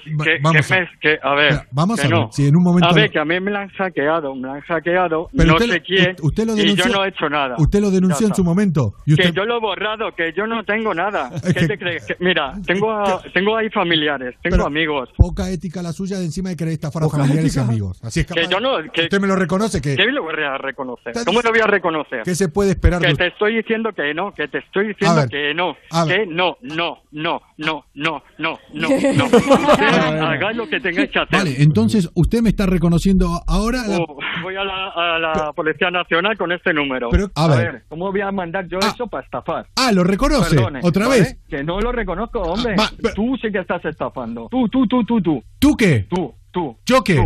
[0.42, 2.28] vamos a- me- que- a ver, vamos que a ver, no.
[2.32, 4.54] si en un momento A ver, que a mí me la han hackeado, me la
[4.54, 7.28] han hackeado, Pero no usted, sé quién, usted lo y denunció, yo no he hecho
[7.28, 7.54] nada.
[7.58, 8.36] Usted lo denunció Ya en está.
[8.36, 8.94] su momento.
[9.06, 11.30] Y usted, Que yo lo he borrado, que yo no tengo nada.
[11.46, 12.04] ¿Qué que- te crees?
[12.06, 15.08] Que- mira, tengo, a- tengo ahí familiares, tengo Pero- amigos.
[15.16, 18.00] Poca ética la suya de encima de querer estafar a familiares y amigos.
[18.02, 19.96] Así es Que yo no, que, Usted me lo reconoce que...
[19.96, 21.12] ¿Qué lo voy a reconocer?
[21.24, 22.22] ¿Cómo lo voy a reconocer?
[22.24, 23.24] ¿Qué se puede esperar de Que usted?
[23.26, 25.74] te estoy diciendo que no, que te estoy diciendo ver, que no,
[26.06, 29.30] que no, no, no, no, no, no, no, no.
[29.76, 31.38] Que hagáis lo que tengáis que hacer.
[31.38, 33.86] Vale, entonces usted me está reconociendo ahora...
[33.86, 37.08] la- Oh, voy a la, a la Policía Nacional con este número.
[37.10, 37.84] Pero, a ver.
[37.88, 39.66] ¿cómo voy a mandar yo eso para estafar?
[39.76, 40.54] Ah, ¿lo reconoce?
[40.56, 41.20] Perdone, ¿Otra ¿vale?
[41.20, 41.38] vez?
[41.48, 42.74] Que no lo reconozco, hombre.
[42.76, 44.48] va, Tú sí que estás estafando.
[44.50, 45.42] Tú, tú, tú, tú, tú.
[45.58, 46.06] ¿Tú qué?
[46.08, 46.76] Tú, tú.
[46.86, 47.16] ¿Yo qué?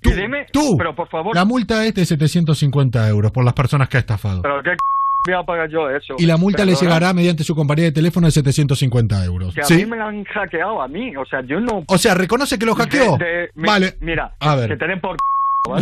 [0.00, 0.10] Tú.
[0.10, 0.76] dime, Tú.
[0.78, 1.34] pero por favor.
[1.34, 4.42] La multa es de 750 euros por las personas que ha estafado.
[4.42, 4.76] Pero qué c-
[5.26, 6.14] voy a pagar yo eso.
[6.18, 9.54] Y la multa le llegará mediante su compañía de teléfono de 750 euros.
[9.54, 9.74] Que a ¿Sí?
[9.76, 11.14] mí me la han hackeado a mí.
[11.16, 11.82] O sea, yo no.
[11.86, 13.16] O sea, ¿reconoce que lo hackeó?
[13.18, 13.96] De- de- me- vale.
[14.00, 14.68] Mira, A ver.
[14.70, 15.16] que te den por.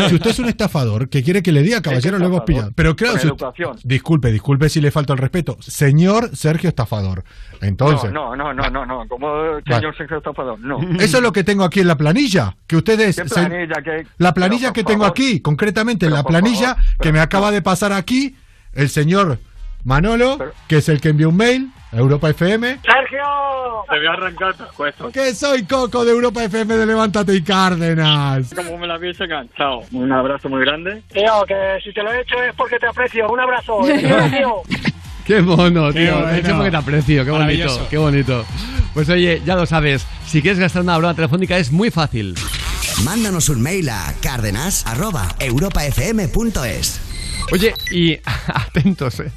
[0.09, 2.73] Si usted es un estafador que quiere que le diga, caballero, lo hemos pillado.
[2.75, 3.47] Pero claro, si usted-
[3.85, 5.57] disculpe, disculpe si le falta el respeto.
[5.61, 7.25] Señor Sergio Estafador.
[7.61, 9.09] Entonces, No, no, no, no, no, no.
[9.09, 9.29] Como
[9.67, 10.59] señor Sergio estafador.
[10.61, 10.79] No.
[11.01, 12.57] eso es lo que tengo aquí en la planilla.
[12.67, 13.17] Que ustedes.
[13.17, 13.83] ¿Qué se- planilla?
[13.83, 15.11] ¿Qué- La planilla que tengo favor.
[15.11, 18.37] aquí, concretamente la planilla favor, que me acaba de pasar aquí,
[18.73, 19.39] el señor
[19.85, 20.39] Manolo,
[20.69, 22.79] que es el que envió un mail Europa FM.
[22.85, 23.25] ¡Sergio!
[23.89, 25.11] Te voy a arrancar puesto.
[25.11, 28.53] Que soy Coco de Europa FM de Levántate y Cárdenas.
[28.55, 29.81] Como me la habéis enganchado.
[29.93, 31.03] Un abrazo muy grande.
[31.13, 33.29] Tío, que si te lo he hecho es porque te aprecio.
[33.31, 33.81] Un abrazo.
[33.85, 34.63] tío.
[35.25, 36.13] Qué mono, Qué tío.
[36.15, 36.31] bueno.
[36.31, 37.25] He hecho porque te aprecio.
[37.25, 38.45] Qué bonito, qué bonito.
[38.95, 40.07] Pues oye, ya lo sabes.
[40.27, 42.35] Si quieres gastar una broma telefónica es muy fácil.
[43.05, 47.01] Mándanos un mail a cárdenas.europafm.es.
[47.53, 49.31] Oye, y atentos, eh.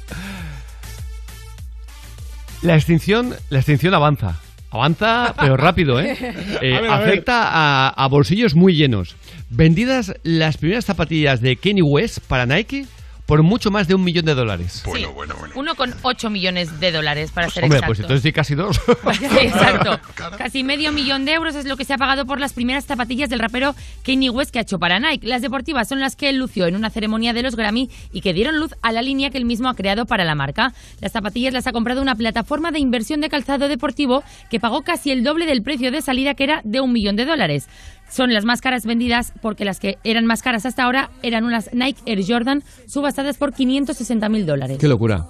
[2.62, 4.38] La extinción, la extinción avanza.
[4.70, 6.16] Avanza, pero rápido, ¿eh?
[6.62, 7.08] Eh, A ver, a ver.
[7.08, 9.16] afecta a, a bolsillos muy llenos.
[9.48, 12.86] Vendidas las primeras zapatillas de Kanye West para Nike
[13.30, 14.82] por mucho más de un millón de dólares.
[14.84, 14.90] Sí.
[14.90, 18.80] 1,8 millones de dólares para ser Hombre, pues entonces sí casi dos.
[19.20, 20.00] Sí, exacto.
[20.38, 23.28] Casi medio millón de euros es lo que se ha pagado por las primeras zapatillas
[23.28, 25.26] del rapero Kanye West que ha hecho para Nike.
[25.26, 28.32] Las deportivas son las que él lució en una ceremonia de los Grammy y que
[28.32, 30.72] dieron luz a la línea que él mismo ha creado para la marca.
[31.00, 35.10] Las zapatillas las ha comprado una plataforma de inversión de calzado deportivo que pagó casi
[35.10, 37.68] el doble del precio de salida que era de un millón de dólares.
[38.10, 41.70] Son las más caras vendidas porque las que eran más caras hasta ahora eran unas
[41.72, 44.78] Nike Air Jordan subastadas por 560 mil dólares.
[44.78, 45.26] Qué locura.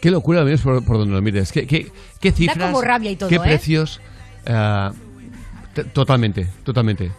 [0.00, 1.52] Qué locura ves por, por donde lo mires.
[1.52, 1.90] Qué, qué,
[2.20, 2.58] qué cifras.
[2.58, 3.40] como rabia y todo, Qué ¿eh?
[3.40, 4.00] precios.
[5.74, 7.10] t- totalmente, totalmente.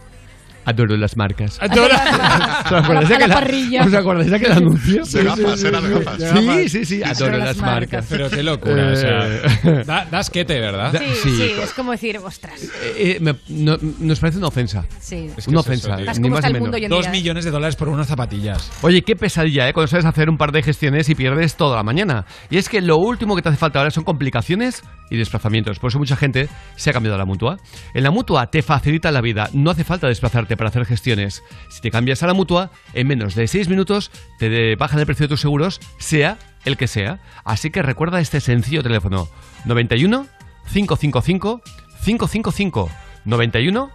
[0.64, 1.58] Adoro las marcas.
[1.60, 1.94] Adoro.
[2.64, 3.84] ¿Os acordáis de aquel- parrilla.
[3.84, 5.04] ¿Os acordáis de aquel anuncio?
[5.04, 6.22] De gafas, era de gafas.
[6.38, 7.02] Sí, sí, sí.
[7.02, 8.06] Adoro las marcas.
[8.08, 8.92] Pero qué locura.
[8.92, 10.92] o sea, Eh, da, da asquete, ¿verdad?
[10.92, 11.36] Da- Sí, sí.
[11.36, 12.70] sí, es como decir, ostras.
[12.96, 14.84] eh, me- no- nos parece una ofensa.
[15.00, 15.30] Sí.
[15.36, 16.00] Es que Una es eso, ofensa.
[16.00, 16.88] Estás ni como más ni menos.
[16.88, 18.70] Dos millones de dólares por unas zapatillas.
[18.82, 19.72] Oye, qué pesadilla, ¿eh?
[19.72, 22.24] Cuando sabes hacer un par de gestiones y pierdes toda la mañana.
[22.50, 25.78] Y es que lo último que te hace falta ahora son complicaciones y desplazamientos.
[25.78, 27.56] Por eso mucha gente se ha cambiado a la mutua.
[27.92, 29.48] En la mutua te facilita la vida.
[29.52, 31.42] No hace falta desplazarte para hacer gestiones.
[31.68, 35.24] Si te cambias a la mutua, en menos de 6 minutos te bajan el precio
[35.24, 37.20] de tus seguros, sea el que sea.
[37.44, 39.28] Así que recuerda este sencillo teléfono:
[39.64, 40.26] 91
[40.72, 41.62] 555
[42.04, 42.90] 555
[43.24, 43.90] 91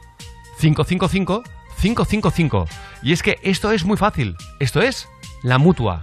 [0.59, 1.43] 555
[1.81, 2.67] 555.
[3.01, 4.35] Y es que esto es muy fácil.
[4.59, 5.07] Esto es
[5.43, 6.01] la mutua.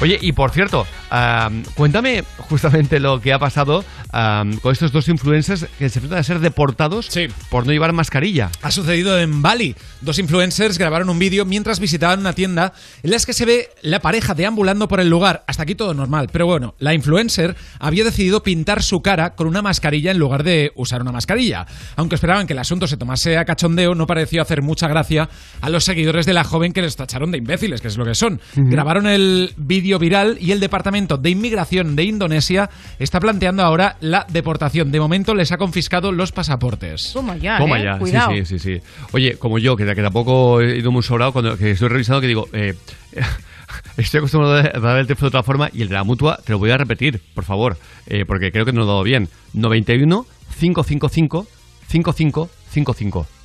[0.00, 5.66] Oye, y por cierto, am, cuéntame justamente lo que ha pasado con estos dos influencers
[5.78, 7.10] que se enfrentan a ser deportados
[7.50, 8.50] por no llevar mascarilla.
[8.62, 9.74] Ha sucedido en Bali.
[10.00, 12.72] Dos influencers grabaron un vídeo mientras visitaban una tienda
[13.02, 15.44] en las que se ve la pareja deambulando por el lugar.
[15.46, 16.28] Hasta aquí todo normal.
[16.32, 20.72] Pero bueno, la influencer había decidido pintar su cara con una mascarilla en lugar de
[20.74, 21.66] usar una mascarilla.
[21.96, 25.28] Aunque esperaban que el asunto se tomase a cachondeo, no pareció hacer mucha gracia
[25.60, 28.14] a los seguidores de la joven que les tacharon de imbéciles, que es lo que
[28.14, 28.40] son.
[28.56, 32.68] Grabaron el vídeo viral y el Departamento de Inmigración de Indonesia
[32.98, 34.90] está planteando ahora la deportación.
[34.90, 37.12] De momento les ha confiscado los pasaportes.
[37.12, 37.84] Toma ya, Toma ¿eh?
[37.84, 38.30] ya, Cuidado.
[38.32, 38.86] sí, sí, sí, sí.
[39.12, 42.26] Oye, como yo, que, que tampoco he ido muy sobrado, cuando que estoy revisando, que
[42.26, 42.74] digo, eh,
[43.96, 46.52] estoy acostumbrado a dar el teléfono de otra forma y el de la mutua te
[46.52, 49.28] lo voy a repetir, por favor, eh, porque creo que no lo he dado bien.
[49.52, 50.26] 91
[50.58, 51.46] 555
[51.88, 53.37] 5555.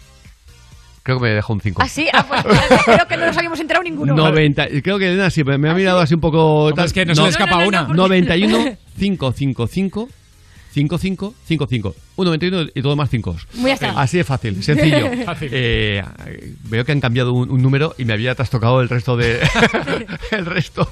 [1.03, 1.81] Creo que me dejó un 5.
[1.81, 2.07] ¿Ah, sí?
[2.13, 2.41] Ah, pues
[2.85, 4.15] creo que no nos habíamos enterado ninguno.
[4.15, 6.71] 90, creo que Elena sí, pero me ha ah, mirado así un poco...
[6.73, 6.85] Tal.
[6.85, 7.83] Es que no, se le escapa una.
[7.83, 10.09] 91, 5, 5, 5,
[10.71, 11.95] 5, 5, 5, 5.
[12.17, 13.35] 1,91 y todo más 5.
[13.95, 15.09] Así de fácil, sencillo.
[15.55, 16.01] Eh,
[16.65, 19.39] veo que han cambiado un, número y me había trastocado el resto de
[20.31, 20.87] el resto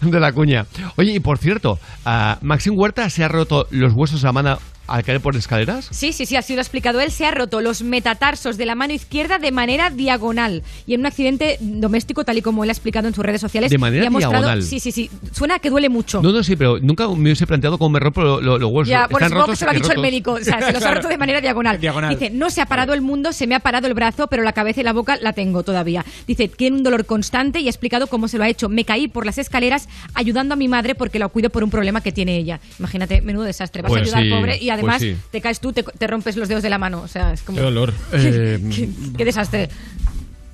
[0.00, 0.66] de la cuña.
[0.96, 4.58] Oye, y por cierto, uh, Maxim Huerta se ha roto los huesos de la mano
[4.86, 5.88] ¿Al caer por escaleras?
[5.90, 7.10] Sí, sí, sí, así lo ha explicado él.
[7.10, 11.06] Se ha roto los metatarsos de la mano izquierda de manera diagonal y en un
[11.06, 13.70] accidente doméstico, tal y como él ha explicado en sus redes sociales.
[13.70, 14.60] De manera ha mostrado.
[14.60, 15.10] Sí, sí, sí.
[15.32, 16.20] Suena que duele mucho.
[16.20, 18.90] No, no, sí, pero nunca me hubiese planteado cómo me rompo los lo, lo huesos.
[18.90, 20.38] Ya, bueno, Están supongo que se lo ha dicho el médico.
[20.58, 21.80] sea, se los ha roto de manera diagonal.
[21.80, 22.10] Diagonal.
[22.18, 24.52] Dice, no se ha parado el mundo, se me ha parado el brazo, pero la
[24.52, 26.04] cabeza y la boca la tengo todavía.
[26.26, 28.68] Dice, tiene un dolor constante y ha explicado cómo se lo ha hecho.
[28.68, 32.00] Me caí por las escaleras ayudando a mi madre porque la cuido por un problema
[32.00, 32.60] que tiene ella.
[32.78, 33.82] Imagínate, menudo desastre.
[33.82, 35.16] Vas Pues a ayudar sí, al pobre y pues además sí.
[35.30, 37.02] te caes tú, te, te rompes los dedos de la mano.
[37.02, 37.58] O sea, es como...
[37.58, 37.92] Qué dolor.
[38.14, 39.68] Eh, qué, qué desastre.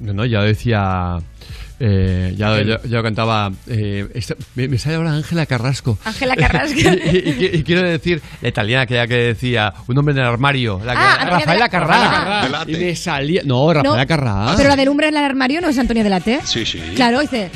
[0.00, 1.18] No, no, ya decía.
[1.80, 3.50] Eh, ya, ya, ya cantaba.
[3.66, 5.98] eh, esta- me, me sale ahora Ángela Carrasco.
[6.04, 6.78] Ángela Carrasco.
[6.78, 10.26] y, y- y- y quiero decir, la italiana que, que decía, un hombre en el
[10.26, 10.80] armario.
[10.84, 11.86] La que- Ah, Rafaela la- Carrá.
[11.86, 12.70] Rafaela Carrá.
[12.70, 13.42] Y me salía.
[13.44, 14.54] No, Rafaela No, Carrá.
[14.56, 16.40] Pero la del hombre en el armario no es Antonia Delate.
[16.44, 16.78] Sí, sí.
[16.94, 17.50] Claro, dice.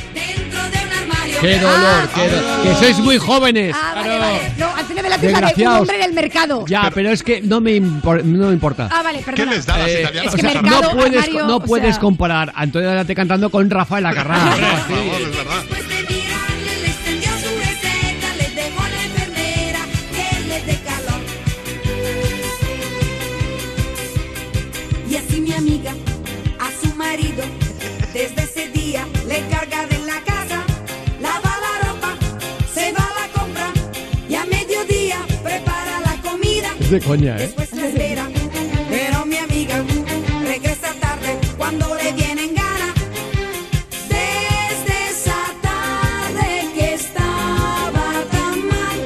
[1.40, 2.08] ¡Qué dolor!
[2.14, 3.74] qué do- ¡Que sois muy jóvenes!
[3.78, 4.52] Ah, vale, vale.
[4.58, 6.64] No, Antonia Delate es la de un hombre en el mercado.
[6.66, 8.88] Ya, pero es que no me, impor- no me importa.
[8.90, 9.52] Ah, vale, ¿Qué perdona.
[9.52, 10.34] les da a las Eh, italianas?
[10.34, 12.88] es que a esa mercado- no puedes, armario, no o puedes sea- comparar a Antonio
[12.90, 14.38] Delate cantando con Rafaela Carrá.
[14.88, 15.62] Por favor, es verdad.
[36.94, 37.40] De coña, ¿eh?
[37.40, 38.28] Después la espera,
[38.88, 39.82] pero mi amiga
[40.46, 42.94] regresa tarde cuando le vienen ganas.
[44.08, 46.46] Desde esa tarde
[46.76, 48.98] que estaba tan mal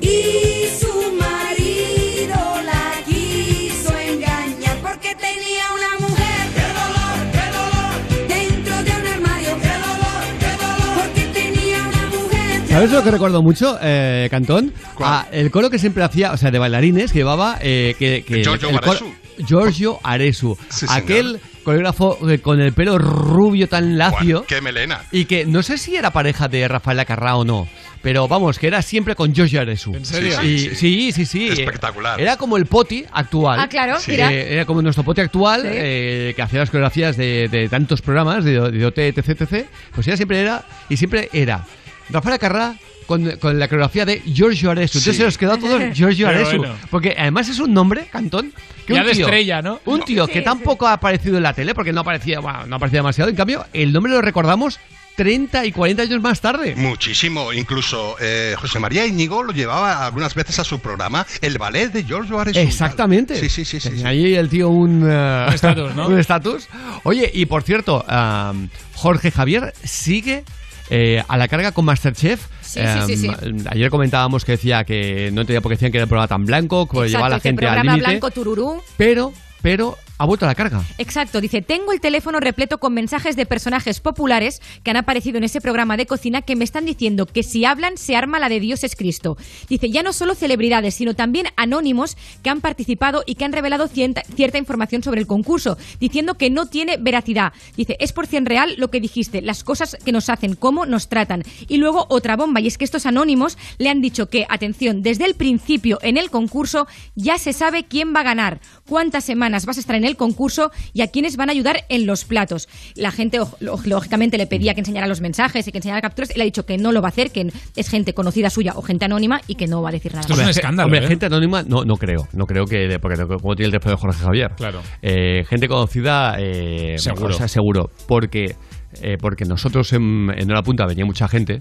[0.00, 0.94] y su
[1.24, 2.40] marido
[2.70, 6.42] la quiso engañar porque tenía una mujer.
[6.56, 7.94] ¡Qué dolor, qué dolor!
[8.26, 9.52] Dentro de un armario.
[9.62, 10.92] ¡Qué dolor, qué dolor!
[10.98, 12.66] Porque tenía una mujer.
[12.68, 14.72] ¿Sabes lo que recuerdo mucho, eh, Cantón?
[15.00, 17.58] Ah, el coro que siempre hacía, o sea, de bailarines, que llevaba...
[17.60, 19.12] Eh, que, que Giorgio el coro-.
[19.46, 20.56] Giorgio Aresu.
[20.68, 20.96] Sí, señor.
[20.96, 24.44] aquel coreógrafo eh, con el pelo rubio tan lacio.
[24.46, 25.02] ¡Qué melena!
[25.10, 27.66] Y que no sé si era pareja de Rafaela Carrá o no,
[28.00, 29.94] pero vamos, que era siempre con Giorgio Aresu.
[29.96, 30.40] ¿En serio?
[30.44, 31.12] Y- Sí, sí.
[31.12, 31.48] sí, sí, sí.
[31.62, 32.20] Espectacular.
[32.20, 33.58] Era como el poti actual.
[33.58, 34.12] Ah, claro, Sí.
[34.12, 34.32] mira.
[34.32, 35.68] Eh, era como nuestro pote actual, Sí.
[35.72, 39.66] eh, que hacía las coreografías de, de tantos programas, de, de OT, etc, etc.
[39.94, 41.64] Pues ella siempre era, y siempre era,
[42.10, 42.74] Rafaela Carrá
[43.06, 44.98] con, con la coreografía de Giorgio Aresu.
[44.98, 46.58] Entonces se nos quedó todo Giorgio Pero Aresu.
[46.58, 46.74] bueno.
[46.90, 48.52] Porque además es un nombre, Cantón,
[48.86, 49.80] que Ya un de tío, estrella, ¿no?
[49.84, 50.44] Un tío Sí, que sí.
[50.44, 53.30] tampoco ha aparecido en la tele, porque no aparecía, bueno, no aparecía demasiado.
[53.30, 54.78] En cambio, el nombre lo recordamos
[55.16, 56.74] 30 y 40 años más tarde.
[56.76, 57.52] Muchísimo.
[57.52, 62.02] Incluso eh, José María Íñigo lo llevaba algunas veces a su programa, el ballet de
[62.04, 62.58] Giorgio Arezu.
[62.58, 63.36] Exactamente.
[63.38, 63.78] Sí, sí, sí.
[63.78, 64.04] sí, sí.
[64.04, 65.08] Ahí el tío un...
[65.08, 66.08] eh, Un estatus, ¿no?
[66.08, 66.68] un estatus.
[67.04, 70.42] Oye, y por cierto, am, Jorge Javier sigue...
[70.90, 72.46] eh, a la carga con Masterchef.
[72.60, 73.28] Sí, sí, sí, sí.
[73.28, 76.28] Am, Ayer comentábamos que decía que no entendía por qué decían que era un programa
[76.28, 78.06] tan blanco, que llevaba a la gente al límite.
[78.06, 78.82] blanco tururú.
[78.96, 79.32] Pero,
[79.62, 80.84] pero ha vuelto a la carga.
[80.98, 85.44] Exacto, dice, tengo el teléfono repleto con mensajes de personajes populares que han aparecido en
[85.44, 88.60] ese programa de cocina que me están diciendo que si hablan se arma la de
[88.60, 89.36] Dios es Cristo.
[89.68, 93.88] Dice, ya no solo celebridades, sino también anónimos que han participado y que han revelado
[93.88, 94.22] cierta,
[94.58, 97.52] información sobre el concurso, diciendo que no tiene veracidad.
[97.76, 101.08] Dice, es por cien real lo que dijiste, las cosas que nos hacen, cómo nos
[101.08, 101.42] tratan.
[101.68, 105.24] Y luego otra bomba, y es que estos anónimos le han dicho que, atención, desde
[105.24, 109.76] el principio en el concurso ya se sabe quién va a ganar, cuántas semanas vas
[109.76, 112.68] a estar en el concurso y a quiénes van a ayudar en los platos.
[112.94, 116.30] La gente, lógicamente, le pedía que enseñara los mensajes y que enseñara capturas.
[116.30, 118.82] Él ha dicho que no lo va a hacer, que es gente conocida suya o
[118.82, 120.26] gente anónima y que no va a decir nada.
[120.28, 121.08] Hombre, un escándalo, Hombre, ¿eh?
[121.08, 122.28] gente anónima, no, no creo.
[122.32, 122.98] No creo que.
[123.00, 124.50] Porque como tiene el teléfono de Jorge Javier.
[124.56, 124.80] Claro.
[125.02, 127.28] Eh, gente conocida, eh, Seguro.
[127.28, 127.90] o sea, seguro.
[128.06, 128.56] Porque,
[129.02, 131.60] eh, porque nosotros en, en Hora Punta venía mucha gente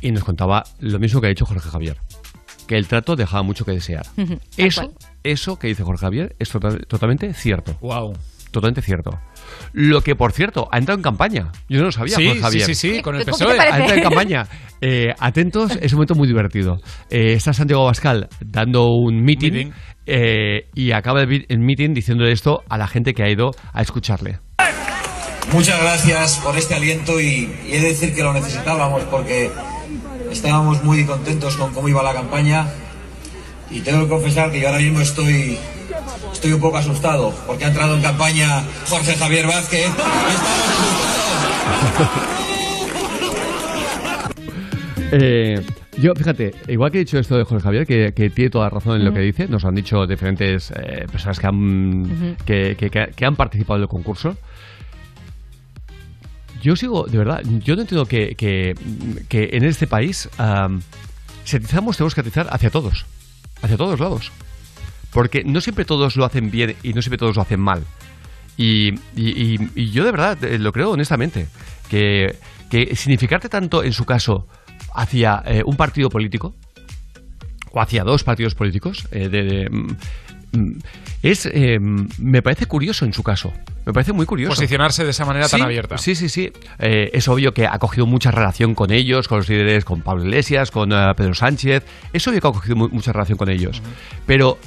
[0.00, 1.96] y nos contaba lo mismo que ha dicho Jorge Javier.
[2.66, 4.06] Que el trato dejaba mucho que desear.
[4.16, 4.92] Ujú, tal Eso.
[5.32, 7.76] Eso que dice Jorge Javier es total- totalmente cierto.
[7.80, 8.12] Wow.
[8.50, 9.10] Totalmente cierto.
[9.74, 11.52] Lo que, por cierto, ha entrado en campaña.
[11.68, 12.64] Yo no lo sabía, Sí, Jorge sí, Javier.
[12.66, 13.60] sí, sí, con el ¿Cómo PSOE.
[13.60, 14.46] Ha entrado en campaña.
[14.80, 16.80] Eh, atentos, es un momento muy divertido.
[17.10, 19.72] Eh, está Santiago Bascal dando un meeting, Meeting.
[20.06, 24.38] eh, y acaba el meeting diciéndole esto a la gente que ha ido a escucharle.
[25.52, 29.50] Muchas gracias por este aliento y, y he de decir que lo necesitábamos porque
[30.30, 32.66] estábamos muy contentos con cómo iba la campaña
[33.70, 35.58] y tengo que confesar que yo ahora mismo estoy,
[36.32, 39.88] estoy un poco asustado porque ha entrado en campaña Jorge Javier Vázquez.
[45.10, 45.62] Eh,
[45.96, 48.96] yo, fíjate, igual que he dicho esto de Jorge Javier, que, que tiene toda razón
[48.96, 53.12] en lo que dice, nos han dicho diferentes eh, personas que han, que, que- que-
[53.16, 54.36] que han participado en el concurso.
[56.62, 58.74] Yo sigo, de verdad, yo no entiendo que, que-
[59.28, 60.82] que en este país, am,
[61.44, 63.06] si atizamos, tenemos que atizar hacia todos,
[63.62, 64.32] hacia todos lados.
[65.12, 67.82] Porque no siempre todos lo hacen bien y no siempre todos lo hacen mal.
[68.56, 71.46] Y, y- y- yo de verdad eh, lo creo honestamente,
[71.88, 72.36] que,
[72.70, 74.48] que significarte tanto en su caso
[74.94, 76.54] hacia eh, un partido político
[77.70, 79.96] o hacia dos partidos políticos eh, de- mm,
[81.22, 83.52] es eh, me parece curioso en su caso
[83.84, 85.96] me parece muy curioso Posicionarse de esa manera tan abierta.
[85.96, 86.52] Sí, sí, sí.
[86.78, 90.24] Eh, es obvio que ha cogido mucha relación con ellos, con los líderes, con Pablo
[90.24, 91.84] Iglesias, con eh, Pedro Sánchez.
[92.12, 93.80] Es obvio que ha cogido mu- mucha relación con ellos.
[94.26, 94.58] Pero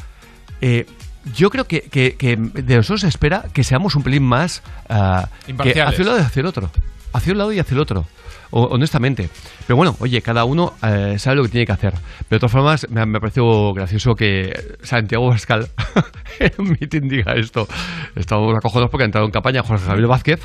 [0.59, 0.87] eh,
[1.35, 5.29] yo creo que, que- que de nosotros se espera que seamos un pelín más ah,
[5.45, 6.71] que hacia un lado y hacia el otro.
[7.13, 8.07] Hacia un lado y hacia el otro.
[8.51, 9.29] Honestamente.
[9.65, 11.93] Pero bueno, oye, cada uno eh, sabe lo que tiene que hacer.
[12.27, 15.69] Pero de todas formas, me, me ha parecido gracioso que Santiago Pascal
[16.39, 17.67] en un meeting diga esto.
[18.15, 20.41] Estamos acojonados porque ha entrado en campaña Jorge Javier Vázquez.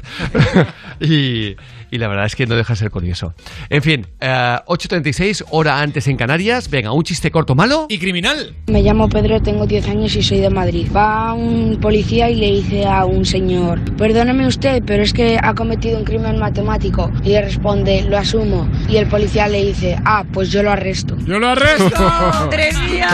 [1.00, 1.56] y,
[1.90, 3.34] y la verdad es que no deja de ser curioso.
[3.70, 6.68] En fin, eh, 8.36, hora antes en Canarias.
[6.70, 7.86] Venga, un chiste corto malo.
[7.88, 8.54] Y criminal.
[8.66, 10.88] Me llamo Pedro, tengo 10 años y soy de Madrid.
[10.94, 15.54] Va un policía y le dice a un señor, perdóneme usted, pero es que ha
[15.54, 17.10] cometido un crimen matemático.
[17.22, 18.68] Y le responde, lo asumo.
[18.88, 21.16] Y el policía le dice, ah, pues yo lo arresto.
[21.26, 22.48] ¡Yo lo arresto!
[22.50, 23.12] ¡Tres días!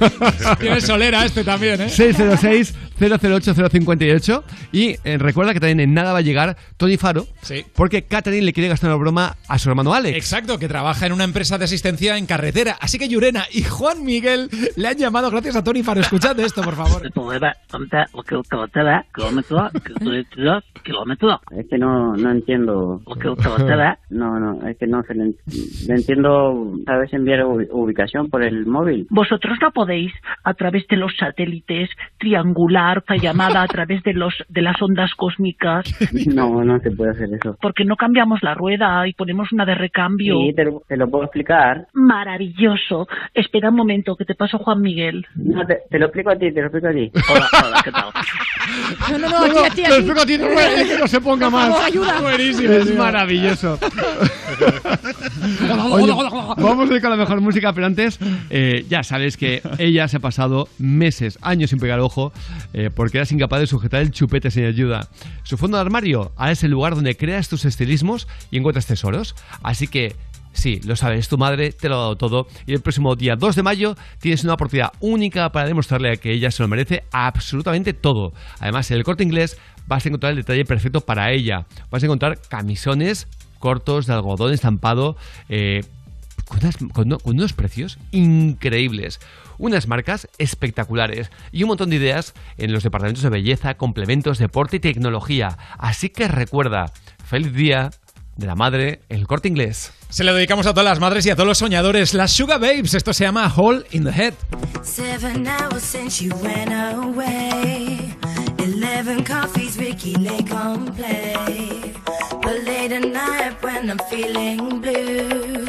[0.60, 1.88] Tiene solera este también, ¿eh?
[1.88, 7.23] 606 008 058 y eh, recuerda que también en nada va a llegar Tony Faro
[7.42, 7.64] Sí.
[7.74, 10.16] porque Catherine le quiere gastar una broma a su hermano Alex.
[10.16, 12.76] Exacto, que trabaja en una empresa de asistencia en carretera.
[12.80, 16.00] Así que Llurena y Juan Miguel le han llamado gracias a Tony Faro.
[16.00, 17.02] Escuchad esto, por favor.
[21.50, 23.00] Es que no, no entiendo.
[24.10, 25.24] No, no, es que no se le,
[25.86, 26.72] le entiendo.
[26.86, 29.06] ¿Sabes enviar ubi- ubicación por el móvil?
[29.10, 30.12] Vosotros no podéis,
[30.44, 31.88] a través de los satélites,
[32.18, 35.84] triangular esta llamada a través de los de las ondas cósmicas,
[36.34, 37.56] No, no se puede hacer eso.
[37.60, 40.38] porque no cambiamos la rueda y ponemos una de recambio.
[40.40, 41.86] Sí, te lo, te lo puedo explicar.
[41.92, 43.06] Maravilloso.
[43.32, 45.26] Espera un momento, que te paso Juan Miguel.
[45.36, 47.10] No, te, te lo explico a ti, te lo explico a ti.
[47.32, 48.04] Hola, hola, ¿qué tal?
[49.12, 49.94] No, no, no, aquí, aquí, Lo aquí.
[49.96, 51.68] explico a ti, no, es que no se ponga más.
[51.68, 52.20] favor, ayuda.
[52.20, 53.78] Buenísimo, Es maravilloso.
[55.90, 58.18] Oye, vamos a ir con la mejor música, pero antes,
[58.50, 62.32] eh, ya sabes que ella se ha pasado meses, años sin pegar ojo,
[62.72, 65.08] eh, porque eras incapaz de sujetar el chupete sin ayuda.
[65.42, 69.34] Su fondo de armario ahora es el lugar donde creas tus estilismos y encuentras tesoros.
[69.62, 70.16] Así que
[70.54, 73.56] Sí, lo sabes, tu madre te lo ha dado todo y el próximo día 2
[73.56, 78.32] de mayo tienes una oportunidad única para demostrarle que ella se lo merece absolutamente todo.
[78.60, 79.58] Además, en el corte inglés
[79.88, 81.66] vas a encontrar el detalle perfecto para ella.
[81.90, 83.26] Vas a encontrar camisones
[83.58, 85.16] cortos de algodón estampado
[85.48, 85.82] eh,
[86.92, 89.18] con unos precios increíbles
[89.58, 94.76] unas marcas espectaculares y un montón de ideas en los departamentos de belleza, complementos, deporte
[94.76, 95.58] y tecnología.
[95.78, 96.92] Así que recuerda,
[97.24, 97.90] feliz día
[98.36, 99.92] de la madre, el corte inglés.
[100.08, 102.14] Se lo dedicamos a todas las madres y a todos los soñadores.
[102.14, 104.34] Las Sugar Babes, esto se llama Hole in the Head.
[104.82, 108.14] Seven hours since you went away.
[108.58, 111.94] Eleven coffees, Ricky Lake on play.
[112.42, 115.63] But late at night when I'm feeling blue,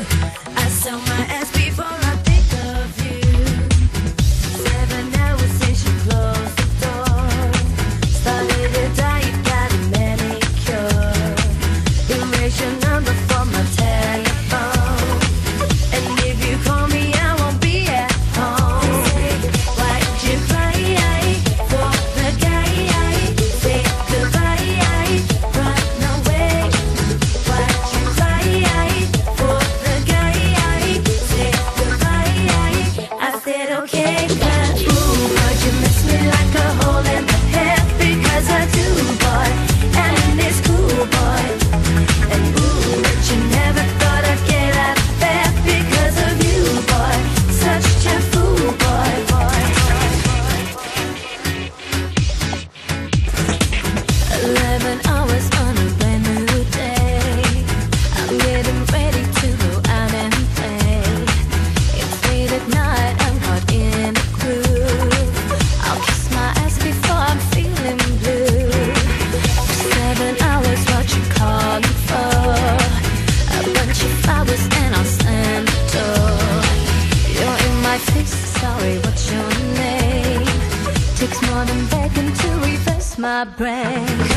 [83.26, 84.35] my brain.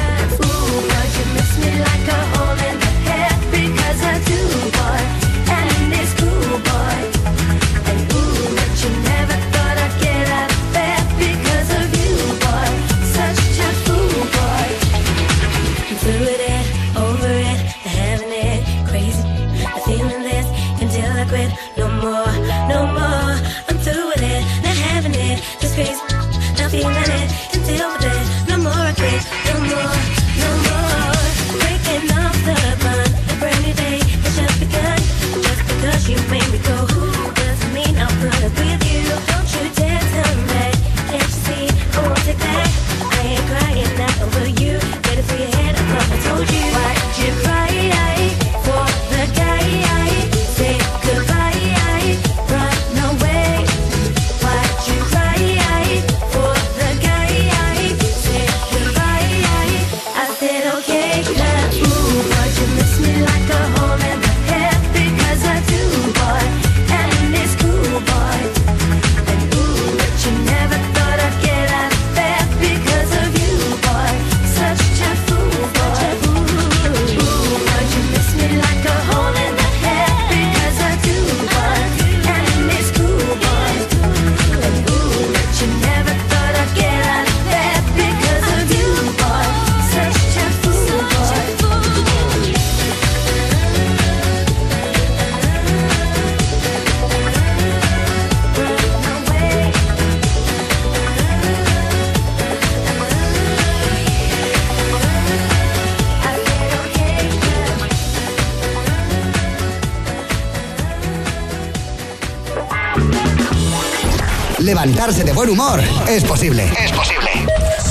[114.79, 116.73] Levantarse de buen humor es posible.
[116.79, 117.31] Es posible.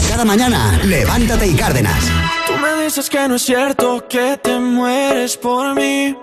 [0.08, 2.02] Cada mañana, levántate y Cárdenas.
[2.48, 6.16] Tú me dices que no es cierto que te mueres por mí.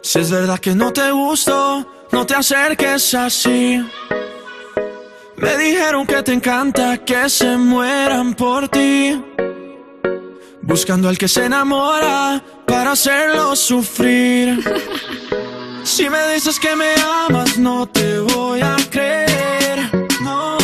[0.00, 3.86] Si es verdad que no te gusto, no te acerques así.
[5.36, 9.22] Me dijeron que te encanta que se mueran por ti.
[10.62, 14.64] Buscando al que se enamora para hacerlo sufrir.
[15.84, 16.92] Si me dices que me
[17.26, 18.27] amas, no te voy
[20.20, 20.56] No,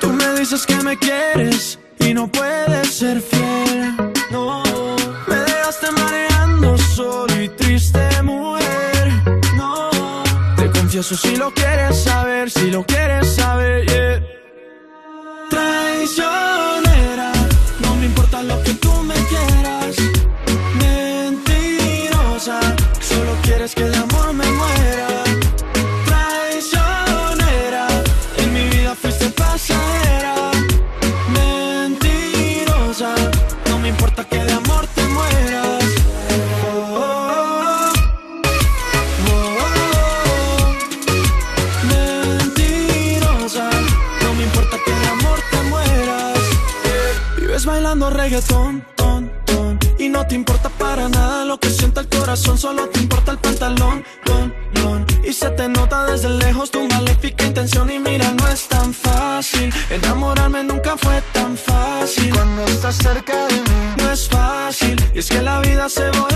[0.00, 3.94] tú me dices que me quieres y no puedes ser fiel.
[4.30, 4.62] No,
[5.26, 9.12] me dejaste mareando solo y triste, mujer.
[9.56, 9.90] No,
[10.56, 13.95] te confieso si lo quieres saber, si lo quieres saber.
[48.36, 49.78] Reggaetón, ton, ton.
[49.98, 53.38] Y no te importa para nada lo que sienta el corazón, solo te importa el
[53.38, 55.06] pantalón, ton, ton.
[55.24, 57.90] Y se te nota desde lejos tu maléfica intención.
[57.90, 59.72] Y mira, no es tan fácil.
[59.90, 62.32] Enamorarme nunca fue tan fácil.
[62.32, 64.96] Cuando estás cerca de mí, no es fácil.
[65.14, 66.35] Y es que la vida se volvió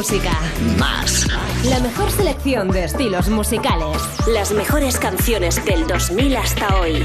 [0.00, 0.32] música.
[0.78, 1.26] Más.
[1.68, 3.98] La mejor selección de estilos musicales.
[4.32, 7.04] Las mejores canciones del 2000 hasta hoy.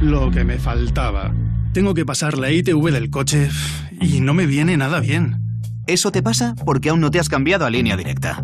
[0.00, 1.34] Lo que me faltaba.
[1.74, 3.50] Tengo que pasar la ITV del coche
[4.00, 5.36] y no me viene nada bien.
[5.86, 8.42] Eso te pasa porque aún no te has cambiado a línea directa.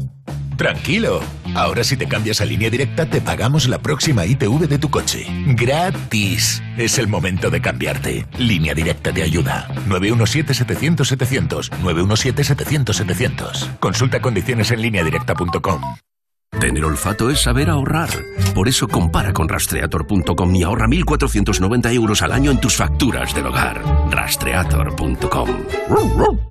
[0.58, 1.20] Tranquilo.
[1.54, 5.24] Ahora si te cambias a línea directa te pagamos la próxima ITV de tu coche.
[5.46, 6.60] Gratis.
[6.76, 8.26] Es el momento de cambiarte.
[8.38, 9.68] Línea directa te ayuda.
[9.88, 11.70] 917-700-700.
[11.80, 13.78] 917-700-700.
[13.78, 15.80] Consulta condiciones en lineadirecta.com.
[16.60, 18.10] Tener olfato es saber ahorrar.
[18.54, 23.46] Por eso compara con rastreator.com y ahorra 1.490 euros al año en tus facturas del
[23.46, 23.80] hogar.
[24.10, 25.48] Rastreator.com.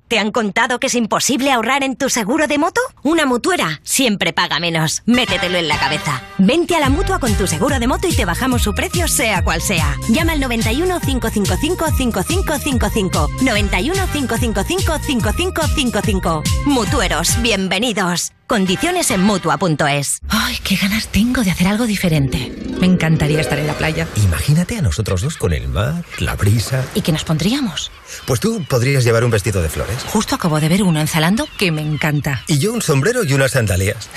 [0.08, 2.80] ¿Te han contado que es imposible ahorrar en tu seguro de moto?
[3.02, 5.02] Una mutuera siempre paga menos.
[5.04, 6.22] Métetelo en la cabeza.
[6.38, 9.44] Vente a la mutua con tu seguro de moto y te bajamos su precio sea
[9.44, 9.94] cual sea.
[10.08, 13.28] Llama al 91 555 5555.
[13.42, 16.42] 91 555 5555.
[16.64, 18.32] Mutueros, bienvenidos.
[18.48, 20.20] Condiciones en mutua.es.
[20.30, 22.50] Ay, qué ganas tengo de hacer algo diferente.
[22.80, 24.08] Me encantaría estar en la playa.
[24.16, 26.82] Imagínate a nosotros dos con el mar, la brisa.
[26.94, 27.90] ¿Y qué nos pondríamos?
[28.26, 29.98] Pues tú podrías llevar un vestido de flores.
[30.06, 32.42] Justo acabo de ver uno en Zalando que me encanta.
[32.46, 34.08] Y yo un sombrero y unas sandalias.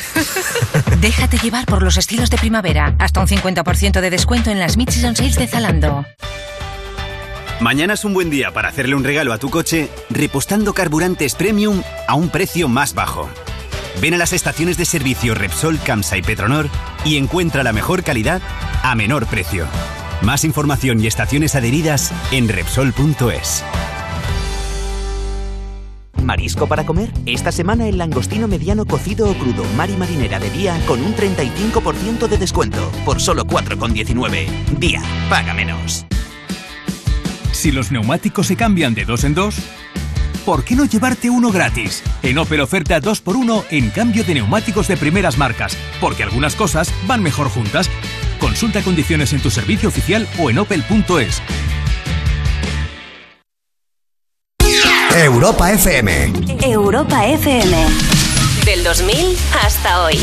[1.02, 2.96] Déjate llevar por los estilos de primavera.
[3.00, 6.06] Hasta un 50% de descuento en las Mid-Season Sales de Zalando.
[7.60, 11.84] Mañana es un buen día para hacerle un regalo a tu coche repostando carburantes premium
[12.08, 13.30] a un precio más bajo.
[14.00, 16.70] Ven a las estaciones de servicio Repsol, Camsa y Petronor
[17.04, 18.42] y encuentra la mejor calidad
[18.84, 19.66] a menor precio.
[20.22, 23.64] Más información y estaciones adheridas en Repsol.es.
[26.24, 27.12] ¿Marisco para comer?
[27.26, 31.16] Esta semana el langostino mediano cocido o crudo mar y marinera de día con un
[31.16, 34.48] 35% de descuento por solo 4,19.
[34.78, 36.06] Día, paga menos.
[37.52, 39.56] Si los neumáticos se cambian de dos en dos,
[40.46, 42.04] ¿por qué no llevarte uno gratis?
[42.24, 47.24] En Opel oferta 2x1 en cambio de neumáticos de primeras marcas, porque algunas cosas van
[47.24, 47.90] mejor juntas.
[48.40, 51.42] Consulta condiciones en tu servicio oficial o en opel.es.
[55.16, 56.34] Europa FM.
[56.64, 57.78] Europa FM.
[58.66, 60.18] Del 2000 hasta hoy.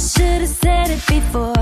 [0.00, 1.52] should have said it before.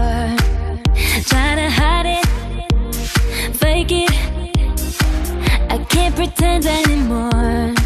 [1.27, 4.13] Trying to hide it, fake it.
[5.69, 7.78] I can't pretend anymore.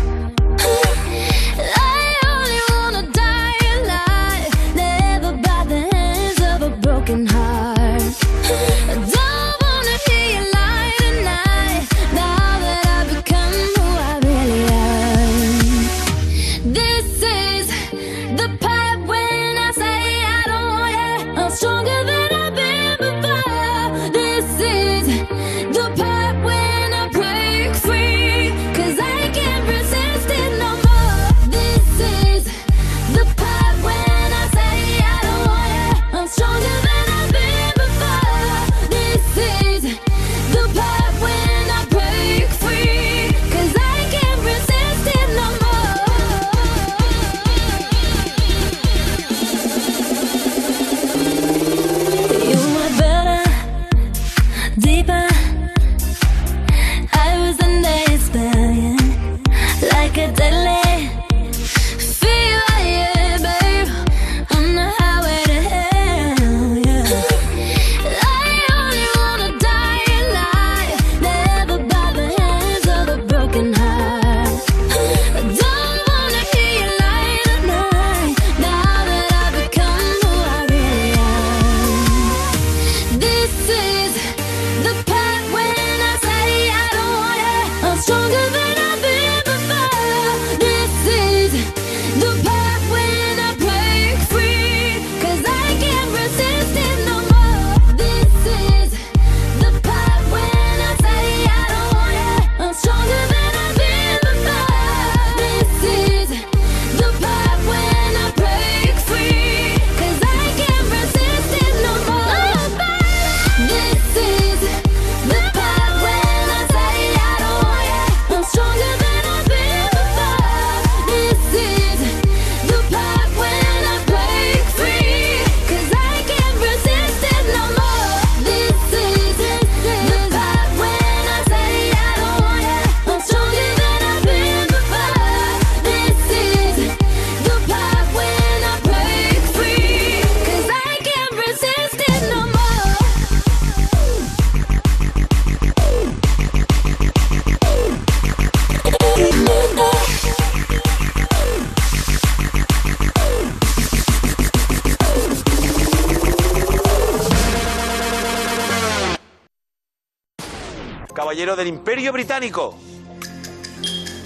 [162.10, 162.78] Británico.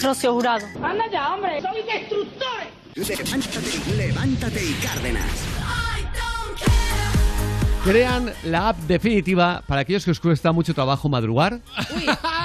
[0.02, 0.66] Rocío Jurado.
[0.82, 2.76] Anda ya, hombre, soy destructores.
[2.96, 5.30] Levántate, levántate y Cárdenas.
[7.84, 11.60] Crean la app definitiva para aquellos que os cuesta mucho trabajo madrugar.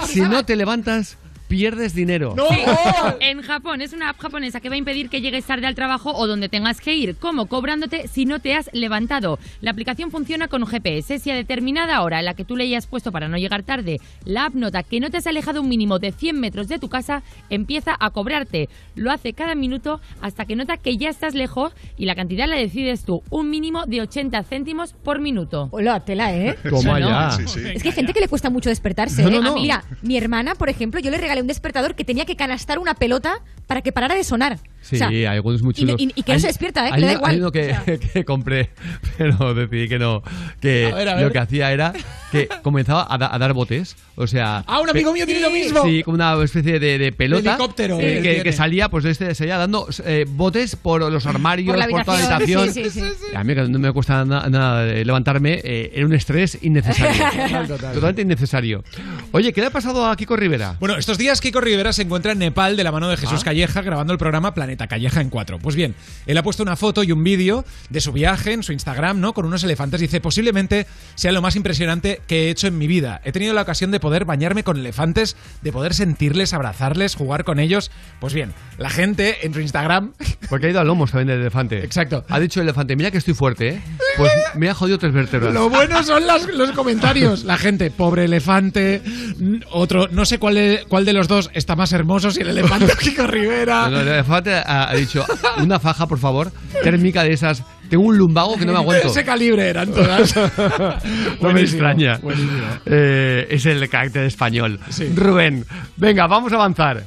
[0.05, 1.17] si no te levantas,
[1.51, 2.33] pierdes dinero.
[2.49, 2.55] Sí.
[3.19, 6.13] En Japón es una app japonesa que va a impedir que llegues tarde al trabajo
[6.15, 7.17] o donde tengas que ir.
[7.17, 7.47] ¿Cómo?
[7.47, 9.37] Cobrándote si no te has levantado.
[9.59, 11.19] La aplicación funciona con GPS.
[11.19, 13.99] Si a determinada hora en la que tú le hayas puesto para no llegar tarde,
[14.23, 16.87] la app nota que no te has alejado un mínimo de 100 metros de tu
[16.87, 18.69] casa, empieza a cobrarte.
[18.95, 22.55] Lo hace cada minuto hasta que nota que ya estás lejos y la cantidad la
[22.55, 23.23] decides tú.
[23.29, 25.67] Un mínimo de 80 céntimos por minuto.
[25.71, 26.57] Hola, tela, ¿eh?
[26.63, 27.09] Toma No, no.
[27.09, 27.31] ya.
[27.31, 27.59] Sí, sí.
[27.73, 29.21] Es que hay gente que le cuesta mucho despertarse.
[29.23, 29.31] No, ¿eh?
[29.31, 29.53] no, no.
[29.55, 32.93] Mira, mi hermana, por ejemplo, yo le regalé un despertador que tenía que canastar una
[32.93, 34.59] pelota para que parara de sonar.
[34.81, 35.95] Sí, O sea, hay algunos muy y chulos.
[35.99, 36.89] y- y que no se despierta, ¿eh?
[36.89, 37.31] Que hay le da igual.
[37.31, 37.97] Hay uno que, O sea.
[38.13, 38.69] que compré,
[39.17, 40.23] pero decidí que no.
[40.59, 41.25] Que A ver, a ver.
[41.25, 41.93] lo que hacía era
[42.31, 43.95] que comenzaba a, da- a dar botes.
[44.15, 44.63] O sea.
[44.67, 45.83] Ah, un amigo pe- mío tiene lo mismo.
[45.83, 47.51] Sí, como una especie de, de pelota.
[47.51, 51.85] helicóptero, eh, que, que salía, pues este salía dando eh, botes por los armarios, Por
[51.89, 52.73] por, la toda la habitación.
[52.73, 53.11] Sí, sí, sí.
[53.31, 56.57] Y A mí que no me cuesta na- nada de levantarme, eh, era un estrés
[56.63, 57.21] innecesario.
[57.31, 57.93] Total, total.
[57.93, 58.83] Totalmente innecesario.
[59.31, 60.75] Oye, ¿qué le ha pasado a Kiko Rivera?
[60.79, 63.45] Bueno, estos días Kiko Rivera se encuentra en Nepal de la mano de Jesús Ah.
[63.45, 65.59] Calleja grabando el programa Planeta Calleja en 4.
[65.59, 65.95] Pues bien,
[66.25, 69.33] él ha puesto una foto y un vídeo de su viaje en su Instagram, ¿no?
[69.33, 69.99] Con unos elefantes.
[70.01, 73.21] Dice, posiblemente sea lo más impresionante que he hecho en mi vida.
[73.23, 77.59] He tenido la ocasión de poder bañarme con elefantes, de poder sentirles, abrazarles, jugar con
[77.59, 77.91] ellos.
[78.19, 80.13] Pues bien, la gente en su Instagram...
[80.49, 81.83] Porque ha ido a lomos también del elefante.
[81.83, 82.25] Exacto.
[82.27, 83.81] Ha dicho el elefante, mira que estoy fuerte, ¿eh?
[84.17, 85.53] Pues me ha jodido tres vértebras.
[85.53, 87.43] Lo bueno son las- los comentarios.
[87.45, 89.01] La gente, pobre elefante.
[89.37, 92.91] mm, Otro, no sé cuál, cuál de los dos está más hermoso, si el elefante
[92.91, 93.87] o Kiko Rivera.
[93.87, 95.25] El elefante ha, ha dicho,
[95.59, 96.51] una faja, por favor,
[96.83, 97.63] térmica de esas.
[97.89, 99.07] Tengo un lumbago que no me aguanto.
[99.07, 100.33] Ese calibre eran todas.
[101.41, 102.17] no me extraña.
[102.19, 102.63] buenísimo.
[102.85, 104.79] Eh, es el carácter español.
[105.15, 105.65] Rubén,
[105.97, 107.03] venga, vamos a avanzar.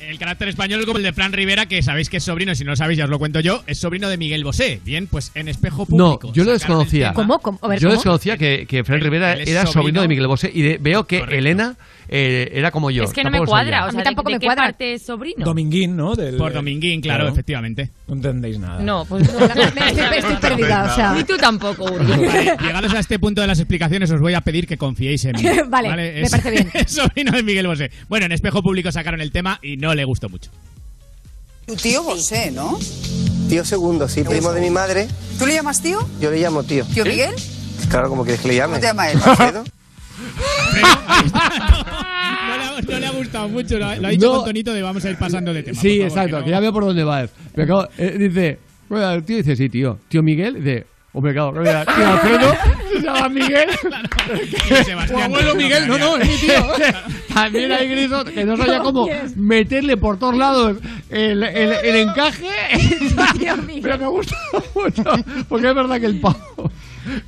[0.00, 2.62] El carácter español es como el de Fran Rivera, que sabéis que es sobrino, si
[2.62, 4.80] no lo sabéis ya os lo cuento yo, es sobrino de Miguel Bosé.
[4.84, 6.32] Bien, pues en espejo No, público.
[6.34, 7.14] yo lo desconocía.
[7.14, 7.38] ¿Cómo?
[7.38, 7.58] ¿Cómo?
[7.62, 7.94] A ver, Yo ¿cómo?
[7.94, 10.02] desconocía que, que Fran Rivera era sobrino, sobrino.
[10.02, 11.76] de Miguel Bosé y de- veo que Elena
[12.08, 13.04] eh, era como yo.
[13.04, 13.82] Es que no me cuadra.
[13.82, 14.64] O A mí sea, tampoco ¿de, me cuadra.
[14.64, 15.44] parte sobrino?
[15.44, 16.14] Dominguín, ¿no?
[16.14, 17.32] Del- Por Dominguín, claro, Claro.
[17.32, 17.90] efectivamente.
[18.08, 18.80] No entendéis nada.
[18.82, 19.44] No, pues no.
[19.44, 21.12] Estoy, estoy perdida, o sea.
[21.14, 22.04] Ni tú tampoco, Uri.
[22.26, 25.36] Vale, llegados a este punto de las explicaciones, os voy a pedir que confiéis en
[25.36, 25.42] mí.
[25.68, 26.70] Vale, me Es- parece bien.
[26.88, 27.90] sobrino de Miguel Bosé.
[28.08, 30.50] Bueno, en espejo público sacaron el tema y no le gustó mucho.
[31.66, 32.78] Tu tío Bosé, ¿no?
[33.48, 35.08] Tío segundo, sí, primo de mi madre.
[35.38, 36.06] ¿Tú le llamas tío?
[36.20, 36.84] Yo le llamo tío.
[36.92, 37.34] ¿Tío Miguel?
[37.88, 38.72] Claro, como quieres que le llame.
[38.74, 39.18] ¿Cómo te llama él?
[39.24, 39.64] Alfredo.
[40.74, 44.34] No le, ha, no le ha gustado mucho, lo, ha- lo ha dicho No.
[44.36, 45.80] con tonito de vamos a ir pasando de tema.
[45.80, 47.26] Sí, favor, exacto, que ya veo por dónde va.
[47.54, 48.58] Me acabo- eh, dice,
[48.88, 49.98] bueno, el tío dice, sí, tío.
[50.08, 52.54] Tío Miguel, dice, hombre, claro, mira, tío Alfredo,
[52.92, 53.68] se llama Miguel.
[54.70, 56.66] Y Sebastián, Tu abuelo Miguel, no, no, es mi tío.
[57.34, 59.06] También hay grisos que no sabía cómo
[59.36, 60.76] meterle por todos lados
[61.10, 62.48] el, el, el encaje.
[63.82, 64.36] Pero me gusta
[64.74, 65.04] mucho,
[65.48, 66.70] porque es verdad que el pavo...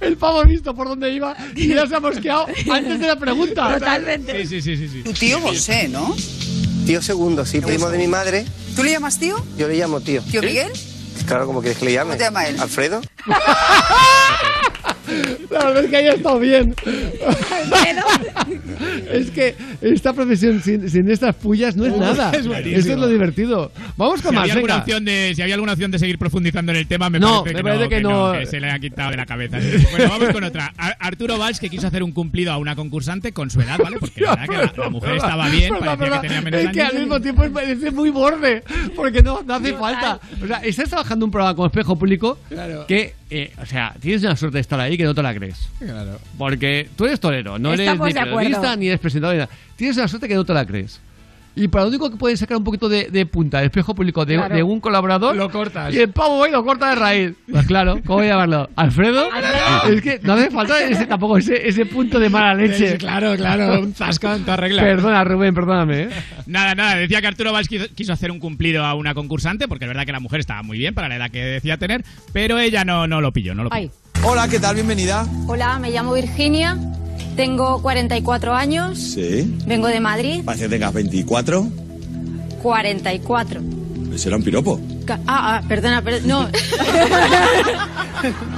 [0.00, 3.16] El pavo ha visto por dónde iba y ya se ha mosqueado antes de la
[3.16, 3.74] pregunta.
[3.74, 4.46] Totalmente.
[4.46, 5.02] Sí, sí, sí.
[5.02, 6.14] Tu tío Bosé, ¿no?
[6.86, 8.44] Tío segundo, sí, primo de mi madre.
[8.76, 9.44] ¿Tú le llamas tío?
[9.56, 10.22] Yo le llamo tío.
[10.22, 10.70] ¿Tío Miguel?
[11.26, 12.10] Claro, como quieres que le llame.
[12.10, 12.60] ¿Cómo te llama él?
[12.60, 13.00] Alfredo.
[15.50, 16.74] La verdad es que haya estado bien.
[19.12, 22.30] es que esta profesión sin, sin estas pullas no es nada.
[22.32, 22.46] es.
[22.46, 23.72] Esto es lo divertido.
[23.96, 24.82] Vamos con Si más, había, alguna venga.
[24.82, 27.54] opción de, si había alguna opción de seguir profundizando en el tema, me No, parece,
[27.54, 28.32] me que, parece no, que no.
[28.40, 29.58] que se le ha quitado de la cabeza.
[29.90, 30.72] Bueno, vamos con otra.
[30.76, 33.98] Ar- Arturo Valls, que quiso hacer un cumplido a una concursante con su edad, ¿vale?
[33.98, 36.80] Porque la verdad que la, la mujer estaba bien, parecía que tenía menos Es que
[36.80, 36.92] años.
[36.94, 38.62] al mismo tiempo es- parece muy borde,
[38.94, 40.20] porque no, no hace falta.
[40.42, 42.86] O sea, estás trabajando un programa con espejo público Claro.
[42.86, 45.68] que, eh, o sea, tienes una suerte de estar ahí que no te la crees.
[45.78, 46.20] Claro.
[46.38, 49.34] Porque tú eres torero, no eres ni periodista ni eres presentador.
[49.34, 49.52] ni nada.
[49.74, 51.00] Tienes una suerte que no te la crees.
[51.58, 54.26] Y para lo único que puedes sacar un poquito de, de punta, el espejo público
[54.26, 54.54] de, Claro.
[54.54, 55.92] de un colaborador, Lo cortas.
[55.94, 57.32] y el pavo va y lo corta de raíz.
[57.50, 58.68] Pues claro, ¿cómo voy a llamarlo?
[58.76, 59.28] ¿Alfredo?
[59.90, 62.92] Es que no hace falta ese, tampoco ese, ese punto de mala leche.
[62.92, 63.80] Sí, claro, claro.
[63.80, 64.82] Un zasca en toda regla.
[64.82, 66.02] Perdona, Rubén, perdóname.
[66.02, 66.08] ¿eh?
[66.46, 69.86] Nada, nada, decía que Arturo Valls quiso, quiso hacer un cumplido a una concursante, porque
[69.86, 72.04] es verdad que la mujer estaba muy bien para la edad que decía tener,
[72.34, 73.80] pero ella no, no lo pilló, no lo pilló.
[73.80, 73.90] Ay.
[74.24, 74.74] Hola, ¿qué tal?
[74.74, 75.26] Bienvenida.
[75.46, 76.76] Hola, me llamo Virginia,
[77.36, 79.54] tengo 44 años, Sí.
[79.66, 81.66] vengo de Madrid, Parece que tengas 24.
[82.62, 83.60] 44.
[84.16, 84.80] Será un piropo.
[85.08, 86.48] Ah, ah, perdona, perdona, no.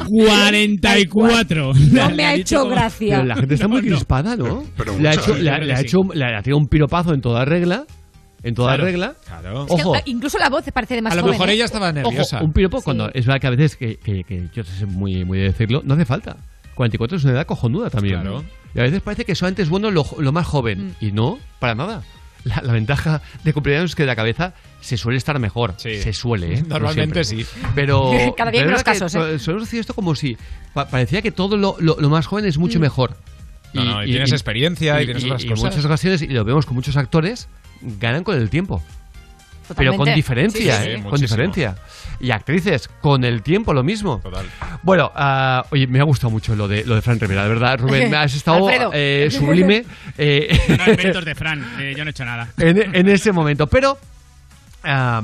[0.09, 1.73] 44.
[1.93, 3.17] No me ha hecho gracia.
[3.17, 4.65] Pero la gente está muy crispada, ¿no?
[5.01, 7.45] le, ha hecho, le, ha- le ha hecho, le ha tirado un piropazo en toda
[7.45, 7.85] regla.
[8.45, 9.15] En toda Claro, regla.
[9.27, 9.67] claro.
[9.67, 9.97] Es que, Ojo.
[9.97, 11.33] eh, incluso la voz parece de más A lo joven.
[11.33, 11.55] mejor ¿eh?
[11.55, 12.37] ella estaba nerviosa.
[12.37, 15.25] Ojo, un piropo cuando es verdad que a veces que, que, que yo sé muy,
[15.25, 16.37] muy de decirlo, no hace falta.
[16.79, 18.21] 44 es una edad cojonuda también.
[18.23, 18.43] Claro.
[18.75, 20.95] Y a veces parece que solamente es bueno lo, lo más joven.
[21.01, 22.03] Y no, para nada.
[22.45, 25.75] La, la ventaja de cumpleaños es que de la cabeza se suele estar mejor.
[25.77, 26.63] Se suele, ¿eh?
[26.69, 27.45] No Normalmente sí.
[27.75, 28.13] Pero.
[28.37, 29.39] Cada día hay menos casos, que ¿eh?
[29.39, 30.39] Solemos decir esto como si
[30.73, 33.17] pa- parecía que todo lo, lo- lo más joven es mucho mejor.
[33.75, 35.65] No, no, y tienes experiencia y tienes otras y cosas.
[35.65, 37.49] en muchas ocasiones, y lo vemos con muchos actores,
[37.83, 38.83] ganan con el tiempo.
[39.77, 40.99] Pero con diferencia, Sí, sí, ¿eh?
[41.03, 41.77] sí, con diferencia.
[42.21, 44.19] Y actrices, con el tiempo lo mismo.
[44.23, 44.47] Total.
[44.83, 47.79] Bueno, ah, oye, me ha gustado mucho lo de lo de Fran Rivera, de verdad,
[47.79, 49.85] Rubén, me has estado eh, sublime
[50.19, 50.59] eh,
[51.15, 52.49] No de Fran, eh, yo no he hecho nada.
[52.59, 53.67] en, en ese momento.
[53.69, 53.99] Pero
[54.85, 55.23] ah,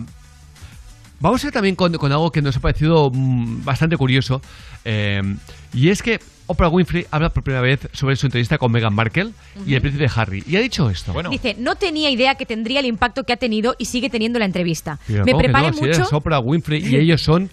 [1.24, 4.40] vamos a ir también con, con algo que nos ha parecido mm, bastante curioso.
[4.84, 5.22] eh,
[5.72, 9.30] y es que Oprah Winfrey habla por primera vez sobre su entrevista con Meghan Markle
[9.66, 10.44] y el príncipe Harry.
[10.46, 11.12] Y ha dicho esto.
[11.14, 14.38] Bueno, Dice, no tenía idea que tendría el impacto que ha tenido y sigue teniendo
[14.38, 14.98] la entrevista.
[15.06, 15.80] Pero Me ¿cómo que preparé no?
[16.02, 16.16] Mucho.
[16.16, 17.48] Oprah Winfrey y ellos son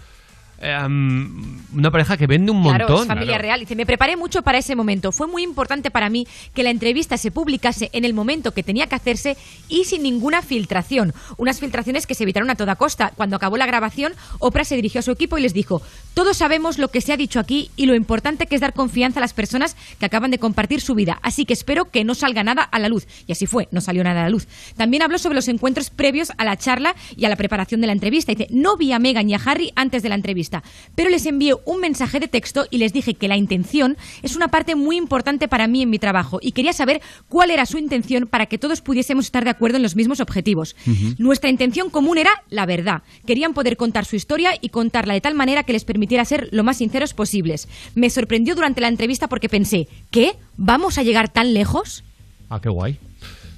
[0.61, 3.01] em, una pareja que vende un Claro, montón.
[3.03, 3.59] es familia real.
[3.59, 5.11] Dice, me preparé mucho para ese momento.
[5.11, 8.87] Fue muy importante para mí que la entrevista se publicase en el momento que tenía
[8.87, 9.37] que hacerse
[9.69, 11.13] y sin ninguna filtración.
[11.37, 13.11] Unas filtraciones que se evitaron a toda costa.
[13.15, 15.81] Cuando acabó la grabación, Oprah se dirigió a su equipo y les dijo,
[16.13, 19.19] todos sabemos lo que se ha dicho aquí y lo importante que es dar confianza
[19.19, 21.19] a las personas que acaban de compartir su vida.
[21.23, 23.07] Así que espero que no salga nada a la luz.
[23.27, 24.47] Y así fue, no salió nada a la luz.
[24.75, 27.93] También habló sobre los encuentros previos a la charla y a la preparación de la
[27.93, 28.31] entrevista.
[28.33, 30.50] Dice, no vi a Meghan y a Harry antes de la entrevista,
[30.95, 34.49] pero les envié un mensaje de texto y les dije que la intención es una
[34.49, 38.27] parte muy importante para mí en mi trabajo y quería saber cuál era su intención
[38.27, 40.75] para que todos pudiésemos estar de acuerdo en los mismos objetivos.
[41.17, 43.03] Nuestra intención común era la verdad.
[43.25, 46.63] Querían poder contar su historia y contarla de tal manera que les permitiera ser lo
[46.63, 47.67] más sinceros posibles.
[47.95, 50.35] Me sorprendió durante la entrevista porque pensé, ¿qué?
[50.57, 52.03] ¿Vamos a llegar tan lejos?
[52.49, 52.97] Ah, qué guay.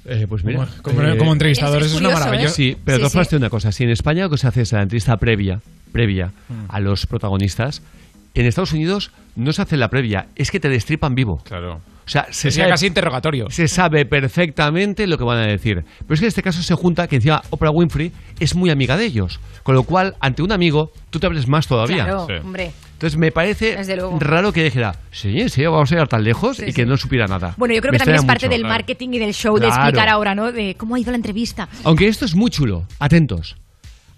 [0.06, 2.48] Eh, pues mira, Como- como- como entrevistadores es una curioso, maravilla.
[2.48, 2.52] ¿eh?
[2.52, 3.72] Sí, pero Sí, digo una cosa.
[3.72, 5.60] Si en España lo que se hace es la entrevista previa,
[5.92, 6.64] previa Mm.
[6.68, 7.82] a los protagonistas,
[8.34, 11.42] en Estados Unidos no se hace la previa, es que te destripan vivo.
[11.44, 11.80] Claro.
[12.06, 13.46] O sea, se Sería sabe, casi interrogatorio.
[13.48, 15.84] se sabe perfectamente lo que van a decir.
[16.00, 18.98] Pero es que en este caso se junta que encima Oprah Winfrey es muy amiga
[18.98, 19.40] de ellos.
[19.62, 22.04] Con lo cual, ante un amigo, tú te abres más todavía.
[22.04, 22.72] Claro, hombre.
[23.04, 23.76] Entonces me parece
[24.18, 26.88] raro que dijera, sí, sí, vamos a llegar tan lejos Sí, y que sí.
[26.88, 27.52] no supiera nada.
[27.58, 28.56] Bueno, yo creo Me que también es parte mucho.
[28.56, 30.50] del marketing y del show de explicar ahora, ¿no?
[30.52, 31.68] De cómo ha ido la entrevista.
[31.84, 33.56] Aunque esto es muy chulo, atentos.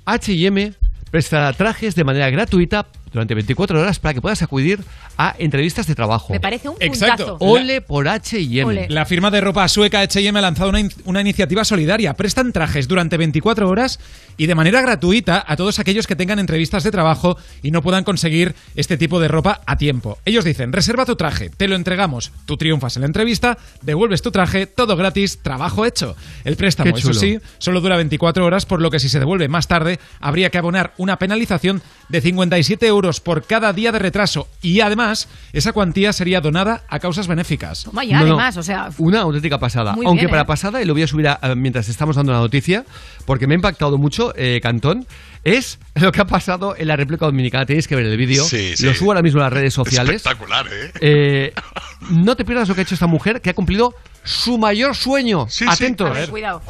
[0.05, 0.73] H&M
[1.11, 2.87] prestará trajes de manera gratuita
[3.17, 4.81] durante 24 horas para que puedas acudir
[5.17, 6.33] a entrevistas de trabajo.
[6.33, 7.39] Me parece un Exacto.
[7.39, 7.51] puntazo.
[7.53, 8.87] Ole por H&M.
[8.91, 12.13] La firma de ropa sueca H&M ha lanzado una, in- una iniciativa solidaria.
[12.15, 13.99] Prestan trajes durante 24 horas
[14.37, 18.05] y de manera gratuita a todos aquellos que tengan entrevistas de trabajo y no puedan
[18.05, 20.19] conseguir este tipo de ropa a tiempo.
[20.27, 24.31] Ellos dicen, reserva tu traje, te lo entregamos, tú triunfas en la entrevista, devuelves tu
[24.31, 26.15] traje, todo gratis, trabajo hecho.
[26.45, 29.69] El préstamo, eso sí, solo dura 24 horas, por lo que si se devuelve más
[29.69, 31.81] tarde, habría que abonar una penalización
[32.11, 36.99] de 57 euros por cada día de retraso y además esa cuantía sería donada a
[36.99, 37.85] causas benéficas.
[37.85, 38.33] Toma ya, No, no.
[38.35, 38.89] además, o sea...
[38.99, 39.93] Una auténtica pasada.
[39.93, 40.47] Muy Aunque bien, para ¿eh?
[40.47, 42.85] pasada, y lo voy a subir a- a- mientras estamos dando la noticia,
[43.27, 45.07] porque me ha impactado mucho, eh, Cantón,
[45.45, 47.65] es lo que ha pasado en la República Dominicana.
[47.67, 48.45] Tenéis que ver el vídeo.
[48.45, 48.85] Sí, sí.
[48.87, 50.17] Lo subo ahora mismo a las redes sociales.
[50.17, 50.91] Espectacular, ¿eh?
[51.01, 51.53] Eh,
[52.11, 53.95] no te pierdas lo que ha hecho esta mujer, que ha cumplido
[54.27, 55.47] su mayor sueño.
[55.67, 56.11] Atentos.
[56.11, 56.63] A ver, cuidado.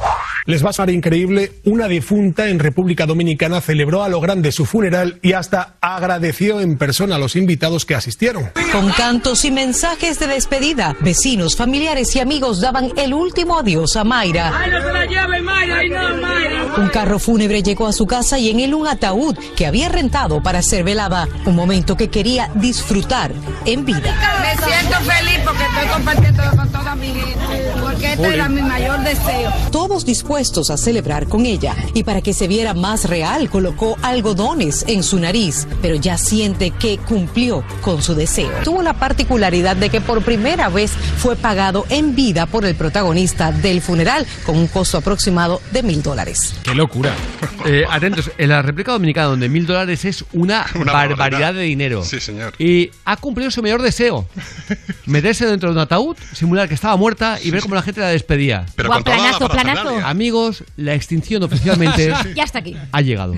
[0.45, 4.65] Les va a sonar increíble, una difunta en República Dominicana celebró a lo grande su
[4.65, 8.51] funeral y hasta agradeció en persona a los invitados que asistieron.
[8.71, 14.05] Con cantos y mensajes de despedida, vecinos, familiares y amigos daban el último adiós a
[14.05, 14.57] Mayra.
[14.57, 15.77] ¡Ay, no se la lleve, Mayra!
[15.79, 16.75] ¡Ay, no, Mayra!
[16.77, 20.41] Un carro fúnebre llegó a su casa y en él un ataúd que había rentado
[20.41, 23.33] para ser velada, un momento que quería disfrutar
[23.65, 24.15] en vida.
[24.41, 27.86] Me siento feliz porque estoy compartiendo con toda mi gente, 孩。
[27.97, 29.51] Porque este era mi mayor deseo.
[29.71, 34.85] Todos dispuestos a celebrar con ella y para que se viera más real colocó algodones
[34.87, 38.51] en su nariz, pero ya siente que cumplió con su deseo.
[38.63, 43.51] Tuvo la particularidad de que por primera vez fue pagado en vida por el protagonista
[43.51, 46.53] del funeral con un costo aproximado de mil dólares.
[46.63, 47.13] ¡Qué locura!
[47.65, 51.53] Eh, atentos, en la República Dominicana, donde mil dólares es una, Una barbaridad barbaridad.
[51.55, 52.03] de dinero.
[52.05, 52.53] Sí, señor.
[52.59, 54.25] Y ha cumplido su mayor deseo.
[55.05, 58.07] Meterse dentro de un ataúd, simular que estaba muerta y ver cómo la gente la
[58.09, 58.65] despedía.
[58.75, 59.65] Pero Guau, con toda la planazo, planazo.
[59.75, 60.09] parafernalia.
[60.09, 62.75] Amigos, la extinción oficialmente Ya está aquí.
[62.91, 63.33] ha llegado.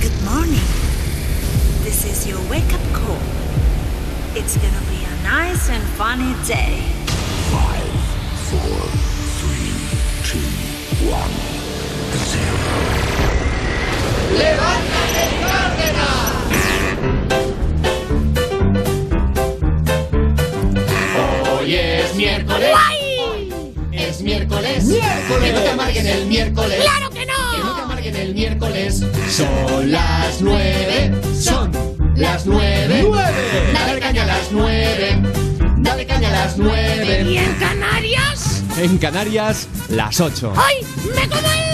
[0.00, 0.66] Good morning.
[1.82, 3.18] This is your wake up call.
[4.34, 6.78] It's gonna be a nice and funny day.
[7.50, 7.90] Five,
[8.48, 8.78] four,
[9.40, 9.74] three,
[10.28, 10.46] two,
[11.10, 11.34] one,
[12.32, 12.58] zero.
[14.38, 15.24] ¡Levántate,
[22.08, 22.70] es miércoles.
[23.92, 24.84] Es miércoles.
[24.84, 25.42] ¡Miércoles!
[25.42, 26.80] Que no te amarguen el miércoles.
[26.80, 27.52] ¡Claro que no!
[27.52, 29.04] Que no te amarguen el miércoles.
[29.28, 31.12] Son las nueve.
[31.38, 31.70] Son
[32.16, 33.04] las nueve.
[33.06, 33.72] ¡Nueve!
[33.72, 35.22] Dale caña a las nueve.
[35.78, 37.22] Dale caña a las nueve.
[37.28, 38.62] ¿Y en Canarias?
[38.78, 40.52] En Canarias, las 8.
[40.56, 40.86] ¡Ay!
[41.14, 41.67] ¡Me como el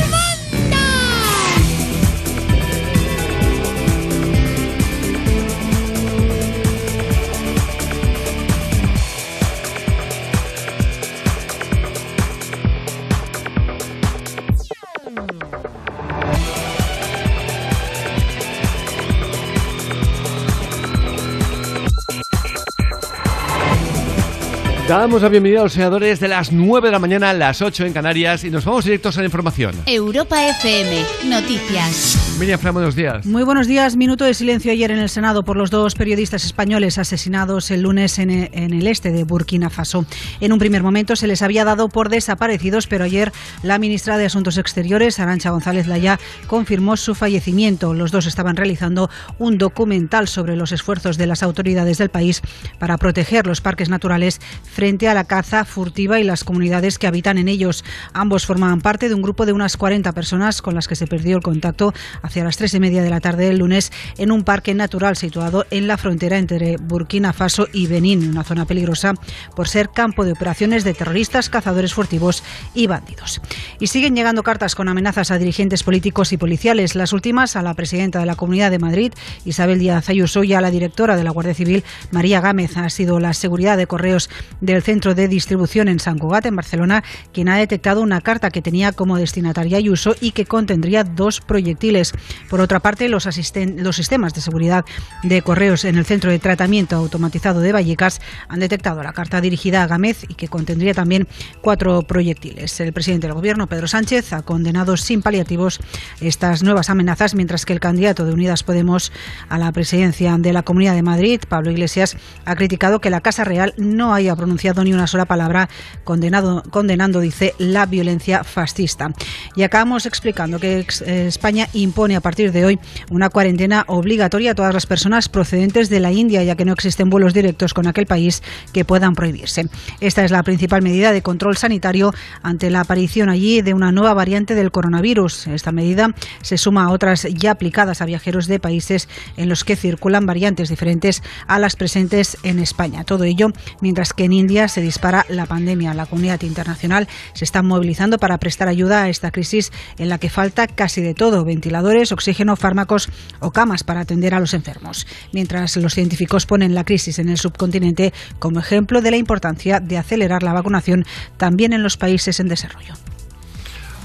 [24.97, 27.85] Damos la bienvenida a los senadores de las 9 de la mañana a las 8
[27.85, 29.75] en Canarias y nos vamos directos a la información.
[29.87, 32.37] Europa FM, noticias.
[32.39, 33.27] Miriam Fran, buenos días.
[33.27, 33.97] Muy buenos días.
[33.97, 38.21] Minuto de silencio ayer en el Senado por los dos periodistas españoles asesinados el lunes
[38.21, 40.07] en en el este de Burkina Faso.
[40.41, 43.33] En un primer momento se les había dado por desaparecidos, pero ayer
[43.65, 47.95] la ministra de Asuntos Exteriores, Arancha González Laya, confirmó su fallecimiento.
[47.95, 52.43] Los dos estaban realizando un documental sobre los esfuerzos de las autoridades del país
[52.79, 57.39] para proteger los parques naturales frente a la caza furtiva y las comunidades que habitan
[57.39, 57.86] en ellos.
[58.12, 61.39] Ambos formaban parte de un grupo de unas 40 personas con las que se perdió
[61.39, 64.74] el contacto hacia las tres y media de la tarde del lunes en un parque
[64.74, 69.15] natural situado en la frontera entre Burkina Faso y Benín, una zona peligrosa
[69.56, 72.43] por ser campo de operaciones de terroristas, cazadores furtivos
[72.74, 73.40] y bandidos.
[73.81, 76.94] Y siguen llegando cartas con amenazas a dirigentes políticos y policiales.
[76.94, 79.15] Las últimas a la presidenta de la Comunidad de Madrid,
[79.47, 82.77] Isabel Díaz Ayuso, y a la directora de la Guardia Civil, María Gámez.
[82.77, 84.28] Ha sido la seguridad de correos
[84.65, 88.62] del centro de distribución en San Cugat, en Barcelona, quien ha detectado una carta que
[88.62, 92.12] tenía como destinataria Ayuso y que contendría dos proyectiles.
[92.49, 94.85] Por otra parte, los, los sistemas de seguridad
[95.23, 99.82] de correos en el centro de tratamiento automatizado de Vallecas han detectado la carta dirigida
[99.82, 101.28] a Gámez y que contendría también
[101.61, 102.81] cuatro proyectiles.
[102.81, 105.81] El presidente del Gobierno, Pedro Sánchez, ha condenado sin paliativos
[106.20, 109.12] estas nuevas amenazas, mientras que el candidato de Unidas Podemos
[109.49, 113.45] a la presidencia de la Comunidad de Madrid, Pablo Iglesias, ha criticado que la Casa
[113.45, 114.53] Real no haya pronunciado
[114.85, 115.68] ni una sola palabra
[116.05, 119.12] condenado, condenando, dice, la violencia fascista.
[119.56, 122.78] Y acabamos explicando que eh, España impone a partir de hoy
[123.10, 127.10] una cuarentena obligatoria a todas las personas procedentes de la India, ya que no existen
[127.10, 129.68] vuelos directos con aquel país que puedan prohibirse.
[130.01, 132.12] Esta es la principal medida de control sanitario
[132.43, 135.48] ante la aparición allí de una nueva variante del coronavirus.
[135.48, 139.76] Esta medida se suma a otras ya aplicadas a viajeros de países en los que
[139.76, 143.05] circulan variantes diferentes a las presentes en España.
[143.05, 145.95] Todo ello mientras que en India se dispara la pandemia.
[145.95, 150.29] La comunidad internacional se está movilizando para prestar ayuda a esta crisis en la que
[150.29, 153.09] falta casi de todo, ventiladores, oxígeno, fármacos
[153.41, 155.07] o camas para atender a los enfermos.
[155.33, 159.97] Mientras los científicos ponen la crisis en el subcontinente como ejemplo de la importancia de
[159.97, 161.07] acelerar la vacunación
[161.39, 162.95] también en los países en desarrollo.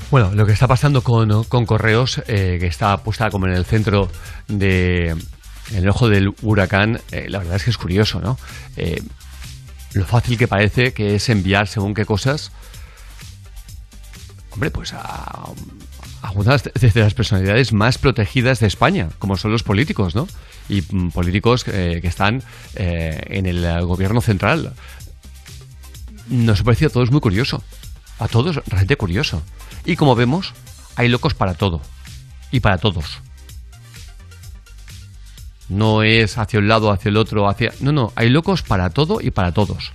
[0.09, 3.65] Bueno, lo que está pasando con, con Correos, eh, que está puesta como en el
[3.65, 4.09] centro
[4.47, 5.15] de
[5.75, 8.37] el ojo del huracán, eh, la verdad es que es curioso, ¿no?
[8.75, 9.01] Eh,
[9.93, 12.51] lo fácil que parece que es enviar según qué cosas,
[14.51, 15.49] hombre, pues a,
[16.21, 20.27] algunas de las personalidades más protegidas de España, como son los políticos, ¿no?
[20.67, 22.43] Y mm, políticos eh, que están
[22.75, 24.73] eh, en el gobierno central.
[26.27, 27.63] Nos parece a todos muy curioso.
[28.19, 29.41] A todos realmente curioso.
[29.85, 30.53] Y como vemos,
[30.95, 31.81] hay locos para todo.
[32.51, 33.21] Y para todos.
[35.69, 37.71] No es hacia un lado, hacia el otro, hacia...
[37.79, 39.91] No, no, hay locos para todo y para todos.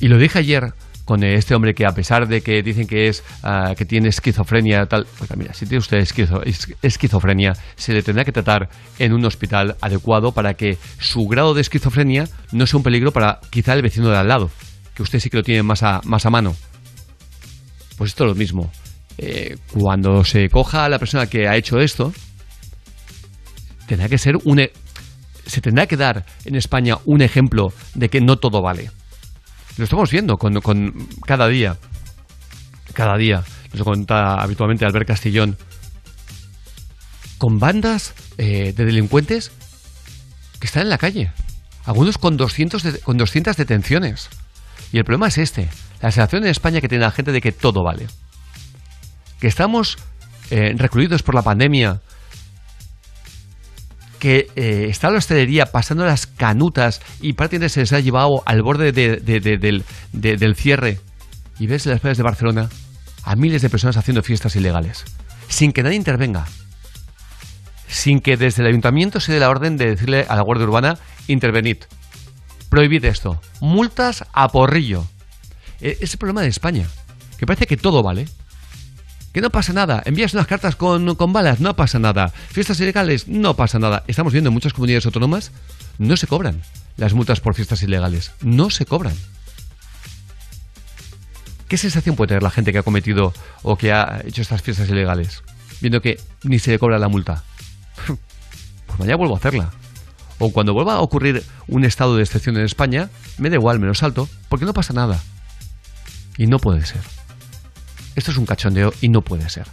[0.00, 0.72] Y lo dije ayer
[1.04, 4.86] con este hombre que a pesar de que dicen que es ah, que tiene esquizofrenia
[4.86, 9.12] tal, pues mira, si tiene usted esquizo- es- esquizofrenia, se le tendrá que tratar en
[9.12, 13.72] un hospital adecuado para que su grado de esquizofrenia no sea un peligro para quizá
[13.74, 14.50] el vecino de al lado,
[14.94, 16.54] que usted sí que lo tiene más a, más a mano.
[17.98, 18.70] Pues esto es lo mismo.
[19.22, 22.10] Eh, cuando se coja a la persona que ha hecho esto,
[23.86, 24.60] tendrá que ser un...
[24.60, 24.72] e-
[25.46, 28.90] Se tendrá que dar en España un ejemplo de que no todo vale.
[29.76, 30.58] Lo estamos viendo con,
[31.26, 31.76] cada día.
[32.94, 33.44] Cada día.
[33.74, 35.58] Nos cuenta habitualmente Albert Castillón.
[37.36, 39.52] Con bandas eh, de delincuentes
[40.60, 41.30] que están en la calle.
[41.84, 44.28] Algunos con 200, de- con 200 detenciones.
[44.92, 45.68] Y el problema es este.
[46.00, 48.06] La sensación en España que tiene la gente de que todo vale.
[49.40, 49.98] Que estamos
[50.50, 52.00] eh, recluidos por la pandemia.
[54.18, 58.62] Que eh, está la hostelería pasando las canutas y prácticamente se les ha llevado al
[58.62, 61.00] borde de- de- de- del, de- del cierre.
[61.58, 62.68] Y ves en las playas de Barcelona
[63.22, 65.04] a miles de personas haciendo fiestas ilegales.
[65.48, 66.46] Sin que nadie intervenga.
[67.88, 70.98] Sin que desde el ayuntamiento se dé la orden de decirle a la Guardia Urbana,
[71.26, 71.78] intervenid.
[72.68, 73.40] Prohibid esto.
[73.60, 75.06] Multas a porrillo.
[75.80, 76.86] E- Es el problema de España.
[77.38, 78.28] Que parece que todo vale.
[79.32, 80.02] Que no pasa nada.
[80.06, 82.28] Envías unas cartas con, con balas, no pasa nada.
[82.28, 84.02] Fiestas ilegales, no pasa nada.
[84.08, 85.52] Estamos viendo en muchas comunidades autónomas,
[85.98, 86.62] no se cobran
[86.96, 88.32] las multas por fiestas ilegales.
[88.42, 89.14] No se cobran.
[91.68, 93.32] ¿Qué sensación puede tener la gente que ha cometido
[93.62, 95.42] o que ha hecho estas fiestas ilegales?
[95.80, 97.44] Viendo que ni se le cobra la multa.
[98.86, 99.70] Pues mañana vuelvo a hacerla.
[100.40, 103.08] O cuando vuelva a ocurrir un estado de excepción en España,
[103.38, 105.22] me da igual, me lo salto, porque no pasa nada.
[106.36, 107.19] Y no puede ser.
[108.14, 109.66] Esto es un cachondeo y no puede ser.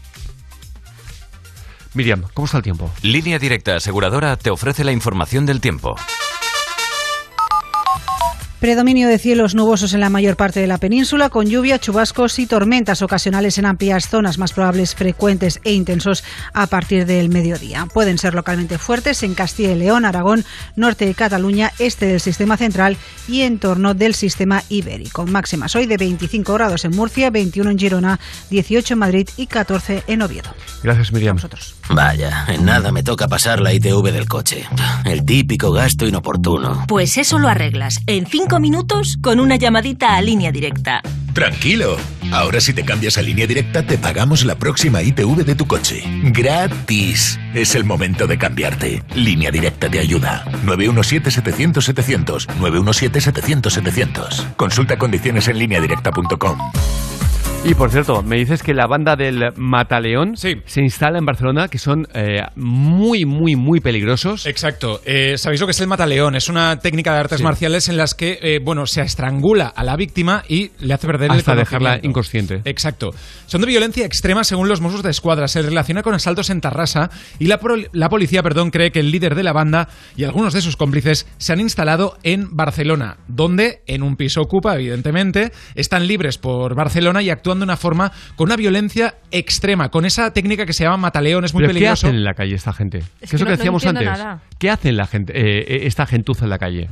[1.94, 2.92] Miriam, ¿cómo está el tiempo?
[3.02, 5.96] Línea Directa Aseguradora te ofrece la información del tiempo.
[8.60, 12.48] Predominio de cielos nubosos en la mayor parte de la península, con lluvia, chubascos y
[12.48, 16.24] tormentas ocasionales en amplias zonas más probables, frecuentes e intensos
[16.54, 17.86] a partir del mediodía.
[17.94, 20.44] Pueden ser localmente fuertes en Castilla y León, Aragón,
[20.76, 22.98] norte de Cataluña, este del sistema central
[23.28, 25.28] y en torno del sistema ibérico.
[25.28, 28.20] Máximas hoy de 25 grados en Murcia, 21 en Girona,
[28.50, 30.50] 18 en Madrid y 14 en Oviedo.
[30.82, 31.38] Gracias, Miriam.
[31.90, 34.66] Vaya, en nada me toca pasar la ITV del coche.
[35.06, 36.86] El típico gasto inoportuno.
[36.88, 41.02] Pues eso lo arreglas en cinco minutos con una llamadita a línea directa.
[41.34, 41.98] Tranquilo.
[42.32, 46.04] Ahora si te cambias a línea directa te pagamos la próxima ITV de tu coche.
[46.24, 47.40] Gratis.
[47.54, 49.04] Es el momento de cambiarte.
[49.16, 50.46] Línea directa te ayuda.
[50.66, 52.48] 917-700-700.
[52.60, 54.56] 917-700-700.
[54.56, 56.58] Consulta condiciones en lineadirecta.com.
[57.66, 61.78] Y por cierto, me dices que la banda del Mataleón se instala en Barcelona, que
[61.78, 64.46] son eh, muy, muy, muy peligrosos.
[64.46, 65.02] Exacto.
[65.04, 66.36] Eh, ¿Sabéis lo que es el mataleón?
[66.36, 67.44] Es una técnica de artes Sí.
[67.44, 71.30] marciales en las que, eh, bueno, se estrangula a la víctima y le hace perder
[71.30, 72.62] Hasta el dejarla inconsciente.
[72.64, 73.10] Exacto.
[73.48, 75.50] Son de violencia extrema según los Mossos de Escuadra.
[75.50, 77.60] Se relaciona con asaltos en Tarrasa y la,
[77.92, 81.28] la policía perdón, cree que el líder de la banda y algunos de sus cómplices
[81.38, 87.22] se han instalado en Barcelona, donde en un piso ocupa, evidentemente, están libres por Barcelona
[87.22, 90.98] y actúan de una forma con una violencia extrema, con esa técnica que se llama
[90.98, 92.08] mataleón, es muy ¿Pero ¿Qué peligroso.
[92.08, 93.00] hacen en la calle esta gente?
[93.00, 94.06] Es ¿Qué es que lo que no- decíamos antes?
[94.06, 94.42] nada.
[94.60, 96.90] ¿Qué hacen la gente, eh, eh, esta gentuza en la calle?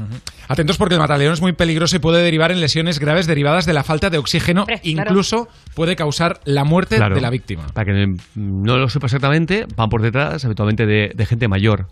[0.47, 3.73] Atentos porque el mataleón es muy peligroso y puede derivar en lesiones graves derivadas de
[3.73, 7.15] la falta de oxígeno, incluso puede causar la muerte Claro.
[7.15, 7.65] de la víctima.
[7.73, 11.87] Para que no lo sepa exactamente, van por detrás habitualmente de, de gente mayor,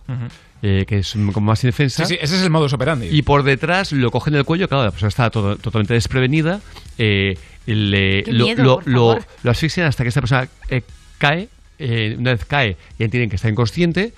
[0.61, 2.05] eh, que es como más indefensa.
[2.05, 3.07] Sí, sí, ese es el modus operandi.
[3.11, 6.59] Y por detrás lo cogen del cuello, claro, la persona está todo- totalmente desprevenida,
[6.97, 9.25] eh, le- lo, miedo, lo- por lo- favor.
[9.43, 10.81] lo asfixian hasta que esta persona eh,
[11.17, 11.49] cae,
[11.79, 14.13] eh, una vez cae ya entienden que está inconsciente,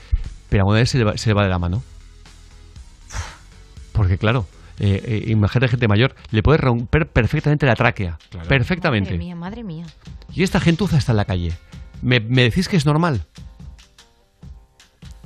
[0.49, 1.83] pero a una vez se le va, se le va de la mano.
[3.91, 4.45] Porque claro,
[4.79, 8.17] eh, eh, imagínate gente mayor, le puede romper perfectamente la tráquea.
[8.47, 9.11] Perfectamente.
[9.11, 9.85] Madre mía, madre mía.
[10.33, 11.53] Y esta gentuza está en la calle.
[12.01, 13.25] ¿Me, me decís que es normal?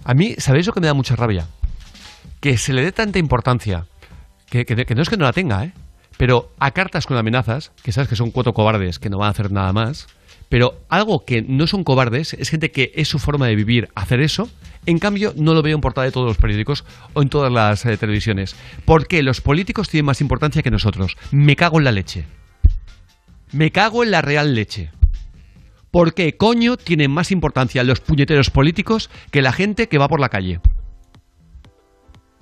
[0.03, 1.47] A mí, ¿sabéis lo que me da mucha rabia?
[2.39, 3.85] Que se le dé tanta importancia,
[4.49, 5.73] que, que- que no es que no la tenga, ¿eh?
[6.19, 9.31] Pero a cartas con amenazas, que sabes que son cuatro cobardes que no van a
[9.31, 10.09] hacer nada más,
[10.49, 14.19] pero algo que no son cobardes, es gente que es su forma de vivir hacer
[14.19, 14.49] eso,
[14.85, 16.83] en cambio no lo veo en portada de todos los periódicos
[17.13, 18.57] o en todas las eh, televisiones.
[18.83, 21.15] Porque los políticos tienen más importancia que nosotros.
[21.31, 22.25] Me cago en la leche.
[23.53, 24.91] Me cago en la real leche.
[25.89, 30.19] ¿Por qué coño tienen más importancia los puñeteros políticos que la gente que va por
[30.19, 30.59] la calle?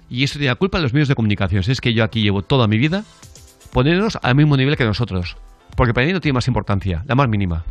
[0.09, 1.63] Y eso tiene la culpa de los medios de comunicación.
[1.67, 3.05] Es que yo aquí llevo toda mi vida
[3.71, 5.37] ponernos al mismo nivel que nosotros.
[5.75, 7.63] Porque para mí no tiene más importancia, la más mínima.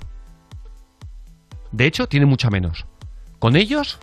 [1.73, 2.87] De hecho, tiene mucha menos.
[3.39, 3.99] Con ellos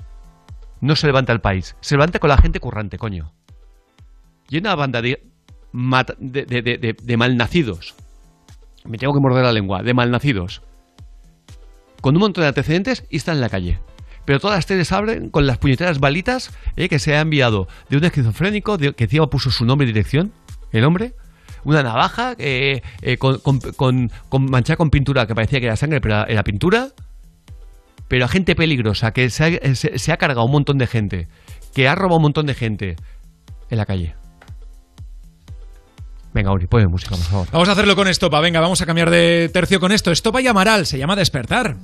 [0.82, 3.32] no se levanta el país, se levanta con la gente currante, coño.
[4.50, 5.22] Y una banda de-
[6.20, 7.96] de- de- de malnacidos.
[8.84, 10.62] Me tengo que morder la lengua, de malnacidos
[12.02, 13.80] con un montón de antecedentes y están en la calle.
[14.26, 17.96] Pero todas las teles abren con las puñeteras balitas eh, que se ha enviado de
[17.98, 20.34] un esquizofrénico de- que encima puso su nombre y dirección,
[20.74, 21.14] el hombre,
[21.64, 23.60] una navaja eh, eh, con, con,
[24.30, 26.90] con- manchada con pintura que parecía que era sangre, pero era, pintura.
[28.08, 31.28] Pero a gente peligrosa que se ha, se- se ha cargado un montón de gente,
[31.74, 32.96] que ha robado un montón de gente
[33.70, 34.16] en la calle.
[36.34, 37.48] Venga, Uri, ponme música, por favor.
[37.52, 38.40] Vamos a hacerlo con Estopa.
[38.40, 40.12] Venga, vamos a cambiar de tercio con esto.
[40.12, 40.88] Estopa y Amaral.
[40.88, 41.76] Se llama Despertar.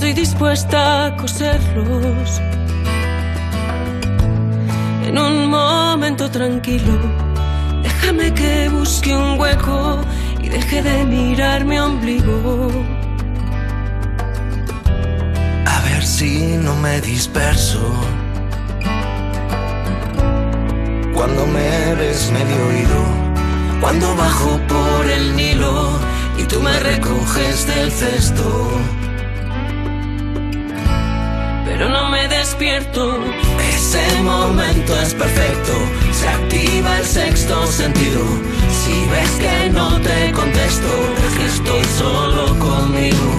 [0.00, 2.40] Estoy dispuesta a coserlos.
[5.04, 6.94] En un momento tranquilo,
[7.82, 10.00] déjame que busque un hueco
[10.42, 12.70] y deje de mirar mi ombligo.
[15.66, 17.92] A ver si no me disperso.
[21.12, 23.00] Cuando me ves medio oído,
[23.82, 25.90] cuando bajo por el Nilo
[26.38, 28.80] y tú me recoges del cesto.
[32.50, 33.16] Despierto.
[33.76, 35.72] Ese momento es perfecto,
[36.12, 38.24] se activa el sexto sentido.
[38.80, 40.88] Si ves que no te contesto,
[41.26, 43.30] es que estoy solo conmigo.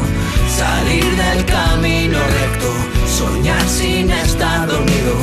[0.58, 2.70] Salir del camino recto,
[3.20, 5.16] soñar sin estar dormido,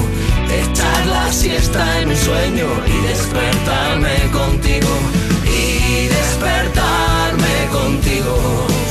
[0.63, 4.93] echar la siesta en un sueño y despertarme contigo.
[5.47, 8.37] Y despertarme contigo.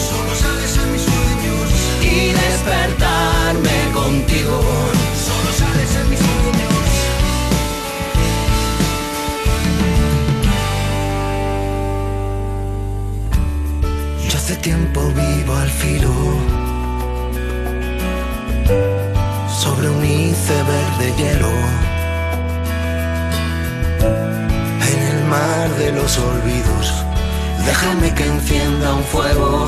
[0.10, 1.68] Solo sales en mis sueños.
[2.02, 4.86] Y despertarme contigo.
[14.68, 16.14] Tiempo vivo al filo
[19.48, 21.53] sobre un iceberg de hielo
[24.91, 26.85] en el mar de los olvidos.
[27.65, 29.68] Déjame que encienda un fuego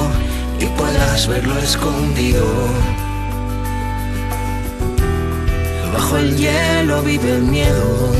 [0.59, 2.45] y puedas verlo escondido.
[5.93, 8.13] Bajo el hielo vive el miedo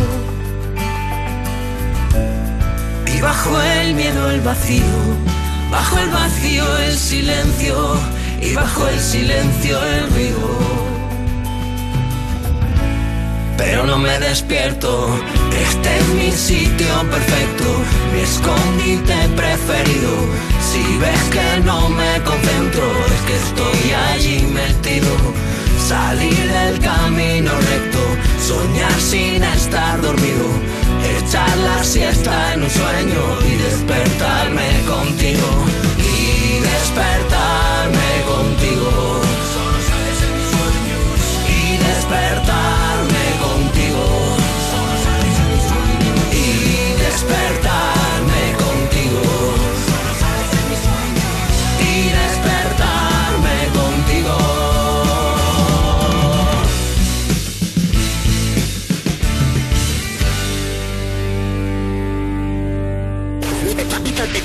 [3.05, 5.38] y bajo el miedo el vacío.
[5.71, 7.95] Bajo el vacío el silencio
[8.41, 10.89] y bajo el silencio el rigor.
[13.57, 15.09] Pero no me despierto,
[15.51, 17.65] este es mi sitio perfecto,
[18.13, 20.13] mi escondite preferido.
[20.71, 22.83] Si ves que no me concentro,
[23.13, 25.13] es que estoy allí metido.
[25.87, 27.99] Salir del camino recto,
[28.47, 30.47] soñar sin estar dormido
[31.03, 35.47] echar la siesta en un sueño y despertarme contigo,
[35.97, 39.08] y despertarme contigo.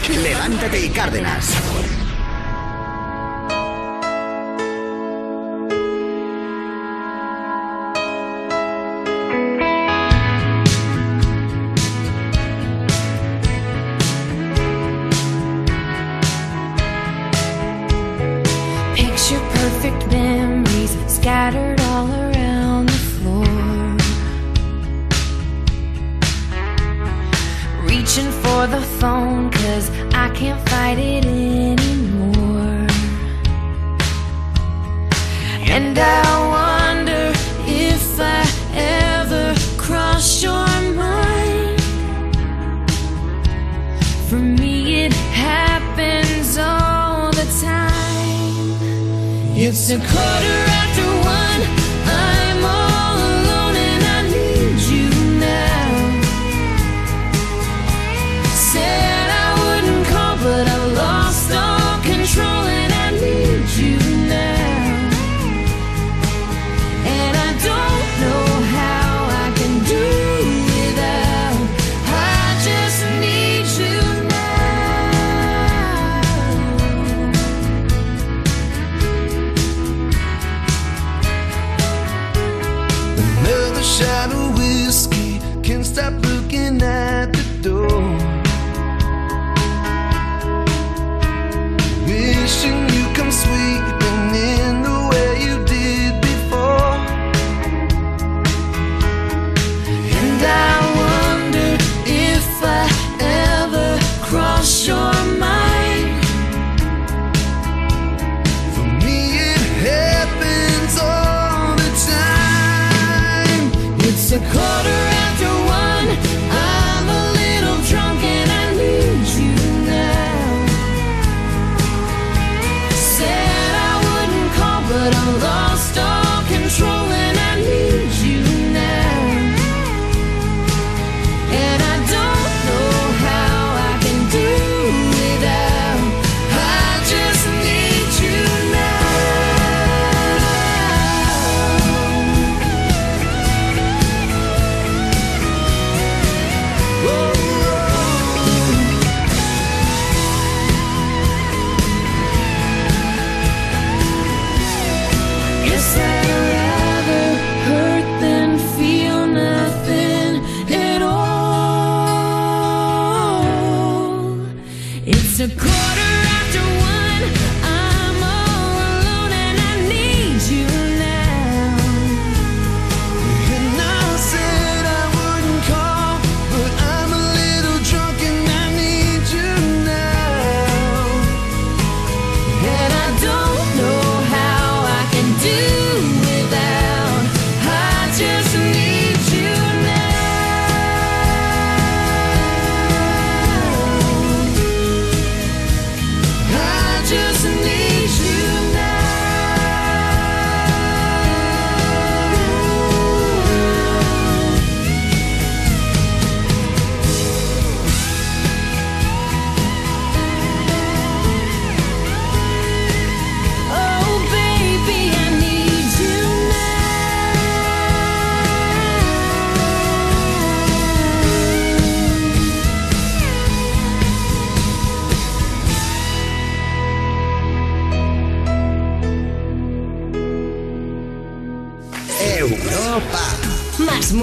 [0.08, 1.54] Levántate y Cárdenas.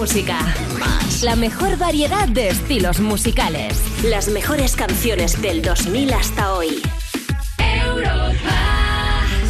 [0.02, 0.40] música.
[1.22, 3.80] La mejor variedad de estilos musicales.
[4.04, 6.82] Las mejores canciones del 2000 hasta hoy.
[7.60, 8.34] Europa.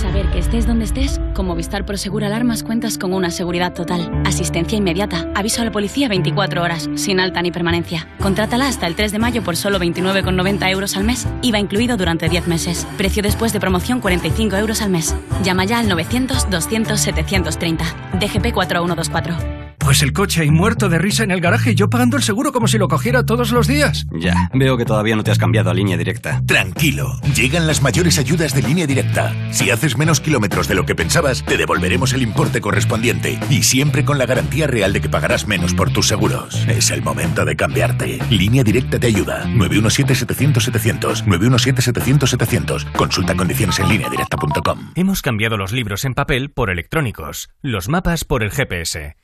[0.02, 4.12] Saber que estés donde estés, con Movistar Prosegura Alarmas cuentas con una seguridad total.
[4.26, 5.26] Asistencia inmediata.
[5.36, 8.06] Aviso a la policía 24 horas, sin alta ni permanencia.
[8.20, 11.28] Contrátala hasta el 3 de mayo por solo 29,90 euros al mes.
[11.44, 12.86] IVA incluido durante 10 meses.
[12.98, 15.16] Precio después de promoción 45 euros al mes.
[15.46, 17.86] Llama ya al 900 200 730.
[18.20, 19.61] DGP 4124.
[19.84, 22.52] Pues el coche ahí muerto de risa en el garaje y yo pagando el seguro
[22.52, 24.06] como si lo cogiera todos los días.
[24.12, 26.42] Ya, veo que todavía no te has cambiado a línea directa.
[26.46, 29.34] Tranquilo, llegan las mayores ayudas de línea directa.
[29.52, 34.06] Si haces menos kilómetros de lo que pensabas, te devolveremos el importe correspondiente y siempre
[34.06, 36.56] con la garantía real de que pagarás menos por tus seguros.
[36.68, 38.20] Es el momento de cambiarte.
[38.30, 39.46] Línea directa te ayuda.
[39.48, 41.26] 917-700-700.
[41.26, 42.92] 917-700-700.
[42.92, 44.92] Consulta condiciones en línea directa.com.
[44.96, 49.16] Hemos cambiado los libros en papel por electrónicos, los mapas por el GPS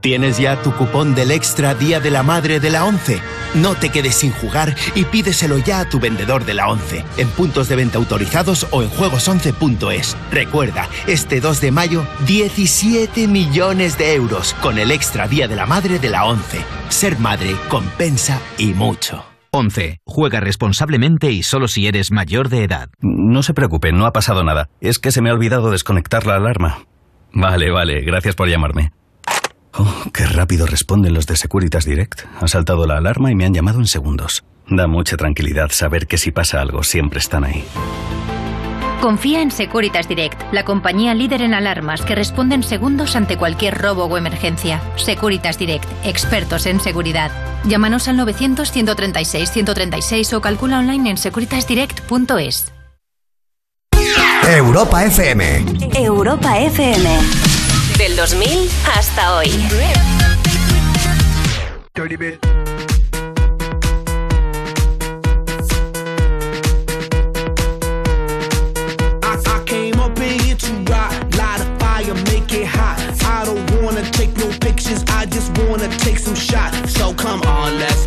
[0.00, 3.20] ¿Tienes ya tu cupón del Extra Día de la Madre de la 11?
[3.54, 7.28] No te quedes sin jugar y pídeselo ya a tu vendedor de la 11, en
[7.30, 10.16] puntos de venta autorizados o en juegos11.es.
[10.30, 15.66] Recuerda, este 2 de mayo, 17 millones de euros con el Extra Día de la
[15.66, 16.60] Madre de la 11.
[16.90, 19.24] Ser madre compensa y mucho.
[19.50, 19.98] 11.
[20.04, 22.88] Juega responsablemente y solo si eres mayor de edad.
[23.00, 24.68] No se preocupe, no ha pasado nada.
[24.80, 26.84] Es que se me ha olvidado desconectar la alarma.
[27.32, 28.92] Vale, vale, gracias por llamarme.
[29.78, 32.22] Oh, qué rápido responden los de Securitas Direct.
[32.40, 34.42] Ha saltado la alarma y me han llamado en segundos.
[34.68, 37.64] Da mucha tranquilidad saber que si pasa algo siempre están ahí.
[39.00, 43.78] Confía en Securitas Direct, la compañía líder en alarmas que responde en segundos ante cualquier
[43.78, 44.82] robo o emergencia.
[44.96, 47.30] Securitas Direct, expertos en seguridad.
[47.64, 52.72] Llámanos al 900-136-136 o calcula online en securitasdirect.es.
[54.42, 55.64] Europa FM.
[55.94, 57.57] Europa FM.
[57.98, 59.50] Del 2000 hasta hoy.
[75.30, 76.92] Just wanna take some shots.
[76.94, 78.06] So come on, let's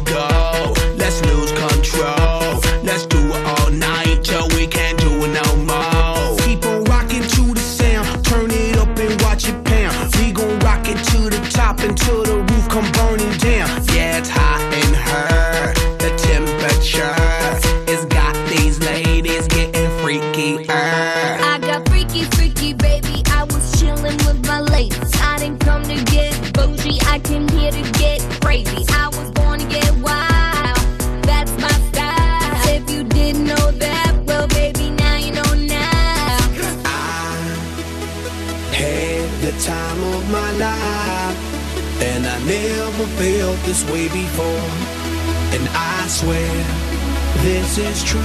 [11.93, 13.10] the top until the roof come burning
[46.22, 46.53] swear
[47.41, 48.19] this is true,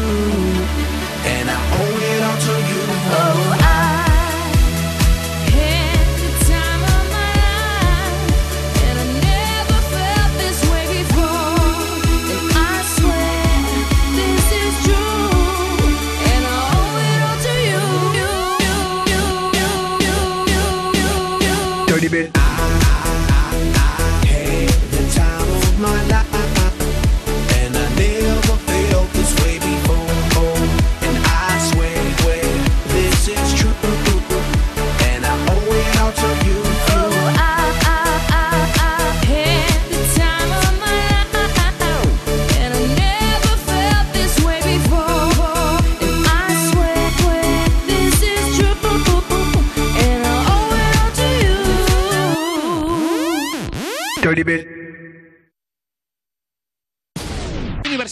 [1.34, 2.82] and I owe it all to you.
[3.20, 3.95] Oh, I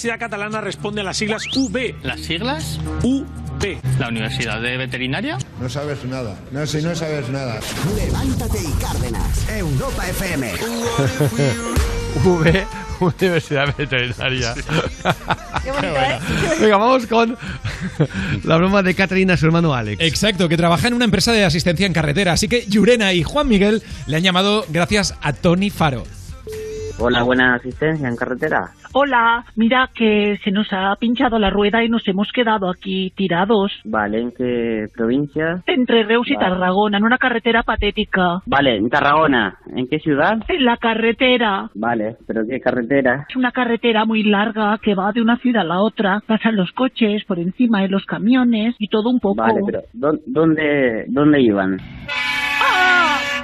[0.04, 1.94] Universidad Catalana responde a las siglas UB.
[2.02, 2.78] ¿Las siglas?
[3.02, 3.78] UB.
[3.98, 5.38] ¿La Universidad de Veterinaria?
[5.58, 6.36] No sabes nada.
[6.52, 7.58] No, si no sabes nada.
[7.96, 9.48] Levántate y Cárdenas.
[9.48, 10.52] Europa FM.
[12.22, 12.66] V,
[13.00, 14.54] Universidad Veterinaria.
[15.62, 16.18] Qué bonito, ¿eh?
[16.60, 17.38] Venga, vamos con
[18.44, 20.02] la broma de Caterina, su hermano Alex.
[20.02, 22.32] Exacto, que trabaja en una empresa de asistencia en carretera.
[22.32, 26.04] Así que Yurena y Juan Miguel le han llamado gracias a Tony Faro.
[26.98, 28.70] Hola, buena asistencia en carretera.
[29.04, 33.72] Hola, mira que se nos ha pinchado la rueda y nos hemos quedado aquí tirados.
[33.84, 35.64] Vale, ¿en qué provincia?
[35.66, 36.48] Entre Reus y Vale.
[36.50, 38.40] Tarragona, en una carretera patética.
[38.46, 39.56] Vale, en Tarragona.
[39.74, 40.38] ¿En qué ciudad?
[40.46, 41.70] En la carretera.
[41.74, 43.26] Vale, pero ¿qué carretera?
[43.28, 46.22] Es una carretera muy larga que va de una ciudad a la otra.
[46.24, 49.42] Pasan los coches por encima de los camiones y todo un poco.
[49.42, 51.78] Vale, pero ¿dó- ¿dónde, dónde iban?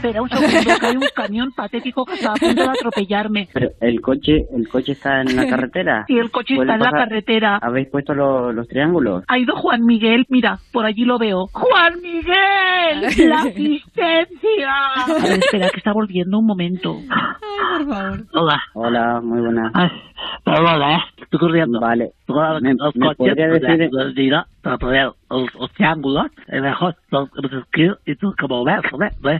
[0.00, 3.48] Espera un segundo, que hay un camión patético que está a punto de atropellarme.
[3.52, 6.04] Pero el coche, el coche está en la carretera.
[6.06, 7.58] Sí, el coche ¿Puede está en la carretera.
[7.60, 9.24] ¿Habéis puesto lo- los triángulos?
[9.28, 11.48] Ha ido Juan Miguel, mira, por allí lo veo.
[11.52, 13.28] ¡Juan Miguel!
[13.28, 14.72] ¡La asistencia!
[14.96, 16.96] A ver, espera, que está volviendo un momento.
[17.10, 18.24] Ay, por favor.
[18.32, 18.62] Hola.
[18.74, 19.72] Hola, muy buenas.
[20.44, 21.00] Perdona, ¿eh?
[21.22, 21.78] Estoy corriendo.
[21.78, 22.12] Vale.
[22.62, 23.90] Me, ¿Me- podría decir-
[24.62, 26.97] para poner los, los triángulos, es mejor
[28.06, 28.64] y tú como.
[28.64, 29.36] ¿Ves?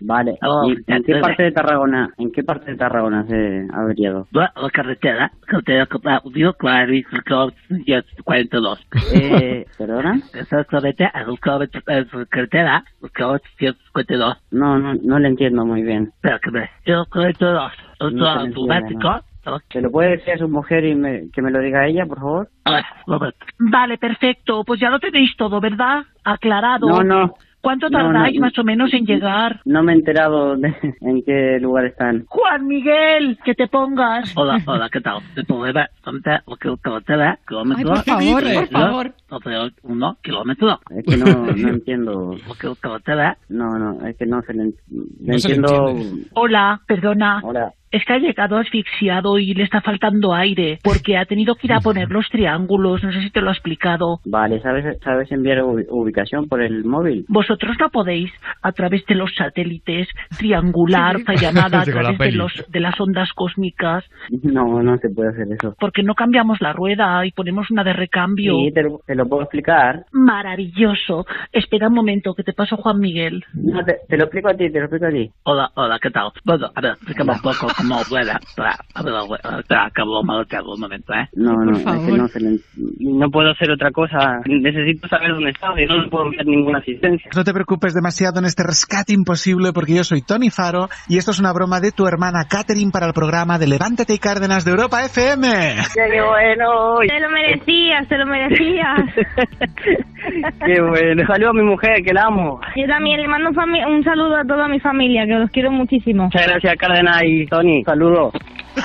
[0.00, 0.38] Vale.
[0.42, 3.80] Oh, ¿Y en qué entonces- parte de Tarragona, en qué parte de Tarragona se ha
[3.80, 4.26] averiado?
[4.32, 7.54] La la carretera, carretera que va unido kilómetros
[8.24, 8.86] 42.
[9.12, 10.20] Eh, ¿Perdona?
[10.34, 11.36] Exactamente, la
[12.30, 12.84] carretera,
[13.58, 14.36] 152.
[14.50, 16.12] No, no, no le entiendo muy bien.
[16.14, 16.70] Espera que me...
[16.84, 17.04] Yo
[18.26, 19.20] automático.
[19.70, 22.18] ¿Se lo puede decir a su mujer y me- que me lo diga ella, por
[22.18, 22.48] favor?
[23.58, 24.64] Vale, perfecto.
[24.64, 26.04] Pues ya lo tenéis todo, ¿verdad?
[26.24, 26.88] Aclarado.
[26.88, 27.34] No, no.
[27.62, 28.46] ¿Cuánto No, no, tardáis no.
[28.46, 29.60] más o menos en llegar?
[29.64, 32.24] No me he enterado de en qué lugar están.
[32.28, 34.32] Juan Miguel, que te pongas.
[34.36, 35.18] Hola, hola, ¿qué tal?
[35.34, 35.74] Kilómetro.
[37.48, 38.42] Ay, por favor,
[39.28, 39.72] por favor.
[39.82, 40.78] uno, kilómetro.
[40.90, 42.34] Es que no, no entiendo.
[42.80, 43.36] Carretera.
[43.48, 44.74] No, no, es que no se le, en-
[45.20, 45.88] le No se le entiendo.
[45.88, 46.26] entiende.
[46.34, 47.40] Hola, perdona.
[47.42, 47.72] Hola.
[47.96, 51.72] Es que ha llegado asfixiado y le está faltando aire, porque ha tenido que ir
[51.72, 54.20] a poner los triángulos, no sé si te lo ha explicado.
[54.26, 57.24] Vale, ¿sabes, ¿sabes enviar ubi- ubicación por el móvil?
[57.28, 62.32] Vosotros no podéis, a través de los satélites, triangular esta llamada a la través de,
[62.32, 64.04] los, de las ondas cósmicas,
[64.42, 65.74] No, no se puede hacer eso.
[65.80, 68.52] porque no cambiamos la rueda y ponemos una de recambio.
[68.56, 70.04] Sí, te lo, te lo puedo explicar.
[70.12, 71.24] Maravilloso.
[71.52, 73.42] Espera un momento, que te paso Juan Miguel.
[73.54, 75.30] No, te, te lo explico a ti, te lo explico a ti.
[75.44, 76.30] Hola, hola, ¿qué tal?
[76.44, 77.66] Bueno, a ver, explícame un poco
[78.10, 81.28] ver, espera, acabo mal, te hago un momento, ¿eh?
[81.34, 82.58] No, no, es que no se le...
[83.00, 84.40] No puedo hacer otra cosa.
[84.46, 87.30] Necesito saber dónde está y no le puedo enviar ninguna asistencia.
[87.34, 91.30] No te preocupes demasiado en este rescate imposible porque yo soy Tony Faro y esto
[91.30, 94.70] es una broma de tu hermana Katherine para el programa de Levántate y Cárdenas de
[94.72, 95.48] Europa FM.
[95.94, 96.98] ¡Qué bueno!
[97.06, 99.00] Te lo merecías, te lo merecías.
[100.66, 101.26] ¡Qué bueno!
[101.26, 102.60] Saludo a mi mujer, que la amo.
[102.76, 106.24] Yo también le mando un, un saludo a toda mi familia, que los quiero muchísimo.
[106.24, 107.65] Muchas gracias, Cárdenas y Tony.
[107.84, 108.32] Saludos.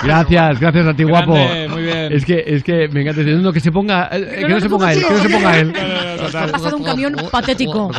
[0.03, 1.33] Gracias, gracias a ti, guapo.
[1.33, 2.13] Grande, muy bien.
[2.13, 4.93] Es que, es que me encanta diciendo que se ponga, eh, que no se ponga
[4.93, 5.73] él, que no se ponga él.
[5.75, 7.91] Ha pasado un camión patético.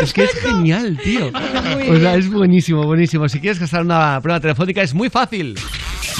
[0.00, 1.30] Es que es genial, tío.
[1.90, 3.28] O sea, es buenísimo, buenísimo.
[3.28, 5.56] Si quieres gastar una prueba telefónica es muy fácil.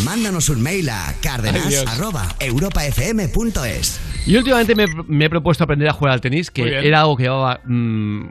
[0.05, 4.00] Mándanos un mail a cárdenas.europafm.es.
[4.26, 7.25] Y últimamente me, me he propuesto aprender a jugar al tenis, que era algo que
[7.25, 8.28] llevaba mm,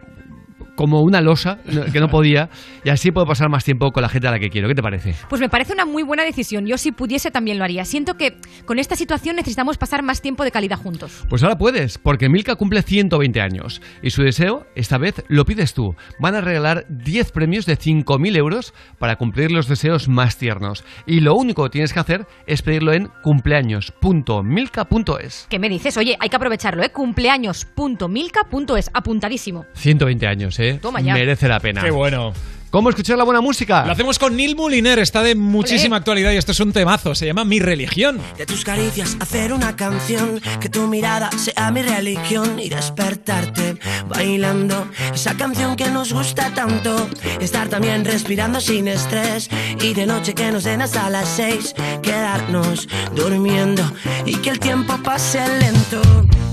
[0.78, 1.58] como una losa,
[1.92, 2.50] que no podía,
[2.86, 4.68] y así puedo pasar más tiempo con la gente a la que quiero.
[4.68, 5.16] ¿Qué te parece?
[5.28, 6.68] Pues me parece una muy buena decisión.
[6.68, 7.84] Yo si pudiese también lo haría.
[7.84, 11.26] Siento que con esta situación necesitamos pasar más tiempo de calidad juntos.
[11.30, 15.74] Pues ahora puedes, porque Milka cumple 120 años y su deseo, esta vez, lo pides
[15.74, 15.96] tú.
[16.20, 20.84] Van a regalar 10 premios de 5.000 euros para cumplir los deseos más tiernos.
[21.08, 25.48] Y lo único que tienes que hacer es pedirlo en cumpleaños.milka.es.
[25.50, 25.98] ¿Qué me dices?
[25.98, 26.90] Oye, hay que aprovecharlo, ¿eh?
[26.90, 28.92] Cumpleaños.milka.es.
[28.94, 29.66] Apuntadísimo.
[29.74, 30.67] 120 años, ¿eh?
[30.76, 31.14] Toma ya.
[31.14, 31.82] Merece la pena.
[31.82, 32.34] Qué bueno.
[32.70, 33.86] ¿Cómo escuchar la buena música?
[33.86, 37.26] Lo hacemos con Neil Muliner, está de muchísima actualidad y esto es un temazo, se
[37.26, 38.20] llama Mi Religión.
[38.38, 43.78] De tus caricias hacer una canción, que tu mirada sea mi religión y despertarte
[44.10, 47.10] bailando esa canción que nos gusta tanto.
[47.40, 49.50] Estar también respirando sin estrés
[49.82, 51.74] y de noche que nos den hasta las seis,
[52.04, 53.82] quedarnos durmiendo
[54.26, 56.02] y que el tiempo pase lento.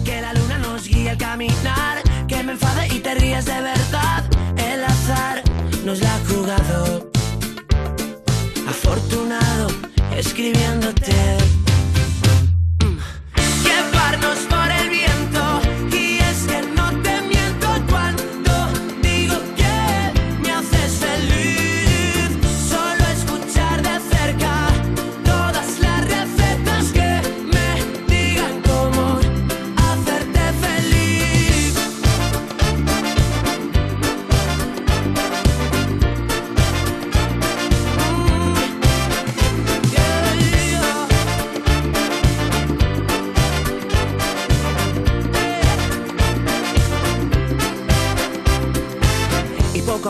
[0.05, 2.03] Que la luna nos guíe al caminar,
[2.45, 4.25] me enfade y te ríes de verdad.
[4.57, 5.43] El azar
[5.85, 7.11] nos la ha jugado.
[8.67, 9.69] Afortunado
[10.17, 11.64] escribiéndote.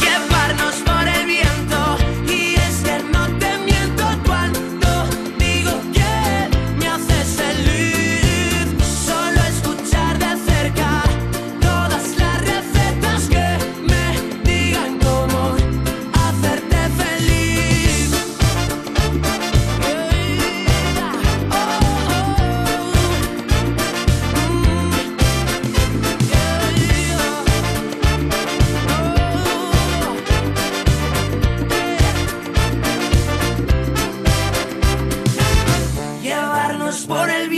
[0.00, 0.74] Llevarnos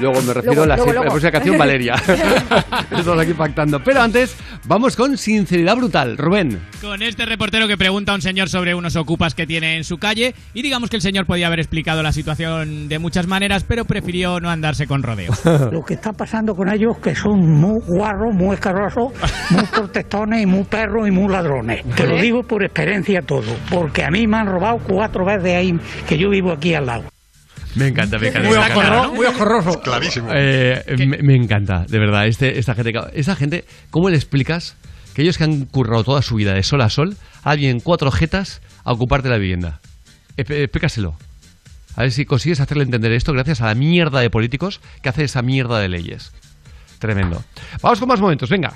[0.00, 1.08] Luego me refiero Luego, a la luego, luego.
[1.10, 1.94] próxima canción Valeria.
[2.90, 3.80] Estamos aquí pactando.
[3.82, 4.36] Pero antes,
[4.66, 6.16] vamos con sinceridad brutal.
[6.16, 6.60] Rubén.
[6.80, 9.98] Con este reportero que pregunta a un señor sobre unos ocupas que tiene en su
[9.98, 13.84] calle y digamos que el señor podía haber explicado la situación de muchas maneras, pero
[13.84, 15.44] prefirió no andarse con rodeos.
[15.72, 19.12] Lo que está pasando con ellos que son muy guarros, muy escarosos,
[19.50, 21.84] muy protectones y muy perros y muy ladrones.
[21.96, 25.72] Te lo digo por experiencia todo, porque a mí me han robado cuatro veces ahí
[26.08, 27.04] que yo vivo aquí al lado.
[27.78, 28.48] Me encanta, me encanta.
[28.48, 29.02] Muy me encanta.
[29.08, 29.14] ocorro-
[29.64, 29.76] muy.
[29.82, 30.28] Clarísimo.
[30.34, 32.26] Eh, me, me encanta, de verdad.
[32.26, 34.76] Este, esta gente, esa gente, ¿cómo le explicas
[35.14, 38.60] que ellos que han currado toda su vida de sol a sol, alguien cuatro jetas
[38.84, 39.80] a ocuparte la vivienda?
[40.36, 41.16] Explícaselo.
[41.96, 45.24] A ver si consigues hacerle entender esto gracias a la mierda de políticos que hace
[45.24, 46.32] esa mierda de leyes.
[47.00, 47.42] Tremendo.
[47.82, 48.74] Vamos con más momentos, venga.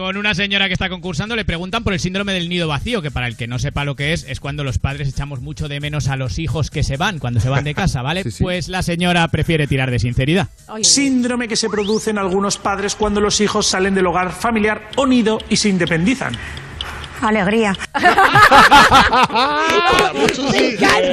[0.00, 3.10] Con una señora que está concursando le preguntan por el síndrome del nido vacío, que
[3.10, 5.78] para el que no sepa lo que es, es cuando los padres echamos mucho de
[5.78, 8.24] menos a los hijos que se van, cuando se van de casa, ¿vale?
[8.40, 10.48] Pues la señora prefiere tirar de sinceridad.
[10.80, 15.06] Síndrome que se produce en algunos padres cuando los hijos salen del hogar familiar o
[15.06, 16.34] nido y se independizan.
[17.20, 17.76] Alegría.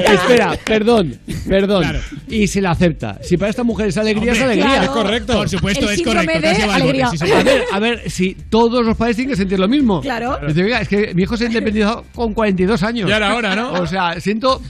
[0.06, 1.84] Espera, perdón, perdón.
[2.28, 3.18] Y se la acepta.
[3.22, 4.64] Si para esta mujer es alegría, es alegría.
[4.66, 4.82] claro.
[4.84, 5.32] Es correcto.
[5.34, 7.08] Por supuesto, El es correcto, de alegría.
[7.10, 10.00] sí, a ver, a ver, si todos los padres tienen que sentir lo mismo.
[10.00, 10.38] Claro.
[10.46, 13.08] Dice, "Oiga, es que mi hijo se ha independizado con 42 años.
[13.08, 13.72] Ya era hora, ¿no?
[13.72, 14.62] O sea, siento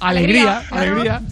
[0.00, 1.22] Alegría, Alegría.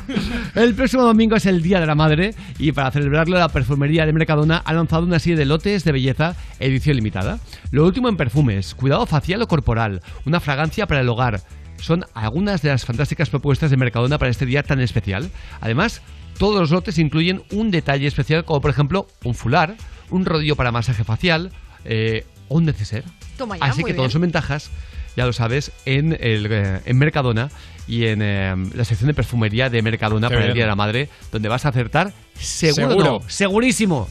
[0.55, 4.13] El próximo domingo es el Día de la Madre y para celebrarlo la perfumería de
[4.13, 7.39] Mercadona ha lanzado una serie de lotes de belleza edición limitada.
[7.71, 11.41] Lo último en perfumes, cuidado facial o corporal, una fragancia para el hogar.
[11.79, 15.31] Son algunas de las fantásticas propuestas de Mercadona para este día tan especial.
[15.61, 16.03] Además,
[16.39, 19.77] todos los lotes incluyen un detalle especial como por ejemplo un fular,
[20.11, 21.53] un rodillo para masaje facial
[21.85, 23.05] eh, o un neceser.
[23.37, 24.13] Toma ya, Así que todos bien.
[24.13, 24.71] son ventajas,
[25.17, 27.51] ya lo sabes, en, el, eh, en Mercadona
[27.89, 30.55] y en eh, la sección de perfumería de Mercadona Qué para el.
[30.55, 33.21] Día de la Madre, donde vas a acertar seguro, Seguro.
[33.23, 34.09] no, segurísimo.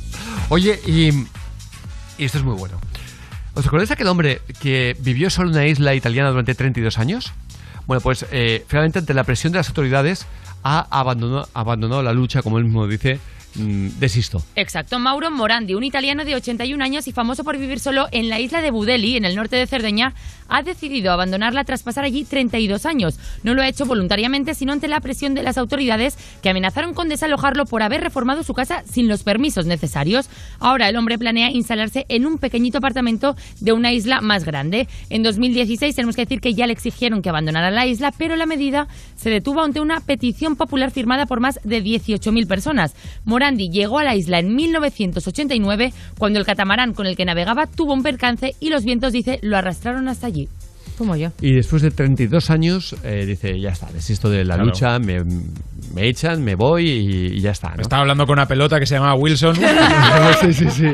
[0.50, 1.10] Oye, y,
[2.18, 2.80] y esto es muy bueno.
[3.54, 7.32] ¿Os acordáis de aquel hombre que vivió solo en una isla italiana durante 32 años?
[7.88, 10.26] Bueno, pues eh, finalmente ante la presión de las autoridades
[10.64, 13.20] ha abandonado, abandonado la lucha, como él mismo dice,
[13.56, 14.44] mm, desisto.
[14.56, 18.40] Exacto, Mauro Morandi, un italiano de 81 años y famoso por vivir solo en la
[18.40, 20.14] isla de Budeli, en el norte de Cerdeña,
[20.48, 23.20] ha decidido abandonarla tras pasar allí 32 años.
[23.44, 27.10] No lo ha hecho voluntariamente, sino ante la presión de las autoridades que amenazaron con
[27.10, 30.30] desalojarlo por haber reformado su casa sin los permisos necesarios.
[30.60, 34.88] Ahora el hombre planea instalarse en un pequeñito apartamento de una isla más grande.
[35.10, 38.46] En 2016 tenemos que decir que ya le exigieron que abandonara la isla, pero la
[38.46, 42.96] medida se detuvo ante una petición popular firmada por más de 18.000 personas.
[43.24, 47.94] Morandi llegó a la isla en 1989 cuando el catamarán con el que navegaba tuvo
[47.94, 50.35] un percance y los vientos, dice, lo arrastraron hasta allí.
[50.98, 51.30] Como yo.
[51.42, 54.66] Y después de 32 años eh, dice, ya está, desisto de la Claro.
[54.70, 55.22] lucha, me,
[55.94, 57.76] me echan, me voy y, y ya está.
[57.76, 57.82] ¿no?
[57.82, 59.56] Estaba hablando con una pelota que se llama Wilson.
[60.42, 60.86] sí, sí, sí.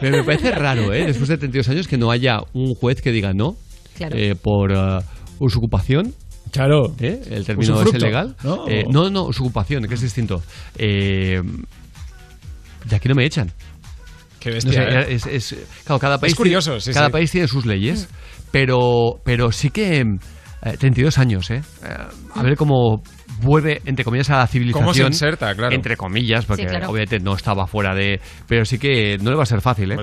[0.00, 1.04] Pero me parece raro, ¿eh?
[1.06, 3.56] Después de 32 años que no haya un juez que diga no
[3.96, 4.16] Claro.
[4.16, 5.02] eh, por uh,
[5.40, 6.14] usucupación.
[6.50, 6.94] Claro.
[7.00, 7.20] ¿Eh?
[7.30, 8.34] El término es.
[8.44, 8.66] ¿no?
[8.68, 10.42] Eh, no, no, usucupación, que es distinto.
[10.78, 11.40] Eh,
[12.88, 13.50] de aquí no me echan.
[14.40, 14.72] Qué No bestia.
[14.72, 14.80] sé,
[15.12, 15.14] ¿eh?
[15.14, 17.12] es, es- claro, cada país, curioso, tiene, sí, cada sí.
[17.12, 18.08] país tiene sus leyes,
[18.54, 19.98] pero, pero sí que
[20.62, 21.60] eh, 32 años, ¿eh?
[21.82, 21.96] Eh,
[22.36, 23.02] A ver cómo
[23.42, 24.84] vuelve, entre comillas, a la civilización.
[24.84, 25.52] ¿Cómo se inserta?
[25.56, 25.74] Claro.
[25.74, 26.88] Entre comillas, porque Sí, claro.
[26.90, 28.20] obviamente no estaba fuera de...
[28.46, 29.96] Pero sí que no le va a ser fácil, ¿eh?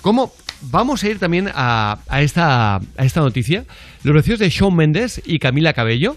[0.00, 0.32] ¿Cómo?
[0.62, 3.64] Vamos a ir también a, a esta, a esta noticia.
[4.04, 6.16] Los vecinos de Shawn Mendes y Camila Cabello,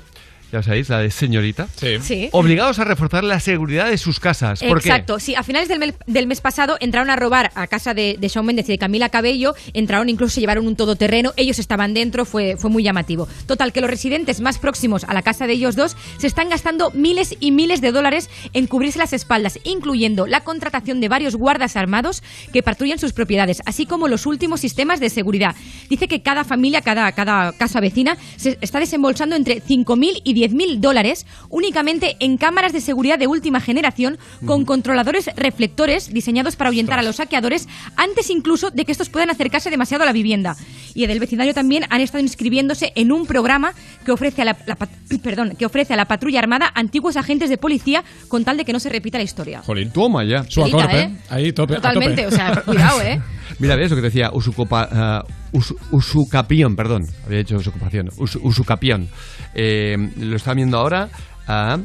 [0.52, 1.68] ya sabéis, la de señorita,
[2.02, 2.30] Sí.
[2.32, 4.60] obligados a reforzar la seguridad de sus casas.
[4.62, 4.90] ¿Por qué?
[4.90, 8.28] Exacto, sí, a finales del, del mes pasado entraron a robar a casa de, de
[8.28, 12.26] Shawn Mendes y de Camila Cabello, entraron incluso, se llevaron un todoterreno, ellos estaban dentro,
[12.26, 13.28] fue, fue muy llamativo.
[13.48, 16.92] Total, que los residentes más próximos a la casa de ellos dos se están gastando
[16.92, 21.76] miles y miles de dólares en cubrirse las espaldas, incluyendo la contratación de varios guardas
[21.76, 25.56] armados que patrullan sus propiedades, así como los últimos sistemas de seguridad.
[25.90, 30.80] Dice que cada familia, cada, cada casa vecina, se está desembolsando entre 5.000 y 10.000
[30.80, 37.00] dólares únicamente en cámaras de seguridad de última generación con controladores reflectores diseñados para ahuyentar
[37.00, 40.56] a los saqueadores antes incluso de que estos puedan acercarse demasiado a la vivienda.
[40.94, 43.74] Y del vecindario también han estado inscribiéndose en un programa
[44.06, 44.76] que ofrece a la, la
[45.24, 48.74] perdón, que ofrece a la patrulla armada antiguos agentes de policía con tal de que
[48.74, 49.62] no se repita la historia.
[49.62, 49.92] Jolín.
[49.92, 50.44] Toma ya.
[50.44, 51.00] Su Telita, acorpe.
[51.02, 51.12] ¿eh?
[51.30, 51.74] Ahí, tope.
[51.74, 52.36] a Totalmente, tope.
[52.36, 53.22] o sea, cuidado, ¿eh?
[53.60, 59.08] Mira, ves lo que te decía, usucopa, us- usucapión, perdón, había dicho usucapión, us- usucapión.
[59.54, 61.10] Eh, lo está viendo ahora.
[61.48, 61.78] ah,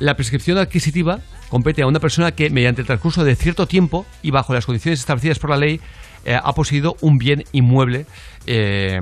[0.00, 4.30] la prescripción adquisitiva compete a una persona que, mediante el transcurso de cierto tiempo y
[4.30, 5.80] bajo las condiciones establecidas por la ley,
[6.24, 8.06] eh, ha poseído un bien inmueble.
[8.46, 9.00] eh,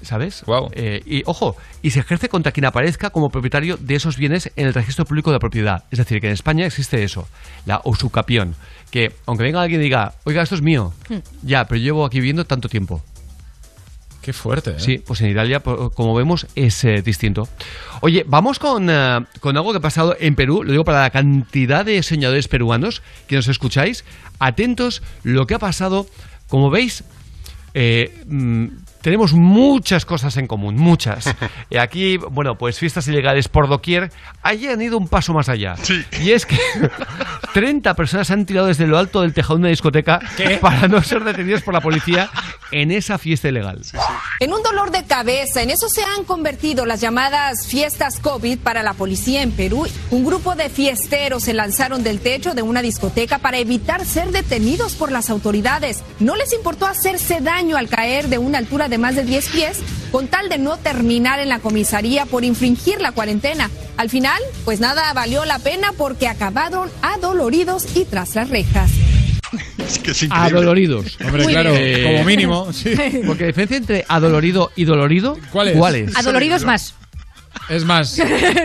[0.00, 0.44] ¿Sabes?
[0.72, 4.68] Eh, y ojo, y se ejerce contra quien aparezca como propietario de esos bienes en
[4.68, 5.84] el registro público de la propiedad.
[5.90, 7.26] Es decir, que en España existe eso,
[7.66, 8.54] la usucapión.
[8.92, 10.94] Que aunque venga alguien y diga, oiga, esto es mío,
[11.42, 13.02] ya, pero llevo aquí viviendo tanto tiempo.
[14.22, 14.74] Qué fuerte, ¿eh?
[14.78, 17.48] Sí, pues en Italia, como vemos, es eh, distinto.
[18.00, 18.86] Oye, vamos con,
[19.40, 20.62] con algo que ha pasado en Perú.
[20.62, 24.04] Lo digo para la cantidad de soñadores peruanos que nos escucháis.
[24.38, 26.06] Atentos lo que ha pasado.
[26.48, 27.04] Como veis,
[27.74, 28.66] eh, mm,
[29.00, 31.34] tenemos muchas cosas en común, muchas.
[31.70, 34.10] Y aquí, bueno, pues fiestas ilegales por doquier.
[34.42, 35.74] Allí han ido un paso más allá.
[36.22, 36.58] Y es que
[37.54, 40.20] 30 personas han tirado desde lo alto del tejado de una discoteca
[40.60, 42.30] para no ser detenidos por la policía
[42.70, 43.82] en esa fiesta ilegal.
[44.40, 48.82] En un dolor de cabeza, en eso se han convertido las llamadas fiestas COVID para
[48.82, 49.86] la policía en Perú.
[50.10, 54.94] Un grupo de fiesteros se lanzaron del techo de una discoteca para evitar ser detenidos
[54.94, 56.02] por las autoridades.
[56.20, 59.78] No les importó hacerse daño al caer de una altura de más de 10 pies
[60.10, 63.70] con tal de no terminar en la comisaría por infringir la cuarentena.
[63.96, 68.90] Al final, pues nada valió la pena porque acabaron adoloridos y tras las rejas.
[69.78, 71.16] Es que es Adoloridos.
[71.24, 72.02] Hombre, Muy claro, bien.
[72.04, 72.90] como mínimo, sí.
[73.26, 75.76] Porque la diferencia entre adolorido y dolorido, ¿Cuál es?
[75.76, 76.16] ¿cuál es?
[76.16, 76.94] Adoloridos más.
[77.68, 78.18] Es más,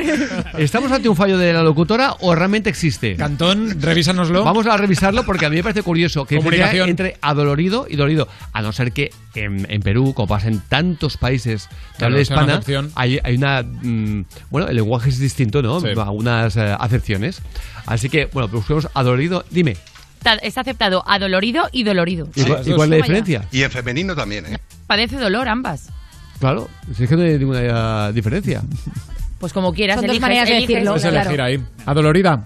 [0.58, 3.16] ¿Estamos ante un fallo de la locutora o realmente existe?
[3.16, 4.44] Cantón, revísanoslo.
[4.44, 6.90] Vamos a revisarlo porque a mí me parece curioso que Comunicación.
[6.90, 8.28] entre adolorido y dolido.
[8.53, 12.26] A no ser que en, en Perú, como pasa en tantos países de Claro, habla
[12.26, 12.92] sea una hispana, acepción.
[12.95, 13.64] hay, hay una.
[13.64, 15.80] mm, bueno, el lenguaje es distinto, ¿no?
[15.82, 15.88] Sí.
[15.88, 17.42] Algunas eh, acepciones.
[17.86, 19.44] Así que, bueno, busquemos adolorido.
[19.50, 19.76] Dime,
[20.22, 22.30] Ta- Es aceptado adolorido y dolorido.
[22.36, 23.45] ¿y, cuál- y cuál es la diferencia?
[23.52, 24.58] Y en femenino también, ¿eh?
[24.88, 25.90] Padece dolor ambas.
[26.43, 28.61] Claro, si es que no hay ninguna diferencia.
[29.39, 30.75] Pues como quieras, Son dos eliges, maneras de eliges.
[30.75, 31.63] decirlo, Es elegir ahí.
[31.85, 32.45] Adolorida.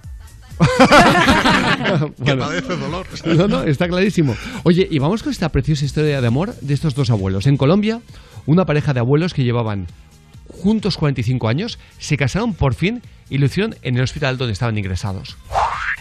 [2.19, 2.45] Bueno.
[2.45, 3.07] padece dolor.
[3.25, 4.35] No, no, está clarísimo.
[4.63, 7.47] Oye, y vamos con esta preciosa historia de amor de estos dos abuelos.
[7.47, 8.01] En Colombia,
[8.45, 9.87] una pareja de abuelos que llevaban
[10.47, 14.77] juntos 45 años se casaron por fin y lo hicieron en el hospital donde estaban
[14.77, 15.37] ingresados.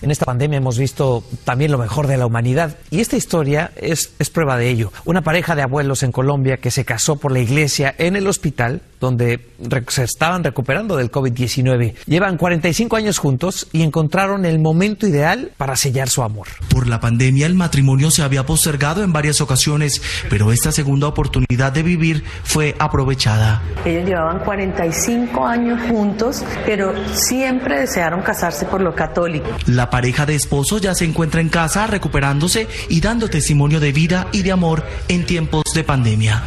[0.02, 4.12] En esta pandemia hemos visto también lo mejor de la humanidad y esta historia es,
[4.18, 4.92] es prueba de ello.
[5.06, 8.82] Una pareja de abuelos en Colombia que se casó por la iglesia en el hospital
[9.00, 9.40] donde
[9.88, 11.94] se estaban recuperando del COVID-19.
[12.06, 16.48] Llevan 45 años juntos y encontraron el momento ideal para sellar su amor.
[16.68, 21.72] Por la pandemia el matrimonio se había postergado en varias ocasiones, pero esta segunda oportunidad
[21.72, 23.62] de vivir fue aprovechada.
[23.84, 29.48] Ellos llevaban 45 años juntos, pero siempre desearon casarse por lo católico.
[29.66, 34.28] La pareja de esposos ya se encuentra en casa recuperándose y dando testimonio de vida
[34.32, 36.44] y de amor en tiempos de pandemia.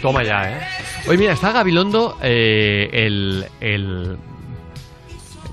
[0.00, 0.60] Toma ya, ¿eh?
[1.08, 4.16] Oye, mira, está Gabilondo, eh, el, el-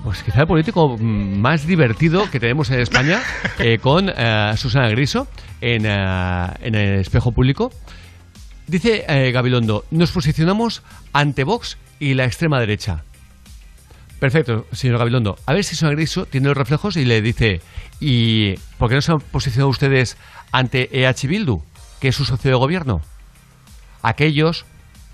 [0.02, 3.20] Pues quizá el político más divertido que tenemos en España,
[3.58, 5.28] eh, con eh, Susana Griso
[5.60, 7.70] en, eh, en el espejo público.
[8.66, 13.02] Dice eh, Gabilondo, nos posicionamos ante Vox y la extrema derecha.
[14.20, 15.38] Perfecto, señor Gabilondo.
[15.46, 17.62] A ver si señor Griso tiene los reflejos y le dice,
[18.00, 20.18] ¿y por qué no se han posicionado ustedes
[20.52, 21.62] ante EH Bildu,
[22.00, 23.00] que es su socio de gobierno?
[24.02, 24.66] Aquellos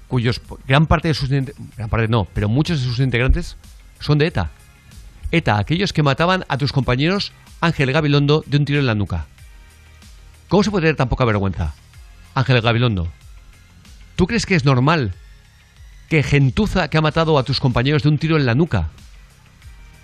[0.08, 3.56] cuyos gran parte de sus gran parte no, pero muchos de sus integrantes
[4.00, 4.50] son de ETA.
[5.30, 9.26] ETA, aquellos que mataban a tus compañeros Ángel Gabilondo de un tiro en la nuca.
[10.48, 11.74] ¿Cómo se puede tener tan poca vergüenza?
[12.34, 13.06] Ángel Gabilondo,
[14.16, 15.14] ¿tú crees que es normal
[16.08, 18.88] que gentuza que ha matado a tus compañeros de un tiro en la nuca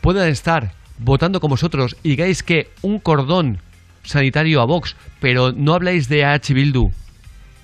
[0.00, 3.58] puedan estar votando con vosotros y digáis que un cordón
[4.02, 6.52] sanitario a Vox, pero no habláis de H.
[6.54, 6.90] Bildu,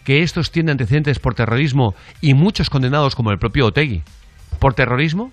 [0.04, 4.02] que estos tienen antecedentes por terrorismo y muchos condenados como el propio Otegui
[4.58, 5.32] por terrorismo?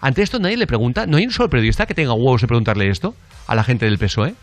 [0.00, 2.88] Ante esto nadie le pregunta, no hay un solo periodista que tenga huevos de preguntarle
[2.88, 3.14] esto
[3.46, 4.34] a la gente del PSOE.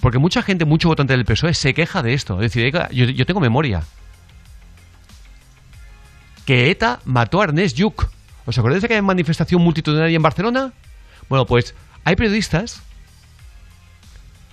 [0.00, 2.34] Porque mucha gente, mucho votante del PSOE se queja de esto.
[2.34, 3.84] Es decir, "Oiga, yo, yo tengo memoria.
[6.44, 8.08] Que ETA mató a Ernest Lluch.
[8.46, 10.72] ¿Os acordáis de aquella manifestación multitudinaria en Barcelona?
[11.28, 11.74] Bueno, pues
[12.04, 12.82] hay periodistas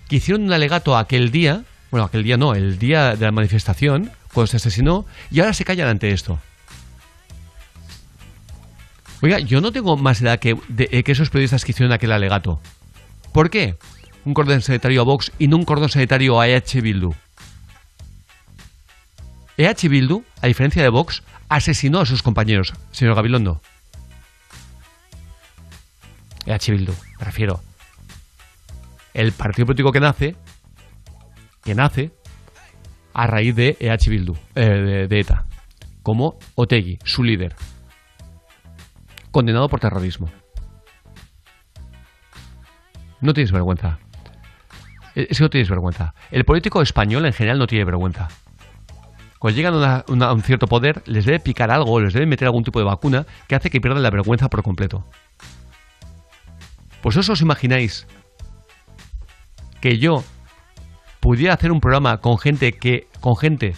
[0.08, 4.12] que hicieron un alegato aquel día, bueno, aquel día no, el día de la manifestación,
[4.34, 6.40] cuando se asesinó, y ahora se callan ante esto.
[9.22, 12.60] Oiga, yo no tengo más edad que, eh, que esos periodistas que hicieron aquel alegato.
[13.34, 13.78] ¿Por qué?
[14.26, 17.14] Un cordón sanitario a Vox y no un cordón sanitario a EH Bildu.
[19.58, 23.62] EH Bildu, a diferencia de Vox, asesinó a sus compañeros, señor Gabilondo.
[26.46, 27.60] EH Bildu, me refiero.
[29.14, 30.38] El partido político que nace,
[31.62, 32.14] que nace
[33.14, 35.46] a raíz de EH Bildu, eh, de, de ETA,
[36.04, 37.54] como Otegui, su líder,
[39.32, 40.32] condenado por terrorismo.
[43.20, 44.00] No tienes vergüenza.
[45.16, 46.14] Es que no tienes vergüenza.
[46.32, 48.30] El político español en general no tiene vergüenza.
[49.42, 52.78] Cuando llegan a, un cierto poder, les debe picar algo, les debe meter algún tipo
[52.78, 55.04] de vacuna que hace que pierdan la vergüenza por completo.
[57.02, 58.06] Pues eso os imagináis
[59.82, 60.24] que yo
[61.22, 63.74] pudiera hacer un programa con gente que con gente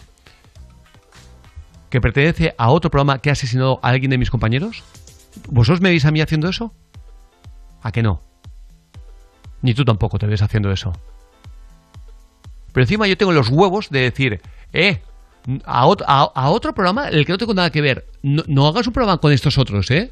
[1.89, 4.83] que pertenece a otro programa que ha asesinado a alguien de mis compañeros?
[5.47, 6.73] ¿Vosotros me veis a mí haciendo eso?
[7.81, 8.19] ¿A que no?
[9.61, 10.91] Ni tú tampoco te ves haciendo eso.
[12.73, 14.41] Pero encima yo tengo los huevos de decir,
[14.73, 15.01] eh,
[15.65, 18.87] a, ot- a- a otro programa, el que no tengo nada que ver, no, hagas
[18.87, 20.11] un programa con estos otros, ¿eh?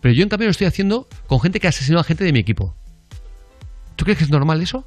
[0.00, 2.38] Pero yo en cambio lo estoy haciendo con gente que asesinó a gente de mi
[2.38, 2.74] equipo.
[3.96, 4.84] ¿Tú crees que es normal eso?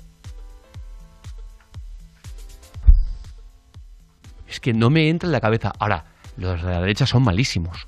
[4.48, 5.74] Es que no me entra en la cabeza.
[5.80, 6.06] Ahora,
[6.38, 7.88] los de la derecha son malísimos.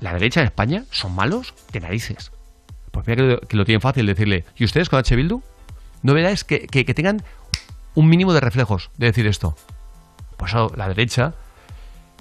[0.00, 2.30] La derecha de España son malos de narices.
[2.90, 4.44] Pues mira que lo, que lo tienen fácil decirle.
[4.56, 5.14] ¿Y ustedes con H.
[5.16, 5.42] Bildu?
[6.02, 7.22] No verás que, que tengan
[7.98, 9.56] un mínimo de reflejos de decir esto.
[10.36, 11.34] Pues la derecha,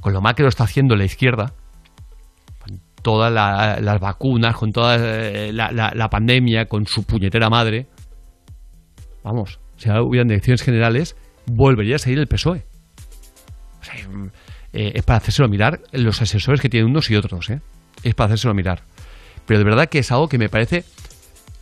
[0.01, 1.53] con lo mal que lo está haciendo la izquierda,
[2.59, 7.87] con todas la- las vacunas, con toda eh, la, pandemia, con su puñetera madre,
[9.23, 11.15] vamos, si ahora hubieran elecciones generales,
[11.45, 12.65] volvería a salir el PSOE.
[13.79, 13.93] O sea,
[14.73, 17.61] eh, es para hacérselo mirar los asesores que tienen unos y otros, ¿eh?
[18.03, 18.81] Es para hacérselo mirar.
[19.45, 20.83] Pero de verdad que es algo que me parece.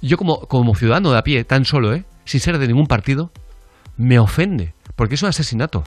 [0.01, 2.05] Yo, como, como ciudadano de a pie, tan solo, ¿eh?
[2.23, 3.31] Sin ser de ningún partido,
[3.97, 4.73] me ofende.
[4.95, 5.83] Porque es un asesinato.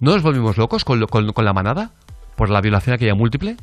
[0.00, 1.90] ¿No nos volvimos locos con, la manada?
[2.36, 3.56] ¿Por la violación aquella múltiple?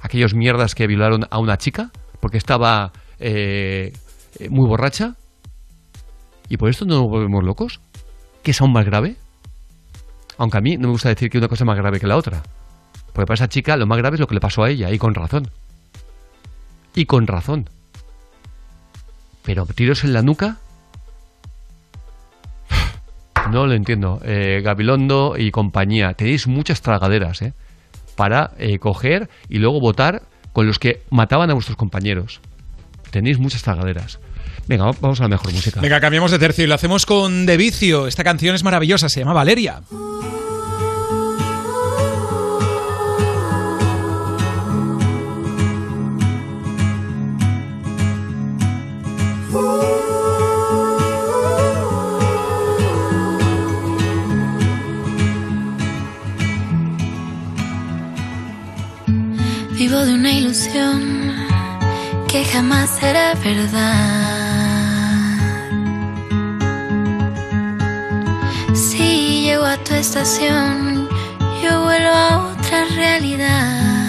[0.00, 1.90] ¿Aquellos mierdas que violaron a una chica?
[2.20, 3.92] Porque estaba eh,
[4.38, 5.16] eh, muy borracha.
[6.48, 7.80] ¿Y por esto no nos volvemos locos?
[8.42, 9.16] ¿Que es aún más grave?
[10.38, 12.16] Aunque a mí no me gusta decir que una cosa es más grave que la
[12.16, 12.42] otra.
[13.12, 14.98] Porque para esa chica lo más grave es lo que le pasó a ella, y
[14.98, 15.50] con razón.
[16.94, 17.68] Y con razón.
[19.42, 20.58] Pero tiros en la nuca.
[23.50, 24.20] No lo entiendo.
[24.24, 27.52] Eh, Gabilondo y compañía, tenéis muchas tragaderas, ¿eh?
[28.16, 32.40] Para eh, coger y luego votar con los que mataban a vuestros compañeros.
[33.10, 34.18] Tenéis muchas tragaderas.
[34.66, 35.80] Venga, vamos a la mejor música.
[35.80, 38.06] Venga, cambiamos de tercio y lo hacemos con De Vicio.
[38.06, 39.82] Esta canción es maravillosa, se llama Valeria.
[59.94, 61.32] De una ilusión
[62.26, 64.34] que jamás será verdad.
[68.74, 71.08] Si llego a tu estación,
[71.62, 74.03] yo vuelvo a otra realidad.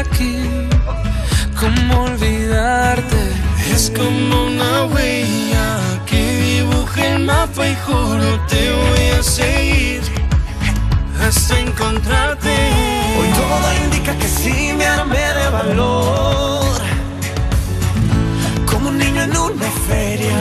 [0.00, 0.36] Aquí.
[1.58, 3.32] ¿Cómo olvidarte?
[3.72, 10.02] Es como una huella que dibuja el mapa y juro te voy a seguir
[11.26, 12.54] hasta encontrarte.
[13.18, 16.76] Hoy todo indica que sí me armé de valor.
[18.70, 20.38] Como un niño en una feria.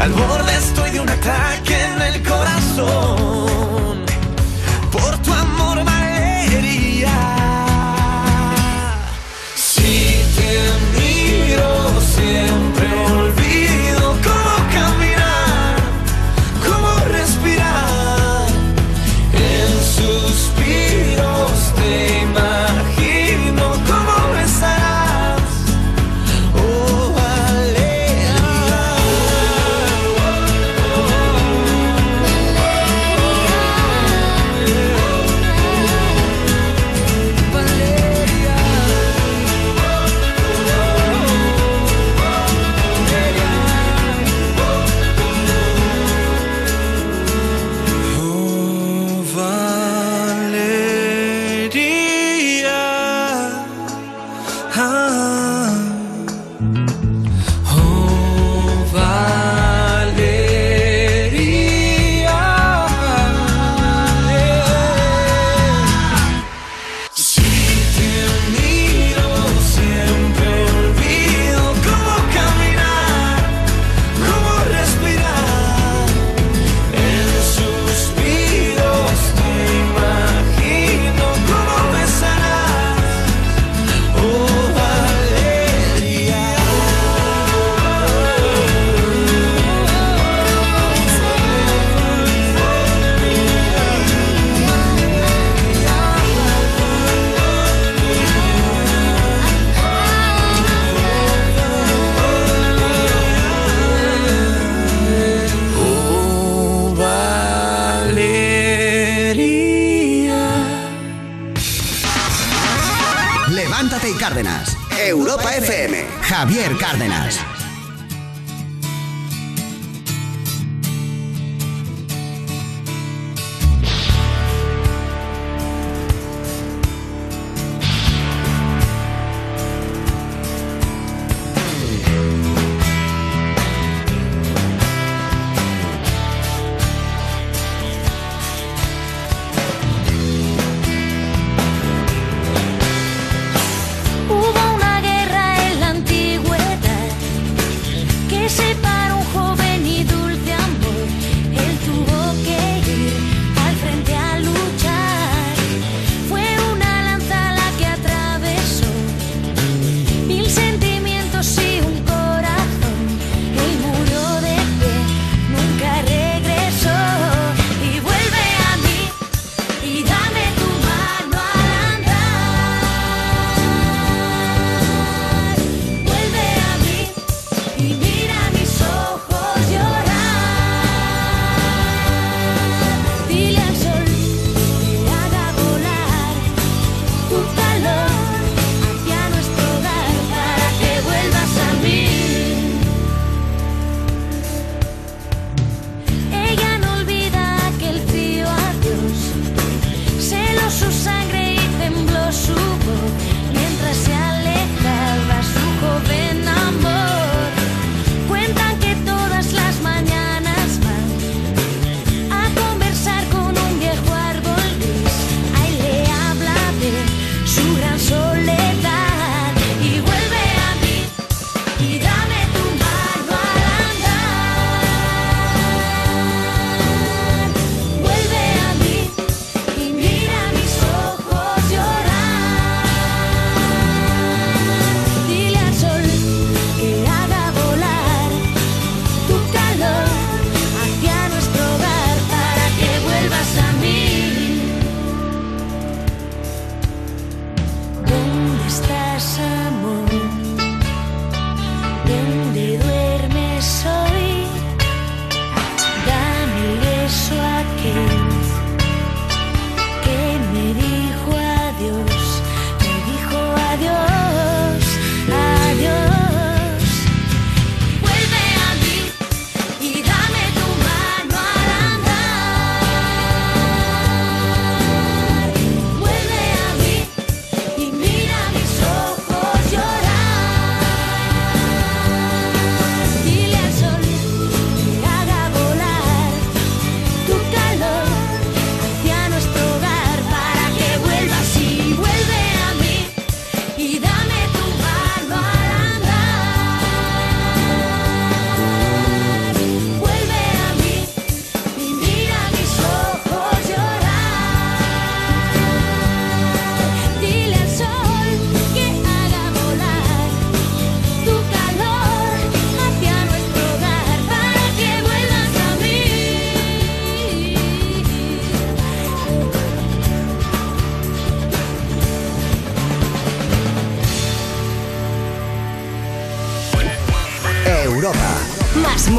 [0.00, 4.04] Al borde estoy de un ataque en el corazón.
[4.90, 5.51] Por tu amor,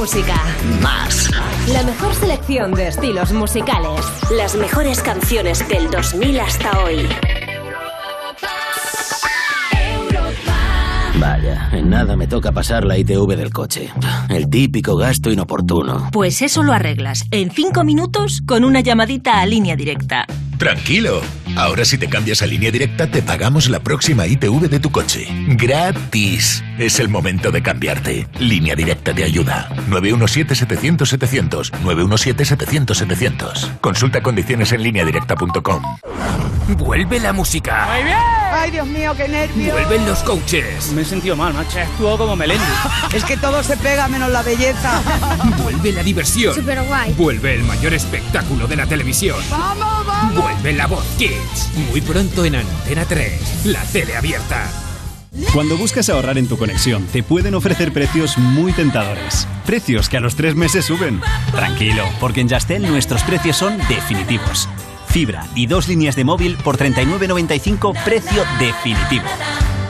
[0.04, 0.36] música.
[0.82, 1.32] Más.
[1.72, 4.02] La mejor selección de estilos musicales.
[4.38, 7.08] Las mejores canciones del 2000 hasta hoy.
[11.18, 13.94] Vaya, en nada me toca pasar la ITV del coche.
[14.28, 16.10] El típico gasto inoportuno.
[16.12, 20.26] Pues eso lo arreglas en 5 minutos con una llamadita a línea directa.
[20.58, 21.22] Tranquilo.
[21.56, 25.28] Ahora si te cambias a línea directa te pagamos la próxima ITV de tu coche.
[25.50, 26.64] Gratis.
[26.80, 28.28] Es el momento de cambiarte.
[28.40, 29.70] Línea directa te ayuda.
[29.90, 31.72] 917-700-700.
[31.84, 33.80] 917-700-700.
[33.80, 35.84] Consulta condiciones en lineadirecta.com.
[36.78, 37.88] Vuelve la música.
[37.94, 38.18] Muy bien.
[38.52, 39.74] Ay, Dios mío, qué nervios.
[39.74, 40.92] Vuelven los coaches.
[40.94, 41.80] Me he sentido mal, macho.
[41.80, 42.64] Actúo como Melendi.
[43.14, 45.02] es que todo se pega menos la belleza.
[45.62, 46.56] Vuelve la diversión.
[46.56, 47.14] Súper guay.
[47.14, 49.38] Vuelve el mayor espectáculo de la televisión.
[49.50, 49.93] ¡Vamos, vamos!
[50.36, 51.70] Vuelve la voz Kids.
[51.90, 53.66] Muy pronto en Antena 3.
[53.66, 54.70] La tele abierta.
[55.54, 59.48] Cuando buscas ahorrar en tu conexión, te pueden ofrecer precios muy tentadores.
[59.66, 61.22] Precios que a los tres meses suben.
[61.52, 64.70] Tranquilo, porque en Yastel nuestros precios son definitivos.
[65.08, 69.26] Fibra y dos líneas de móvil por 39.95 precio definitivo.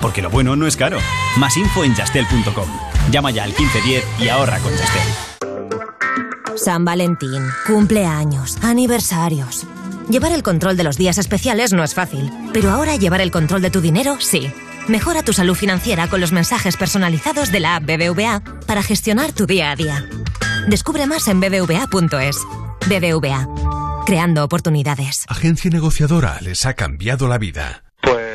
[0.02, 1.00] Porque lo bueno no es caro.
[1.38, 2.68] Más info en yastel.com.
[3.12, 5.02] Llama ya al 1510 y ahorra con Yastel.
[6.56, 9.66] San Valentín, cumpleaños, aniversarios.
[10.10, 13.62] Llevar el control de los días especiales no es fácil, pero ahora llevar el control
[13.62, 14.52] de tu dinero sí.
[14.88, 19.46] Mejora tu salud financiera con los mensajes personalizados de la app BBVA para gestionar tu
[19.46, 20.06] día a día.
[20.68, 22.38] Descubre más en bbva.es.
[22.88, 23.48] BBVA.
[24.06, 25.24] Creando oportunidades.
[25.30, 27.83] Agencia negociadora les ha cambiado la vida.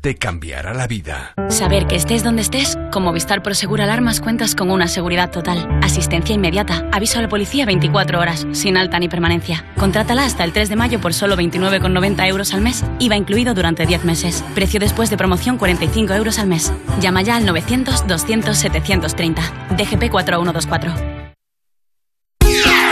[0.00, 1.34] Te cambiará la vida.
[1.48, 5.68] Saber que estés donde estés, con Movistar Prosegur Alarmas cuentas con una seguridad total.
[5.82, 6.88] Asistencia inmediata.
[6.92, 9.64] Aviso a la policía 24 horas, sin alta ni permanencia.
[9.76, 12.84] Contrátala hasta el 3 de mayo por solo 29,90 euros al mes.
[13.00, 14.44] IVA incluido durante 10 meses.
[14.54, 16.72] Precio después de promoción 45 euros al mes.
[17.00, 19.42] Llama ya al 900-200-730.
[19.76, 20.92] DGP 4124.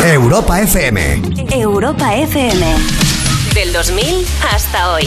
[0.03, 1.23] Europa FM.
[1.53, 2.67] Europa FM.
[3.55, 5.07] Del 2000 hasta hoy.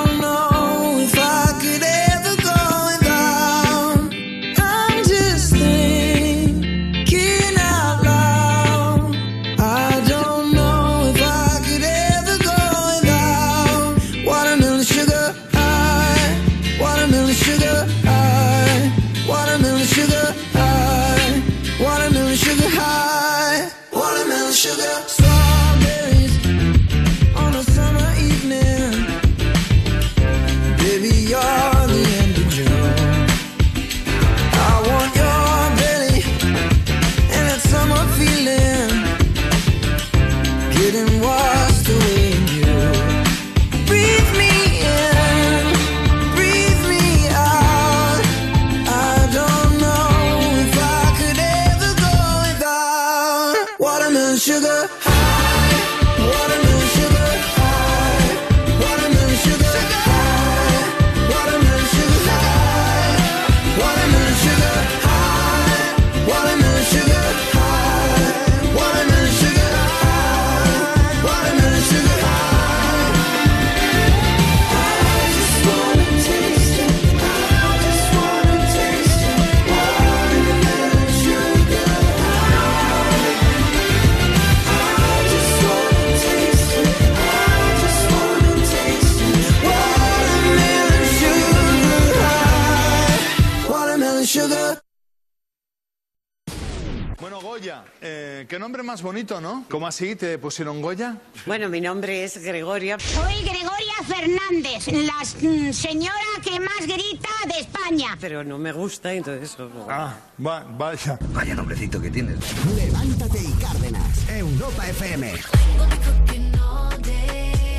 [98.51, 99.63] qué nombre más bonito, ¿no?
[99.69, 101.15] ¿Cómo así te pusieron Goya?
[101.45, 102.97] Bueno, mi nombre es Gregoria.
[102.99, 105.23] Soy Gregoria Fernández, la
[105.71, 108.17] señora que más grita de España.
[108.19, 109.55] Pero no me gusta, entonces...
[109.87, 111.17] Ah, va- vaya.
[111.33, 112.39] Vaya nombrecito que tienes.
[112.75, 114.29] Levántate y Cárdenas.
[114.29, 115.31] Europa FM.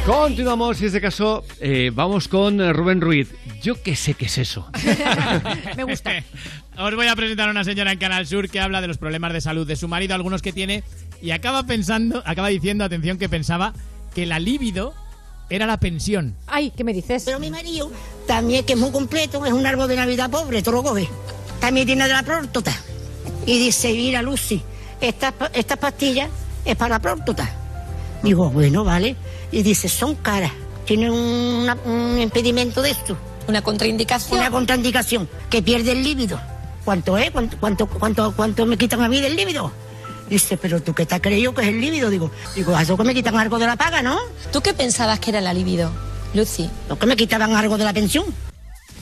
[0.06, 3.32] Continuamos y en este caso eh, vamos con eh, Rubén Ruiz.
[3.62, 4.66] Yo qué sé qué es eso.
[5.76, 6.10] Me gusta.
[6.78, 9.32] Os voy a presentar a una señora en Canal Sur que habla de los problemas
[9.32, 10.82] de salud de su marido, algunos que tiene,
[11.20, 13.74] y acaba pensando, acaba diciendo, atención, que pensaba
[14.12, 14.92] que la libido
[15.50, 16.34] era la pensión.
[16.48, 17.22] Ay, ¿qué me dices?
[17.24, 17.92] Pero mi marido
[18.26, 21.08] también, que es muy completo, es un árbol de Navidad pobre, todo lo coge.
[21.60, 22.72] También tiene de la próstata.
[23.46, 24.60] Y dice, mira, Lucy,
[25.00, 26.28] estas estas pastillas
[26.64, 27.48] es para la próstata.
[28.24, 29.14] Digo, bueno, vale.
[29.52, 30.50] Y dice, son caras.
[30.86, 33.16] Tienen una- un impedimento de esto.
[33.46, 34.38] Una contraindicación.
[34.38, 35.28] Una contraindicación.
[35.50, 36.40] Que pierde el líbido.
[36.84, 37.30] ¿Cuánto es?
[37.30, 39.70] ¿Cuánto, cuánto, cuánto, cuánto me quitan a mí del líbido?
[40.28, 42.08] Dice, pero tú qué te has creído que es el líbido.
[42.10, 44.18] Digo, digo, eso que me quitan algo de la paga, ¿no?
[44.52, 45.90] ¿Tú qué pensabas que era la libido,
[46.34, 46.70] Lucy?
[46.88, 48.24] No, que me quitaban algo de la pensión.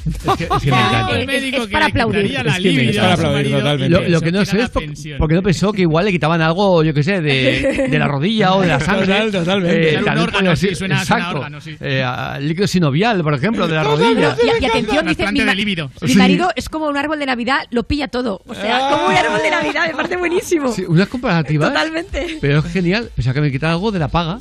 [0.06, 1.18] Es que, es que me encanta.
[1.18, 2.32] El médico es que para aplaudir.
[2.44, 3.88] la Es que es para aplaudir totalmente.
[3.88, 4.82] Lo, lo que no sé es por-
[5.18, 8.54] porque no pensó que igual le quitaban algo, yo qué sé, de, de la rodilla
[8.54, 9.06] o de la sangre.
[9.06, 9.94] Total, totalmente.
[9.94, 11.36] Eh, Un tal vez órgano, puede sí, suena- suena exacto.
[11.38, 11.76] órgano, sí.
[11.80, 14.36] Eh, a- líquido sinovial, por ejemplo, de la rodilla.
[14.58, 16.16] Y, y atención, dice, mi, ma- mi Sí.
[16.18, 18.40] marido es como un árbol de Navidad, lo pilla todo.
[18.46, 20.72] O sea, como un árbol de Navidad, me parece buenísimo.
[20.72, 21.68] Sí, unas comparativas.
[21.68, 22.38] Totalmente.
[22.40, 23.10] Pero es genial.
[23.14, 24.38] Pensaba que me quitaba algo de la paga.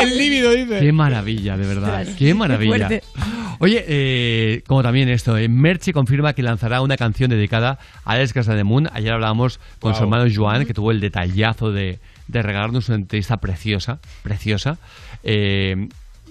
[0.00, 0.80] El líbido, dice.
[0.80, 2.06] Qué maravilla, de verdad.
[2.18, 2.88] Qué maravilla.
[3.58, 8.32] Oye, eh, como también esto, eh, Merche confirma que lanzará una canción dedicada a Alex
[8.32, 8.88] Casademunt.
[8.92, 11.98] Ayer hablábamos con su hermano Joan, que tuvo el detallazo de,
[12.28, 14.78] de regalarnos una entrevista preciosa, preciosa.
[15.22, 15.88] Eh,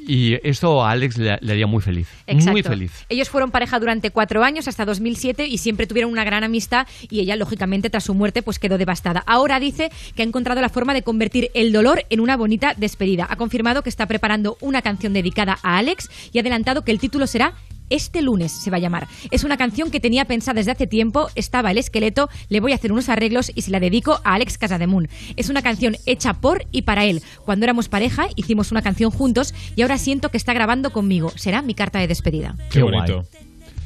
[0.09, 2.07] y esto a Alex le, le haría muy feliz.
[2.25, 2.51] Exacto.
[2.51, 3.05] Muy feliz.
[3.09, 6.87] Ellos fueron pareja durante cuatro años, hasta 2007, y siempre tuvieron una gran amistad.
[7.11, 9.23] Y ella, lógicamente, tras su muerte, pues quedó devastada.
[9.27, 13.27] Ahora dice que ha encontrado la forma de convertir el dolor en una bonita despedida.
[13.29, 16.99] Ha confirmado que está preparando una canción dedicada a Alex y ha adelantado que el
[16.99, 17.53] título será
[17.89, 19.07] este lunes se va a llamar.
[19.31, 22.75] Es una canción que tenía pensada desde hace tiempo, estaba el esqueleto, le voy a
[22.75, 25.09] hacer unos arreglos y se la dedico a Alex Casademunt.
[25.35, 27.21] Es una canción hecha por y para él.
[27.45, 31.31] Cuando éramos pareja hicimos una canción juntos y ahora siento que está grabando conmigo.
[31.35, 32.55] Será mi carta de despedida.
[32.71, 33.25] Qué, bonito.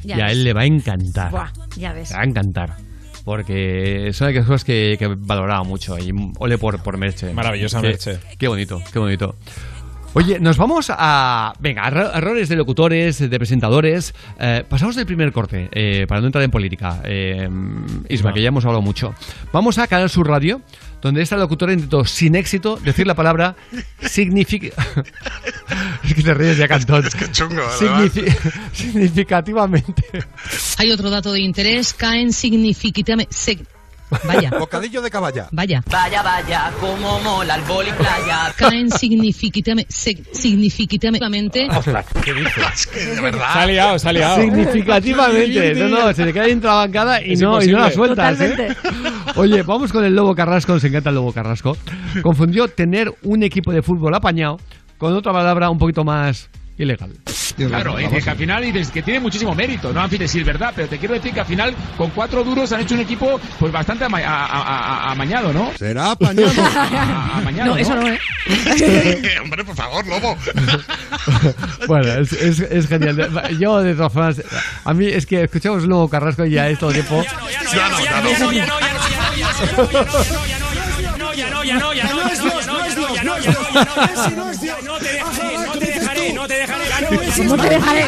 [0.04, 0.32] Ya y a ves.
[0.32, 1.30] él le va a encantar.
[1.30, 2.10] Buah, ya ves.
[2.10, 2.76] Le va a encantar.
[3.24, 5.98] Porque son aquellas cosas que, que valoraba mucho.
[5.98, 7.32] Y ole por, por Merche.
[7.32, 8.18] Maravillosa Qué- Merche.
[8.38, 9.36] Qué bonito, qué bonito.
[10.16, 11.52] Oye, nos vamos a.
[11.58, 14.14] Venga, erro- errores de locutores, de presentadores.
[14.38, 17.00] Eh, pasamos del primer corte, eh, para no entrar en política.
[17.04, 17.48] Eh,
[18.08, 19.12] Isma, que ya hemos hablado mucho.
[19.52, 20.60] Vamos a Canal Sur Radio,
[21.02, 23.56] donde esta locutora intentó sin éxito decir la palabra
[24.02, 24.68] significa.
[26.04, 27.04] es que te ríes ya, Cantón.
[27.04, 27.62] Es que chungo,
[28.72, 30.04] significativamente.
[30.78, 33.34] Hay otro dato de interés, caen significativamente...
[34.24, 34.50] Vaya.
[34.58, 35.48] Bocadillo de caballa.
[35.52, 35.82] Vaya.
[35.90, 38.52] Vaya, vaya, como mola el boli playa.
[38.56, 39.92] Caen significativamente...
[39.92, 41.68] significativamente...
[42.24, 43.16] ¿Qué dices?
[43.16, 43.52] de verdad.
[43.52, 44.40] Se ha liado, se ha liado.
[44.40, 45.74] Significativamente.
[45.74, 47.90] No, no, se le queda dentro de la bancada y Es no, y no la
[47.90, 48.40] sueltas.
[48.40, 48.76] ¿eh?
[49.36, 51.76] Oye, vamos con el Lobo Carrasco, nos encanta el Lobo Carrasco.
[52.22, 54.58] Confundió tener un equipo de fútbol apañado
[54.98, 57.10] con otra palabra un poquito más ilegal.
[57.56, 60.72] Claro, es que al final dices que tiene muchísimo mérito, no en fin, decir verdad,
[60.74, 63.70] pero te quiero decir que al final con cuatro duros han hecho un equipo pues
[63.72, 64.62] bastante ama- a- a-
[65.08, 65.70] a- amañado, ¿no?
[65.78, 66.50] Será apañado.
[66.60, 68.20] A- amañado, No, eso no es.
[69.40, 70.36] Hombre, por favor, lobo.
[71.86, 73.30] Bueno, es, es, es genial.
[73.58, 74.42] Yo, de todas formas,
[74.84, 77.22] a mí es que escuchamos Lobo Carrasco y ya es todo el tiempo.
[77.72, 78.30] Ya no, ya no.
[78.32, 78.82] ya no, ya no,
[81.34, 83.56] ya no, ya no, ya no, No es Dios, no es Dios, no es Dios.
[83.74, 84.76] Messi no es Dios.
[84.84, 85.53] No te dejaré, Ajá, no ¿qué te dices dejaré,
[87.36, 88.04] ¿Cómo te dejaré?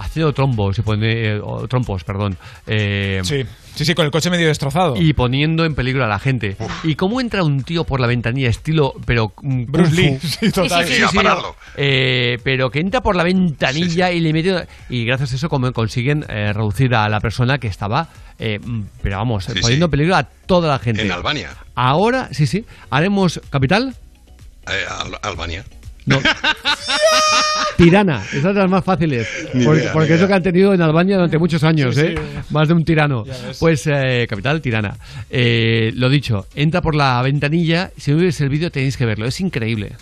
[0.00, 2.36] haciendo trombos, y pone, eh, trompos, perdón.
[2.66, 4.94] eh, Sí, sí, sí, con el coche medio destrozado.
[4.96, 6.56] y poniendo en peligro a la gente.
[6.84, 10.86] ¿Y cómo entra un tío por la ventanilla estilo, pero mm, Bruce Lee, sí, total.
[10.86, 11.54] Sí, sí, a pararlo.
[11.76, 15.70] Eh, pero que entra por la ventanilla y le mete y gracias a eso como
[15.72, 19.88] consiguen eh, reducir a la persona que estaba, eh, mm, pero vamos, Sí, poniendo sí.
[19.88, 21.02] en peligro a toda la gente.
[21.02, 21.50] En Albania.
[21.74, 23.94] Ahora, sí, sí, haremos capital.
[24.66, 25.64] Eh, Al- Albania.
[26.06, 26.18] No.
[27.84, 29.26] Tirana, esa es de las más fáciles.
[29.54, 32.02] Ni porque idea, porque es lo que han tenido en Albania durante muchos años, Sí,
[32.02, 32.14] ¿eh?
[32.16, 32.22] sí.
[32.50, 33.24] Más de un tirano.
[33.58, 34.98] Pues, eh, capital, Tirana.
[35.30, 37.90] Eh, lo dicho, entra por la ventanilla.
[37.96, 39.24] Si no veis el vídeo, tenéis que verlo.
[39.24, 39.92] Es increíble.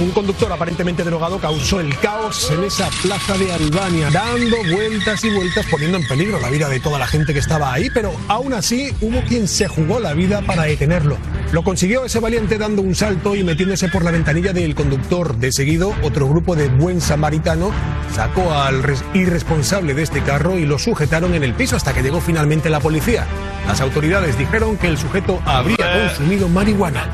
[0.00, 5.30] Un conductor aparentemente drogado causó el caos en esa plaza de Albania, dando vueltas y
[5.30, 8.54] vueltas, poniendo en peligro la vida de toda la gente que estaba ahí, pero aún
[8.54, 11.16] así hubo quien se jugó la vida para detenerlo.
[11.52, 15.36] Lo consiguió ese valiente dando un salto y metiéndose por la ventanilla del conductor.
[15.36, 17.70] De seguido, otro grupo de buen samaritano
[18.16, 22.02] sacó al res- irresponsable de este carro y lo sujetaron en el piso hasta que
[22.02, 23.26] llegó finalmente la policía.
[23.68, 27.08] Las autoridades dijeron que el sujeto habría consumido marihuana.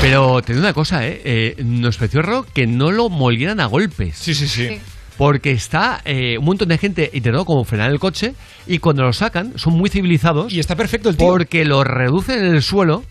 [0.00, 1.20] Pero te digo una cosa, ¿eh?
[1.24, 4.16] Eh, nos pareció raro que no lo molieran a golpes.
[4.16, 4.80] Sí, sí, sí.
[5.18, 8.34] Porque está eh, un montón de gente intentando como frenar el coche
[8.66, 10.50] y cuando lo sacan son muy civilizados.
[10.52, 11.26] Y está perfecto el tío.
[11.26, 13.04] Porque lo reducen en el suelo.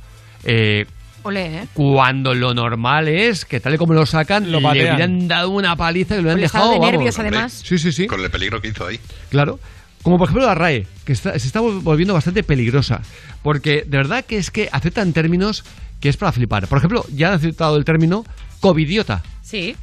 [0.43, 0.85] eh,
[1.21, 1.67] Ole, ¿eh?
[1.73, 5.75] cuando lo normal es que tal y como lo sacan, Lo le hubieran dado una
[5.75, 6.71] paliza y lo estado dejado.
[6.71, 6.91] de vamos.
[6.93, 7.61] nervios, además.
[7.63, 8.07] Sí, sí, sí.
[8.07, 8.99] Con el peligro que hizo ahí.
[9.29, 9.59] Claro.
[10.01, 13.01] Como por ejemplo la RAE, que está- se está vol- volviendo bastante peligrosa.
[13.43, 15.65] Porque de verdad que es que aceptan términos
[15.99, 16.67] que es para flipar.
[16.67, 18.25] Por ejemplo, ya han aceptado el término
[18.59, 19.23] covidiota.
[19.41, 19.75] Sí.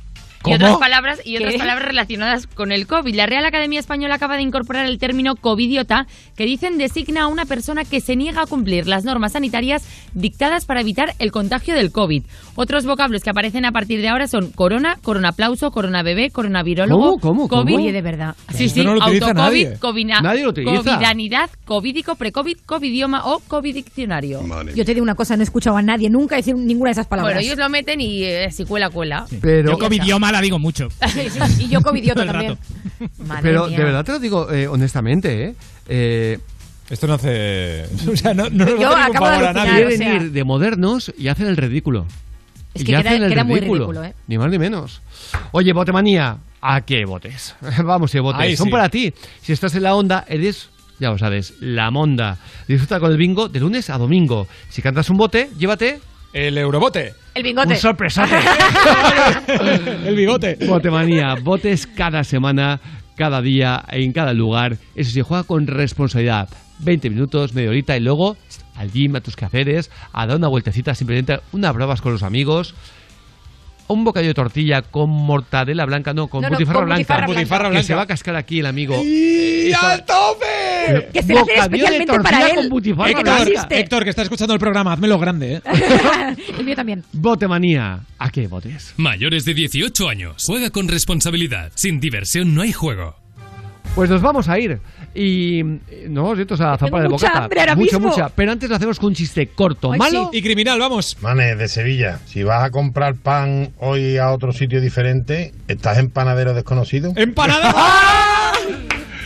[0.46, 0.54] ¿Cómo?
[0.54, 1.58] Y otras palabras y otras ¿Qué?
[1.58, 3.14] palabras relacionadas con el COVID.
[3.14, 7.44] La Real Academia Española acaba de incorporar el término covidiota, que dicen designa a una
[7.44, 9.84] persona que se niega a cumplir las normas sanitarias
[10.14, 12.22] dictadas para evitar el contagio del COVID.
[12.54, 17.20] Otros vocablos que aparecen a partir de ahora son corona, coronaplauso, coronavirolo, coronavirólogo, ¿Cómo?
[17.20, 17.48] ¿Cómo?
[17.48, 17.62] ¿Cómo?
[17.62, 17.74] COVID.
[17.76, 18.34] Oye, de verdad.
[18.54, 20.76] Sí, sí, no lo autocovid, covina- Nadie lo utiliza.
[20.76, 24.40] covidanidad, covidico, precovid, covidioma o covidiccionario.
[24.74, 27.06] Yo te digo una cosa, no he escuchado a nadie nunca decir ninguna de esas
[27.06, 27.34] palabras.
[27.34, 29.26] Bueno, ellos lo meten y eh, si cuela, cuela.
[29.40, 29.72] Pero,
[30.36, 30.88] la digo mucho.
[31.58, 32.58] y yo el también.
[33.18, 33.78] Madre pero mía.
[33.78, 35.54] de verdad te lo digo eh, honestamente, ¿eh?
[35.88, 36.38] Eh,
[36.90, 37.84] Esto no hace.
[38.12, 39.54] O sea, no, no nos Yo hace ningún acabo de favor a alucinar.
[39.66, 39.86] nadie.
[39.86, 42.06] quieren o sea- ir de modernos y hacen el ridículo.
[42.74, 44.14] Es Y que queda- hacen el queda muy ridículo, ¿eh?
[44.26, 45.00] Ni más ni menos.
[45.52, 47.54] Oye, botemanía, ¿a qué botes?
[47.84, 48.40] Vamos, que botes.
[48.40, 48.70] Ahí Son sí.
[48.70, 49.12] para ti.
[49.42, 50.68] Si estás en la onda, eres,
[51.00, 52.36] ya lo sabes, la monda.
[52.68, 54.46] Disfruta con el bingo de lunes a domingo.
[54.68, 56.00] Si cantas un bote, llévate
[56.34, 57.14] El eurobote.
[57.36, 57.74] El bingote.
[57.74, 58.34] un sorpresote.
[60.06, 60.56] El bigote.
[60.66, 62.80] Botemanía, botes cada semana,
[63.14, 64.78] cada día, en cada lugar.
[64.94, 66.48] Eso sí, juega con responsabilidad.
[66.78, 68.38] 20 minutos, media horita y luego
[68.74, 72.74] al gym, a tus quehaceres, a dar una vueltecita, simplemente una pruebas con los amigos.
[73.88, 76.96] Un bocadillo de tortilla con mortadela blanca, no, con No, no, butifarra con blanca.
[76.98, 77.40] butifarra blanca.
[77.40, 79.00] Butifarra Que se va a cascar aquí el amigo.
[79.04, 81.08] ¡Y Eh, eso- al tope!
[81.12, 82.68] Que se de especialmente para él.
[82.68, 83.80] con existe.
[83.80, 85.62] Héctor, que está escuchando el programa, házmelo grande, ¿eh?
[86.58, 87.04] El mío también.
[87.12, 88.94] Botemanía, ¿a qué botes?
[88.96, 90.44] Mayores de 18 años.
[90.46, 91.72] Juega con responsabilidad.
[91.74, 93.16] Sin diversión no hay juego.
[93.94, 94.78] Pues nos vamos a ir.
[95.18, 97.44] Y eh, nos vamos directos a zampar de mucha bocata.
[97.44, 98.08] hambre ahora mucha, mismo.
[98.10, 98.28] mucha.
[98.28, 100.28] Pero antes lo hacemos con un chiste corto, Ay, malo.
[100.32, 101.16] Y criminal, vamos.
[101.22, 106.10] Manes, de Sevilla, si vas a comprar pan hoy a otro sitio diferente, ¿estás en
[106.10, 107.12] panadero desconocido?
[107.16, 107.74] ¡Empanada!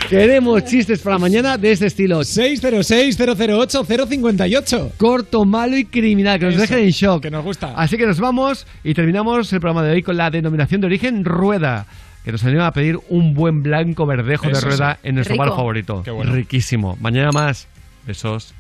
[0.09, 2.21] Queremos chistes para mañana de este estilo.
[2.21, 4.93] 606-008-058.
[4.97, 7.23] Corto, malo y criminal, que nos Eso, dejen en shock.
[7.23, 7.75] que nos gusta.
[7.77, 11.25] Así que nos vamos y terminamos el programa de hoy con la denominación de origen
[11.25, 11.87] rueda.
[12.25, 15.09] Que nos anima a pedir un buen blanco verdejo de rueda sí.
[15.09, 15.45] en nuestro Rico.
[15.45, 16.03] bar favorito.
[16.03, 16.33] Qué bueno.
[16.33, 16.97] Riquísimo.
[17.01, 17.67] Mañana más.
[18.07, 18.55] Besos.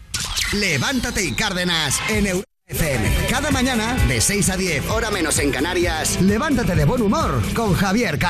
[0.52, 3.10] Levántate y Cárdenas en Europa FM.
[3.28, 7.74] Cada mañana, de 6 a 10, hora menos en Canarias, levántate de buen humor con
[7.74, 8.18] Javier Cárdenas.